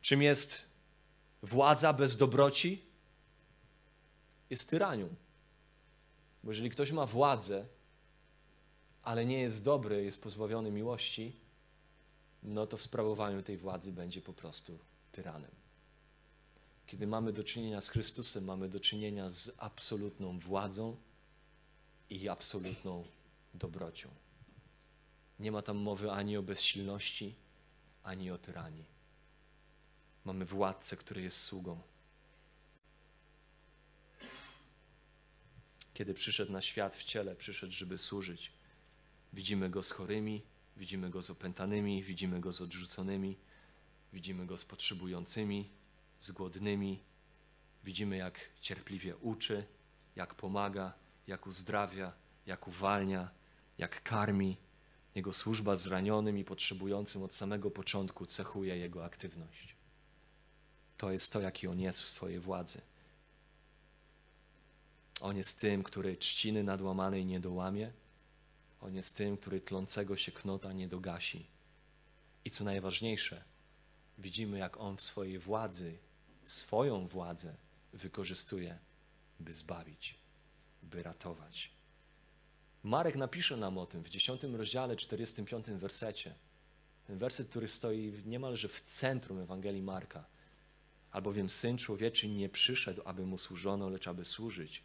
Czym 0.00 0.22
jest 0.22 0.70
władza 1.42 1.92
bez 1.92 2.16
dobroci? 2.16 2.84
Jest 4.50 4.70
tyranią. 4.70 5.08
Bo 6.44 6.50
jeżeli 6.50 6.70
ktoś 6.70 6.92
ma 6.92 7.06
władzę, 7.06 7.66
ale 9.02 9.26
nie 9.26 9.40
jest 9.40 9.64
dobry, 9.64 10.04
jest 10.04 10.22
pozbawiony 10.22 10.70
miłości, 10.70 11.36
no 12.42 12.66
to 12.66 12.76
w 12.76 12.82
sprawowaniu 12.82 13.42
tej 13.42 13.56
władzy 13.56 13.92
będzie 13.92 14.20
po 14.20 14.32
prostu 14.32 14.78
tyranem. 15.12 15.50
Kiedy 16.86 17.06
mamy 17.06 17.32
do 17.32 17.44
czynienia 17.44 17.80
z 17.80 17.88
Chrystusem, 17.88 18.44
mamy 18.44 18.68
do 18.68 18.80
czynienia 18.80 19.30
z 19.30 19.50
absolutną 19.58 20.38
władzą 20.38 20.96
i 22.10 22.28
absolutną 22.28 23.04
dobrocią. 23.54 24.08
Nie 25.38 25.52
ma 25.52 25.62
tam 25.62 25.76
mowy 25.76 26.10
ani 26.10 26.36
o 26.36 26.42
bezsilności, 26.42 27.34
ani 28.02 28.30
o 28.30 28.38
tyranii. 28.38 28.84
Mamy 30.24 30.44
władcę, 30.44 30.96
który 30.96 31.22
jest 31.22 31.40
sługą. 31.40 31.80
Kiedy 35.94 36.14
przyszedł 36.14 36.52
na 36.52 36.62
świat 36.62 36.96
w 36.96 37.04
ciele, 37.04 37.36
przyszedł, 37.36 37.72
żeby 37.72 37.98
służyć. 37.98 38.52
Widzimy 39.32 39.70
go 39.70 39.82
z 39.82 39.90
chorymi, 39.90 40.42
widzimy 40.76 41.10
go 41.10 41.22
z 41.22 41.30
opętanymi, 41.30 42.02
widzimy 42.02 42.40
go 42.40 42.52
z 42.52 42.60
odrzuconymi, 42.60 43.36
widzimy 44.12 44.46
go 44.46 44.56
z 44.56 44.64
potrzebującymi, 44.64 45.70
z 46.20 46.30
głodnymi. 46.30 47.02
Widzimy, 47.84 48.16
jak 48.16 48.40
cierpliwie 48.60 49.16
uczy, 49.16 49.66
jak 50.16 50.34
pomaga, 50.34 50.92
jak 51.26 51.46
uzdrawia, 51.46 52.12
jak 52.46 52.68
uwalnia, 52.68 53.30
jak 53.78 54.02
karmi. 54.02 54.56
Jego 55.14 55.32
służba 55.32 55.76
zranionym 55.76 56.38
i 56.38 56.44
potrzebującym 56.44 57.22
od 57.22 57.34
samego 57.34 57.70
początku 57.70 58.26
cechuje 58.26 58.76
jego 58.76 59.04
aktywność. 59.04 59.76
To 60.96 61.10
jest 61.10 61.32
to, 61.32 61.40
jaki 61.40 61.66
on 61.66 61.80
jest 61.80 62.00
w 62.00 62.08
swojej 62.08 62.40
władzy. 62.40 62.80
On 65.20 65.36
jest 65.36 65.60
tym, 65.60 65.82
który 65.82 66.16
trzciny 66.16 66.64
nadłamanej 66.64 67.26
nie 67.26 67.40
dołamie. 67.40 67.92
On 68.80 68.94
jest 68.94 69.16
tym, 69.16 69.36
który 69.36 69.60
tlącego 69.60 70.16
się 70.16 70.32
knota 70.32 70.72
nie 70.72 70.88
dogasi. 70.88 71.46
I 72.44 72.50
co 72.50 72.64
najważniejsze, 72.64 73.44
widzimy, 74.18 74.58
jak 74.58 74.76
on 74.76 74.96
w 74.96 75.02
swojej 75.02 75.38
władzy, 75.38 75.98
swoją 76.44 77.06
władzę 77.06 77.56
wykorzystuje, 77.92 78.78
by 79.40 79.52
zbawić, 79.52 80.18
by 80.82 81.02
ratować. 81.02 81.70
Marek 82.82 83.16
napisze 83.16 83.56
nam 83.56 83.78
o 83.78 83.86
tym 83.86 84.02
w 84.02 84.08
10 84.08 84.42
rozdziale, 84.42 84.96
45 84.96 85.66
wersecie. 85.66 86.34
Ten 87.06 87.18
werset, 87.18 87.48
który 87.48 87.68
stoi 87.68 88.22
niemalże 88.24 88.68
w 88.68 88.80
centrum 88.80 89.38
Ewangelii 89.38 89.82
Marka. 89.82 90.24
Albowiem 91.10 91.50
Syn 91.50 91.78
Człowieczy 91.78 92.28
nie 92.28 92.48
przyszedł, 92.48 93.02
aby 93.04 93.26
Mu 93.26 93.38
służono, 93.38 93.88
lecz 93.88 94.08
aby 94.08 94.24
służyć 94.24 94.82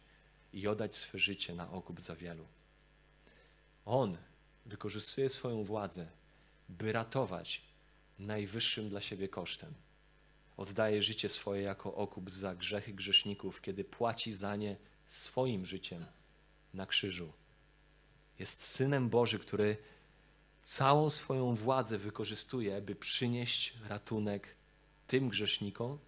i 0.52 0.68
oddać 0.68 0.96
swe 0.96 1.18
życie 1.18 1.54
na 1.54 1.70
okup 1.70 2.00
za 2.00 2.16
wielu. 2.16 2.46
On 3.84 4.18
wykorzystuje 4.66 5.28
swoją 5.28 5.64
władzę, 5.64 6.10
by 6.68 6.92
ratować 6.92 7.62
najwyższym 8.18 8.88
dla 8.88 9.00
siebie 9.00 9.28
kosztem. 9.28 9.74
Oddaje 10.56 11.02
życie 11.02 11.28
swoje 11.28 11.62
jako 11.62 11.94
okup 11.94 12.30
za 12.30 12.54
grzechy 12.54 12.92
grzeszników, 12.92 13.60
kiedy 13.60 13.84
płaci 13.84 14.32
za 14.32 14.56
nie 14.56 14.76
swoim 15.14 15.66
życiem 15.66 16.06
na 16.74 16.86
krzyżu. 16.86 17.32
Jest 18.38 18.64
synem 18.64 19.08
Boży, 19.08 19.38
który 19.38 19.76
całą 20.62 21.10
swoją 21.10 21.54
władzę 21.54 21.98
wykorzystuje, 21.98 22.82
by 22.82 22.94
przynieść 22.94 23.74
ratunek 23.88 24.54
tym 25.06 25.28
grzesznikom, 25.28 25.98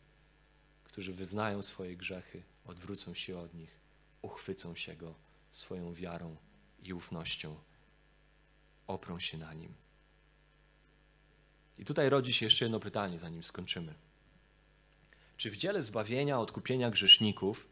którzy 0.84 1.12
wyznają 1.12 1.62
swoje 1.62 1.96
grzechy, 1.96 2.42
odwrócą 2.66 3.14
się 3.14 3.38
od 3.38 3.55
nich 3.55 3.84
uchwycą 4.22 4.76
się 4.76 4.96
Go 4.96 5.14
swoją 5.50 5.94
wiarą 5.94 6.36
i 6.82 6.92
ufnością, 6.92 7.57
oprą 8.86 9.18
się 9.18 9.38
na 9.38 9.55
Nim. 9.55 9.74
I 11.78 11.84
tutaj 11.84 12.09
rodzi 12.09 12.32
się 12.32 12.46
jeszcze 12.46 12.64
jedno 12.64 12.80
pytanie, 12.80 13.18
zanim 13.18 13.44
skończymy. 13.44 13.94
Czy 15.36 15.50
w 15.50 15.57
dziele 15.57 15.82
zbawienia, 15.82 16.40
odkupienia 16.40 16.90
grzeszników 16.90 17.66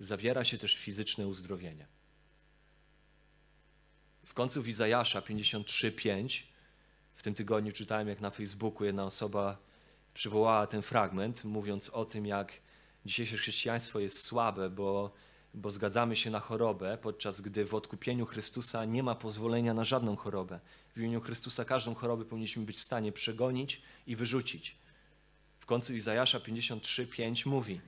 zawiera 0.00 0.44
się 0.44 0.58
też 0.58 0.76
fizyczne 0.76 1.26
uzdrowienie? 1.26 1.86
W 4.24 4.34
końcu 4.34 4.62
Izajasza 4.62 5.20
53:5 5.20 6.42
w 7.16 7.22
tym 7.22 7.34
tygodniu 7.34 7.72
czytałem, 7.72 8.08
jak 8.08 8.20
na 8.20 8.30
Facebooku 8.30 8.84
jedna 8.84 9.04
osoba 9.04 9.58
przywołała 10.14 10.66
ten 10.66 10.82
fragment, 10.82 11.44
mówiąc 11.44 11.88
o 11.88 12.04
tym, 12.04 12.26
jak 12.26 12.52
dzisiejsze 13.06 13.36
chrześcijaństwo 13.36 14.00
jest 14.00 14.22
słabe, 14.22 14.70
bo, 14.70 15.12
bo 15.54 15.70
zgadzamy 15.70 16.16
się 16.16 16.30
na 16.30 16.40
chorobę, 16.40 16.98
podczas 17.02 17.40
gdy 17.40 17.64
w 17.64 17.74
odkupieniu 17.74 18.26
Chrystusa 18.26 18.84
nie 18.84 19.02
ma 19.02 19.14
pozwolenia 19.14 19.74
na 19.74 19.84
żadną 19.84 20.16
chorobę. 20.16 20.60
W 20.94 20.98
imieniu 20.98 21.20
Chrystusa 21.20 21.64
każdą 21.64 21.94
chorobę 21.94 22.24
powinniśmy 22.24 22.64
być 22.64 22.76
w 22.76 22.82
stanie 22.82 23.12
przegonić 23.12 23.82
i 24.06 24.16
wyrzucić. 24.16 24.76
W 25.60 25.66
końcu 25.66 25.94
Izajasza 25.94 26.38
53:5 26.38 27.46
mówi: 27.46 27.80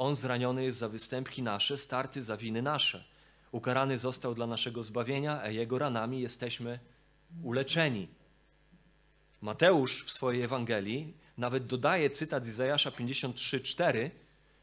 On 0.00 0.16
zraniony 0.16 0.64
jest 0.64 0.78
za 0.78 0.88
występki 0.88 1.42
nasze, 1.42 1.78
starty 1.78 2.22
za 2.22 2.36
winy 2.36 2.62
nasze. 2.62 3.04
Ukarany 3.52 3.98
został 3.98 4.34
dla 4.34 4.46
naszego 4.46 4.82
zbawienia, 4.82 5.40
a 5.42 5.48
jego 5.48 5.78
ranami 5.78 6.20
jesteśmy 6.20 6.78
uleczeni. 7.42 8.08
Mateusz 9.40 10.04
w 10.04 10.12
swojej 10.12 10.42
Ewangelii 10.42 11.14
nawet 11.38 11.66
dodaje 11.66 12.10
cytat 12.10 12.46
Izajasza 12.46 12.90
53:4, 12.90 14.10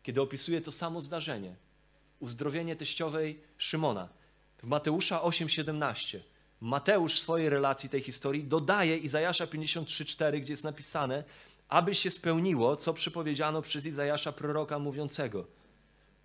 kiedy 0.04 0.22
opisuje 0.22 0.62
to 0.62 0.72
samo 0.72 1.02
zdarzenie. 1.02 1.56
Uzdrowienie 2.20 2.76
teściowej 2.76 3.42
Szymona. 3.58 4.10
W 4.64 4.68
Mateusza 4.68 5.22
8:17 5.22 6.20
Mateusz 6.62 7.16
w 7.16 7.20
swojej 7.20 7.50
relacji 7.50 7.90
tej 7.90 8.02
historii 8.02 8.44
dodaje 8.44 8.98
Izajasza 8.98 9.48
53:4, 9.48 10.40
gdzie 10.42 10.54
jest 10.54 10.64
napisane, 10.64 11.24
aby 11.70 11.96
się 11.96 12.12
spełniło, 12.12 12.76
co 12.76 12.94
przypowiedziano 12.94 13.62
przez 13.62 13.86
Izajasza 13.86 14.32
proroka 14.32 14.80
mówiącego. 14.80 15.48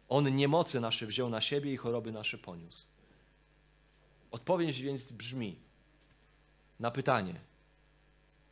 On 0.08 0.36
niemocy 0.36 0.80
nasze 0.80 1.06
wziął 1.06 1.28
na 1.28 1.40
siebie 1.40 1.72
i 1.72 1.76
choroby 1.76 2.12
nasze 2.12 2.38
poniósł. 2.38 2.86
Odpowiedź 4.30 4.82
więc 4.82 5.12
brzmi 5.12 5.58
na 6.80 6.90
pytanie, 6.90 7.40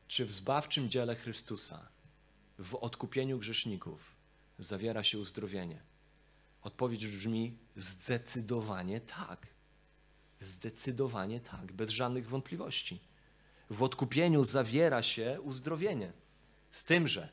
czy 0.08 0.26
w 0.26 0.32
zbawczym 0.32 0.90
dziele 0.90 1.16
Chrystusa, 1.16 1.88
w 2.58 2.74
odkupieniu 2.74 3.38
grzeszników, 3.38 4.16
zawiera 4.58 5.02
się 5.02 5.18
uzdrowienie? 5.18 5.82
Odpowiedź 6.62 7.06
brzmi 7.06 7.58
zdecydowanie 7.76 9.00
tak. 9.00 9.46
Zdecydowanie 10.40 11.40
tak, 11.40 11.72
bez 11.72 11.90
żadnych 11.90 12.28
wątpliwości. 12.28 13.00
W 13.70 13.82
odkupieniu 13.82 14.44
zawiera 14.44 15.02
się 15.02 15.40
uzdrowienie. 15.40 16.12
Z 16.70 16.84
tym, 16.84 17.08
że 17.08 17.28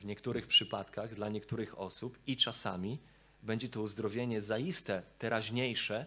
w 0.00 0.04
niektórych 0.04 0.46
przypadkach, 0.46 1.14
dla 1.14 1.28
niektórych 1.28 1.78
osób 1.78 2.18
i 2.26 2.36
czasami 2.36 2.98
będzie 3.42 3.68
to 3.68 3.80
uzdrowienie 3.80 4.40
zaiste 4.40 5.02
teraźniejsze, 5.18 6.06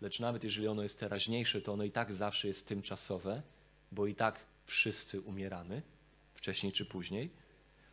lecz 0.00 0.20
nawet 0.20 0.44
jeżeli 0.44 0.68
ono 0.68 0.82
jest 0.82 1.00
teraźniejsze, 1.00 1.60
to 1.60 1.72
ono 1.72 1.84
i 1.84 1.90
tak 1.90 2.14
zawsze 2.14 2.48
jest 2.48 2.66
tymczasowe, 2.66 3.42
bo 3.92 4.06
i 4.06 4.14
tak 4.14 4.46
wszyscy 4.66 5.20
umieramy, 5.20 5.82
wcześniej 6.34 6.72
czy 6.72 6.86
później. 6.86 7.30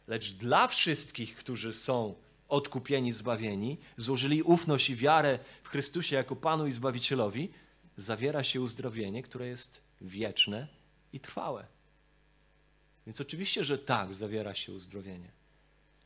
Lecz 0.07 0.31
dla 0.33 0.67
wszystkich, 0.67 1.35
którzy 1.35 1.73
są 1.73 2.15
odkupieni, 2.47 3.11
zbawieni, 3.11 3.77
złożyli 3.97 4.43
ufność 4.43 4.89
i 4.89 4.95
wiarę 4.95 5.39
w 5.63 5.69
Chrystusie 5.69 6.15
jako 6.15 6.35
Panu 6.35 6.67
i 6.67 6.71
Zbawicielowi, 6.71 7.51
zawiera 7.97 8.43
się 8.43 8.61
uzdrowienie, 8.61 9.23
które 9.23 9.47
jest 9.47 9.81
wieczne 10.01 10.67
i 11.13 11.19
trwałe. 11.19 11.74
Więc 13.05 13.21
oczywiście, 13.21 13.63
że 13.63 13.77
tak, 13.77 14.13
zawiera 14.13 14.53
się 14.53 14.71
uzdrowienie. 14.71 15.31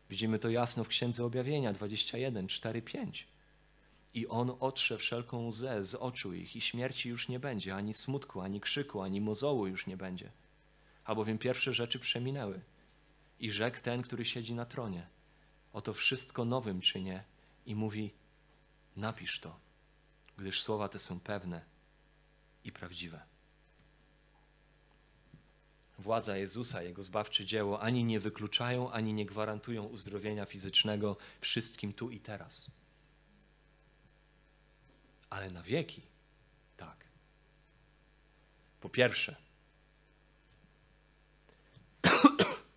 Widzimy 0.09 0.39
to 0.39 0.49
jasno 0.49 0.83
w 0.83 0.87
Księdze 0.87 1.25
Objawienia 1.25 1.73
21, 1.73 2.47
4, 2.47 2.81
5. 2.81 3.27
I 4.13 4.27
on 4.27 4.55
otrze 4.59 4.97
wszelką 4.97 5.47
łzę 5.47 5.83
z 5.83 5.95
oczu 5.95 6.33
ich 6.33 6.55
i 6.55 6.61
śmierci 6.61 7.09
już 7.09 7.27
nie 7.27 7.39
będzie, 7.39 7.75
ani 7.75 7.93
smutku, 7.93 8.41
ani 8.41 8.61
krzyku, 8.61 9.01
ani 9.01 9.21
mozołu 9.21 9.67
już 9.67 9.87
nie 9.87 9.97
będzie. 9.97 10.31
Albowiem 11.03 11.37
pierwsze 11.37 11.73
rzeczy 11.73 11.99
przeminęły. 11.99 12.61
I 13.39 13.51
rzekł 13.51 13.81
ten, 13.81 14.01
który 14.01 14.25
siedzi 14.25 14.53
na 14.53 14.65
tronie– 14.65 15.07
oto 15.73 15.93
wszystko 15.93 16.45
nowym 16.45 16.81
czynię 16.81 17.23
i 17.65 17.75
mówi: 17.75 18.13
Napisz 18.95 19.39
to, 19.39 19.59
gdyż 20.37 20.61
słowa 20.61 20.89
te 20.89 20.99
są 20.99 21.19
pewne 21.19 21.61
i 22.63 22.71
prawdziwe. 22.71 23.21
Władza 25.99 26.37
Jezusa, 26.37 26.83
Jego 26.83 27.03
zbawcze 27.03 27.45
dzieło 27.45 27.81
ani 27.81 28.03
nie 28.03 28.19
wykluczają, 28.19 28.91
ani 28.91 29.13
nie 29.13 29.25
gwarantują 29.25 29.83
uzdrowienia 29.83 30.45
fizycznego 30.45 31.17
wszystkim 31.41 31.93
tu 31.93 32.09
i 32.09 32.19
teraz. 32.19 32.71
Ale 35.29 35.51
na 35.51 35.63
wieki 35.63 36.01
tak. 36.77 37.05
Po 38.81 38.89
pierwsze, 38.89 39.35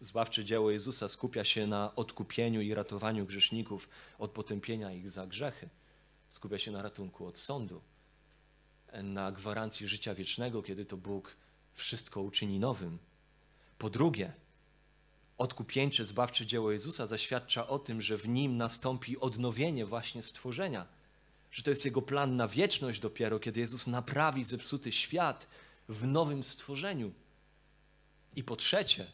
zbawcze 0.01 0.45
dzieło 0.45 0.71
Jezusa 0.71 1.09
skupia 1.09 1.45
się 1.45 1.67
na 1.67 1.95
odkupieniu 1.97 2.61
i 2.61 2.75
ratowaniu 2.75 3.27
grzeszników 3.27 3.89
od 4.19 4.31
potępienia 4.31 4.93
ich 4.93 5.11
za 5.11 5.27
grzechy. 5.27 5.69
Skupia 6.31 6.59
się 6.59 6.71
na 6.71 6.83
ratunku 6.83 7.27
od 7.27 7.39
sądu, 7.39 7.83
na 8.93 9.33
gwarancji 9.33 9.89
życia 9.89 10.15
wiecznego, 10.15 10.63
kiedy 10.63 10.85
to 10.85 10.97
Bóg 10.97 11.37
wszystko 11.75 12.23
uczyni 12.23 12.59
nowym. 12.59 12.99
Po 13.83 13.91
drugie, 13.91 14.33
odkupieńcze, 15.39 16.05
zbawcze 16.05 16.47
dzieło 16.47 16.73
Jezusa 16.73 17.07
zaświadcza 17.07 17.69
o 17.69 17.79
tym, 17.79 18.01
że 18.01 18.17
w 18.17 18.29
nim 18.29 18.57
nastąpi 18.57 19.19
odnowienie 19.19 19.87
właśnie 19.87 20.23
stworzenia, 20.23 20.87
że 21.51 21.63
to 21.63 21.71
jest 21.71 21.85
Jego 21.85 22.03
plan 22.03 22.37
na 22.37 22.49
wieczność 22.49 23.01
dopiero, 23.01 23.39
kiedy 23.39 23.61
Jezus 23.61 23.87
naprawi 23.87 24.45
zepsuty 24.45 24.93
świat 24.93 25.47
w 25.89 26.07
nowym 26.07 26.43
stworzeniu. 26.43 27.13
I 28.37 28.45
po 28.45 28.57
trzecie, 28.57 29.07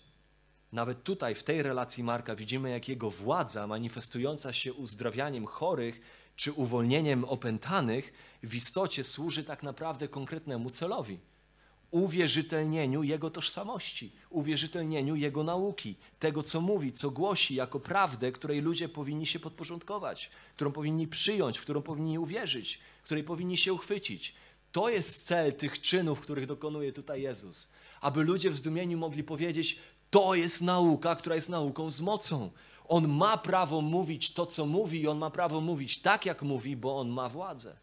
nawet 0.73 1.03
tutaj, 1.03 1.35
w 1.35 1.43
tej 1.43 1.63
relacji 1.63 2.05
Marka, 2.05 2.37
widzimy, 2.37 2.71
jak 2.71 2.89
jego 2.89 3.11
władza, 3.11 3.67
manifestująca 3.67 4.53
się 4.53 4.73
uzdrawianiem 4.73 5.47
chorych 5.47 6.01
czy 6.37 6.53
uwolnieniem 6.53 7.25
opętanych, 7.25 8.13
w 8.43 8.55
istocie 8.55 9.05
służy 9.05 9.45
tak 9.45 9.63
naprawdę 9.63 10.09
konkretnemu 10.09 10.71
celowi 10.71 11.19
uwierzytelnieniu 11.91 13.03
Jego 13.03 13.31
tożsamości, 13.31 14.13
uwierzytelnieniu 14.31 15.17
Jego 15.17 15.45
nauki, 15.45 15.97
tego, 16.19 16.43
co 16.43 16.61
mówi, 16.61 16.93
co 16.93 17.11
głosi, 17.11 17.55
jako 17.55 17.81
prawdę, 17.81 18.33
której 18.33 18.61
ludzie 18.61 18.89
powinni 18.89 19.27
się 19.27 19.39
podporządkować, 19.39 20.31
którą 20.55 20.73
powinni 20.73 21.09
przyjąć, 21.09 21.59
w 21.59 21.63
którą 21.63 21.83
powinni 21.83 22.19
uwierzyć, 22.19 22.79
której 23.05 23.25
powinni 23.25 23.57
się 23.57 23.73
uchwycić. 23.73 24.35
To 24.73 24.89
jest 24.89 25.27
cel 25.27 25.53
tych 25.53 25.81
czynów, 25.81 26.21
których 26.21 26.47
dokonuje 26.47 26.93
tutaj 26.93 27.23
Jezus. 27.23 27.69
Aby 28.01 28.25
ludzie 28.25 28.51
w 28.51 28.57
zdumieniu 28.57 28.99
mogli 28.99 29.25
powiedzieć: 29.25 29.79
to 30.11 30.35
jest 30.35 30.63
nauka, 30.63 31.17
która 31.17 31.35
jest 31.35 31.49
nauką 31.49 31.91
z 31.91 32.01
mocą. 32.01 32.51
On 32.89 33.09
ma 33.09 33.39
prawo 33.39 33.81
mówić 33.81 34.33
to, 34.33 34.47
co 34.47 34.67
mówi, 34.67 35.01
i 35.01 35.09
on 35.09 35.19
ma 35.19 35.31
prawo 35.31 35.61
mówić 35.61 35.99
tak, 35.99 36.27
jak 36.27 36.43
mówi, 36.43 36.77
bo 36.77 36.99
on 36.99 37.09
ma 37.09 37.29
władzę. 37.29 37.77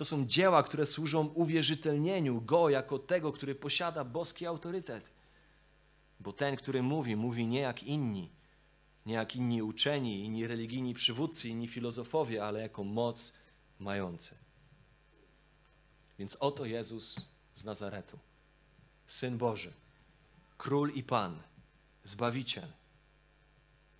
To 0.00 0.04
są 0.04 0.26
dzieła, 0.26 0.62
które 0.62 0.86
służą 0.86 1.26
uwierzytelnieniu 1.26 2.40
go 2.40 2.68
jako 2.68 2.98
tego, 2.98 3.32
który 3.32 3.54
posiada 3.54 4.04
boski 4.04 4.46
autorytet. 4.46 5.10
Bo 6.20 6.32
ten, 6.32 6.56
który 6.56 6.82
mówi, 6.82 7.16
mówi 7.16 7.46
nie 7.46 7.60
jak 7.60 7.82
inni, 7.82 8.30
nie 9.06 9.14
jak 9.14 9.36
inni 9.36 9.62
uczeni, 9.62 10.24
inni 10.24 10.46
religijni 10.46 10.94
przywódcy, 10.94 11.48
inni 11.48 11.68
filozofowie, 11.68 12.44
ale 12.44 12.60
jako 12.60 12.84
moc 12.84 13.32
mający. 13.78 14.34
Więc 16.18 16.36
oto 16.36 16.64
Jezus 16.64 17.20
z 17.54 17.64
Nazaretu, 17.64 18.18
Syn 19.06 19.38
Boży 19.38 19.72
Król 20.56 20.92
i 20.94 21.02
Pan, 21.02 21.42
Zbawiciel. 22.02 22.72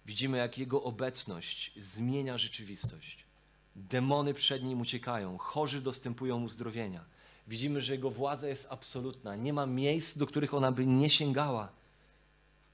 Widzimy, 0.07 0.39
jak 0.39 0.59
Jego 0.59 0.83
obecność 0.83 1.73
zmienia 1.77 2.39
rzeczywistość. 2.39 3.30
Demony 3.77 4.35
przed 4.35 4.63
Nim 4.63 4.81
uciekają, 4.81 5.39
chorzy 5.39 5.81
dostępują 5.81 6.43
uzdrowienia. 6.43 7.05
Widzimy, 7.49 7.81
że 7.81 7.93
Jego 7.93 8.11
władza 8.11 8.49
jest 8.49 8.67
absolutna. 8.71 9.37
Nie 9.37 9.53
ma 9.53 9.67
miejsc, 9.67 10.19
do 10.19 10.27
których 10.27 10.55
ona 10.55 10.73
by 10.73 10.87
nie 10.87 11.11
sięgała. 11.11 11.73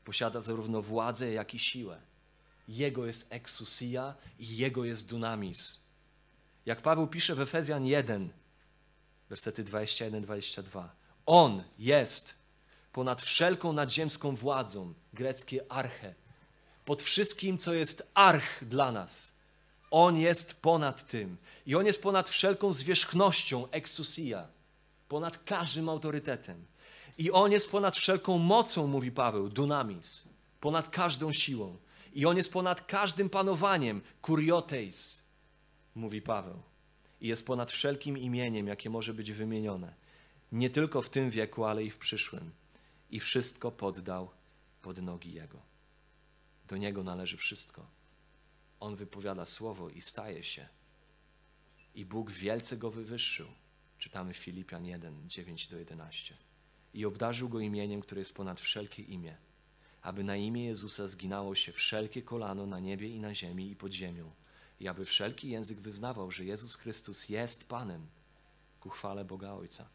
Posiada 0.05 0.40
zarówno 0.40 0.82
władzę, 0.82 1.32
jak 1.32 1.55
i 1.55 1.59
siłę. 1.59 2.01
Jego 2.68 3.07
jest 3.07 3.26
exousia 3.32 4.14
i 4.38 4.57
Jego 4.57 4.84
jest 4.84 5.09
dunamis. 5.09 5.80
Jak 6.66 6.82
Paweł 6.82 7.07
pisze 7.07 7.34
w 7.34 7.40
Efezjan 7.40 7.86
1, 7.86 8.30
wersety 9.28 9.64
21-22. 9.64 10.88
On 11.26 11.62
jest 11.78 12.34
ponad 12.92 13.22
wszelką 13.22 13.72
nadziemską 13.72 14.36
władzą, 14.36 14.94
greckie 15.12 15.72
arche, 15.72 16.14
pod 16.84 17.03
wszystkim, 17.03 17.59
co 17.59 17.74
jest 17.74 18.11
arch 18.14 18.64
dla 18.64 18.92
nas, 18.92 19.36
On 19.91 20.16
jest 20.16 20.61
ponad 20.61 21.07
tym. 21.07 21.37
I 21.66 21.74
On 21.74 21.87
jest 21.87 22.03
ponad 22.03 22.28
wszelką 22.28 22.72
zwierzchnością, 22.72 23.70
exousia, 23.70 24.49
ponad 25.09 25.45
każdym 25.45 25.89
autorytetem. 25.89 26.64
I 27.18 27.30
On 27.30 27.53
jest 27.53 27.70
ponad 27.70 27.97
wszelką 27.97 28.39
mocą, 28.39 28.87
mówi 28.87 29.12
Paweł, 29.12 29.49
dunamis, 29.49 30.28
ponad 30.61 30.89
każdą 30.89 31.32
siłą. 31.32 31.76
I 32.14 32.26
On 32.26 32.37
jest 32.37 32.53
ponad 32.53 32.87
każdym 32.87 33.30
panowaniem, 33.30 34.01
kurioteis, 34.22 35.22
mówi 35.95 36.22
Paweł. 36.22 36.62
I 37.20 37.28
jest 37.28 37.47
ponad 37.47 37.72
wszelkim 37.72 38.18
imieniem, 38.18 38.66
jakie 38.66 38.91
może 38.91 39.14
być 39.14 39.32
wymienione. 39.32 39.95
Nie 40.53 40.70
tylko 40.70 41.03
w 41.03 41.11
tym 41.11 41.30
wieku, 41.30 41.64
ale 41.64 41.84
i 41.84 41.91
w 41.91 41.99
przyszłym. 41.99 42.51
I 43.11 43.20
wszystko 43.20 43.70
poddał 43.70 44.30
pod 44.82 45.03
nogi 45.03 45.32
Jego. 45.32 45.59
Do 46.68 46.76
Niego 46.76 47.03
należy 47.03 47.37
wszystko. 47.37 47.95
On 48.81 48.97
wypowiada 48.97 49.47
słowo 49.47 49.91
i 49.91 50.01
staje 50.01 50.45
się. 50.45 50.68
I 51.95 52.05
Bóg 52.05 52.31
wielce 52.31 52.77
go 52.77 52.91
wywyższył. 52.91 53.47
Czytamy 53.99 54.35
Filipian 54.35 54.87
1, 54.87 55.29
9 55.29 55.68
do 55.68 55.79
11. 55.79 56.35
I 56.95 57.05
obdarzył 57.05 57.49
go 57.49 57.61
imieniem, 57.61 58.01
które 58.01 58.18
jest 58.18 58.35
ponad 58.35 58.61
wszelkie 58.61 59.03
imię, 59.03 59.37
aby 60.03 60.24
na 60.24 60.37
imię 60.37 60.64
Jezusa 60.64 61.07
zginało 61.07 61.55
się 61.55 61.72
wszelkie 61.72 62.22
kolano 62.22 62.66
na 62.66 62.81
niebie 62.81 63.09
i 63.09 63.20
na 63.20 63.35
ziemi 63.35 63.70
i 63.70 63.77
pod 63.77 63.93
ziemią, 63.93 64.31
i 64.81 64.89
aby 64.89 65.05
wszelki 65.05 65.49
język 65.49 65.81
wyznawał, 65.81 66.31
że 66.31 66.45
Jezus 66.45 66.74
Chrystus 66.74 67.29
jest 67.29 67.68
Panem, 67.68 68.07
ku 68.81 68.89
chwale 68.89 69.24
Boga 69.24 69.53
Ojca. 69.53 69.89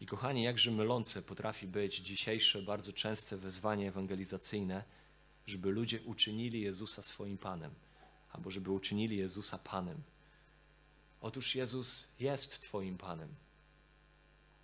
I 0.00 0.06
kochani, 0.06 0.42
jakże 0.42 0.70
mylące 0.70 1.22
potrafi 1.22 1.66
być 1.66 1.96
dzisiejsze 1.96 2.62
bardzo 2.62 2.92
częste 2.92 3.36
wezwanie 3.36 3.88
ewangelizacyjne, 3.88 4.84
żeby 5.46 5.70
ludzie 5.70 6.02
uczynili 6.02 6.60
Jezusa 6.60 7.02
swoim 7.02 7.38
Panem, 7.38 7.74
albo 8.32 8.50
żeby 8.50 8.70
uczynili 8.70 9.16
Jezusa 9.16 9.58
Panem. 9.58 10.02
Otóż 11.20 11.54
Jezus 11.54 12.08
jest 12.20 12.60
Twoim 12.60 12.98
Panem. 12.98 13.34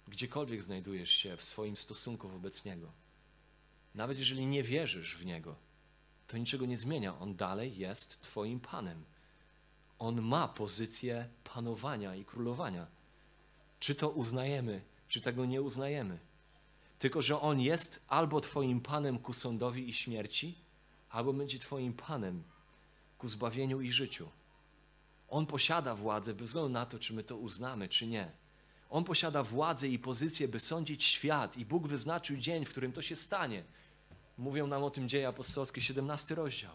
Gdziekolwiek 0.08 0.62
znajdujesz 0.62 1.10
się 1.10 1.36
w 1.36 1.44
swoim 1.44 1.76
stosunku 1.76 2.28
wobec 2.28 2.64
Niego, 2.64 2.92
nawet 3.94 4.18
jeżeli 4.18 4.46
nie 4.46 4.62
wierzysz 4.62 5.16
w 5.16 5.26
Niego, 5.26 5.56
to 6.26 6.38
niczego 6.38 6.66
nie 6.66 6.76
zmienia. 6.76 7.18
On 7.18 7.36
dalej 7.36 7.76
jest 7.76 8.20
Twoim 8.20 8.60
Panem. 8.60 9.04
On 9.98 10.22
ma 10.22 10.48
pozycję 10.48 11.28
panowania 11.44 12.14
i 12.14 12.24
królowania. 12.24 12.86
Czy 13.78 13.94
to 13.94 14.10
uznajemy, 14.10 14.82
czy 15.08 15.20
tego 15.20 15.46
nie 15.46 15.62
uznajemy. 15.62 16.18
Tylko, 16.98 17.22
że 17.22 17.40
On 17.40 17.60
jest 17.60 18.04
albo 18.08 18.40
Twoim 18.40 18.80
Panem 18.80 19.18
ku 19.18 19.32
sądowi 19.32 19.88
i 19.88 19.92
śmierci, 19.92 20.58
albo 21.10 21.32
będzie 21.32 21.58
Twoim 21.58 21.92
Panem 21.92 22.42
ku 23.18 23.28
zbawieniu 23.28 23.80
i 23.80 23.92
życiu. 23.92 24.28
On 25.28 25.46
posiada 25.46 25.94
władzę 25.94 26.34
bez 26.34 26.46
względu 26.46 26.68
na 26.68 26.86
to, 26.86 26.98
czy 26.98 27.14
my 27.14 27.24
to 27.24 27.36
uznamy, 27.36 27.88
czy 27.88 28.06
nie. 28.06 28.32
On 28.90 29.04
posiada 29.04 29.42
władzę 29.42 29.88
i 29.88 29.98
pozycję, 29.98 30.48
by 30.48 30.60
sądzić 30.60 31.04
świat, 31.04 31.56
i 31.56 31.66
Bóg 31.66 31.88
wyznaczył 31.88 32.36
dzień, 32.36 32.64
w 32.64 32.70
którym 32.70 32.92
to 32.92 33.02
się 33.02 33.16
stanie. 33.16 33.64
Mówią 34.38 34.66
nam 34.66 34.82
o 34.82 34.90
tym 34.90 35.08
dzieje 35.08 35.28
apostolskie, 35.28 35.80
17 35.80 36.34
rozdział. 36.34 36.72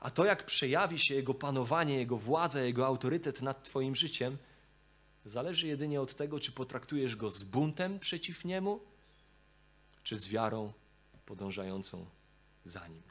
A 0.00 0.10
to, 0.10 0.24
jak 0.24 0.46
przejawi 0.46 0.98
się 0.98 1.14
Jego 1.14 1.34
panowanie, 1.34 1.94
Jego 1.94 2.16
władza, 2.16 2.60
Jego 2.62 2.86
autorytet 2.86 3.42
nad 3.42 3.64
Twoim 3.64 3.96
życiem, 3.96 4.38
zależy 5.24 5.66
jedynie 5.66 6.00
od 6.00 6.14
tego, 6.14 6.40
czy 6.40 6.52
potraktujesz 6.52 7.16
Go 7.16 7.30
z 7.30 7.42
buntem 7.42 7.98
przeciw 7.98 8.44
Niemu, 8.44 8.80
czy 10.02 10.18
z 10.18 10.28
wiarą 10.28 10.72
podążającą 11.26 12.06
za 12.64 12.88
Nim. 12.88 13.09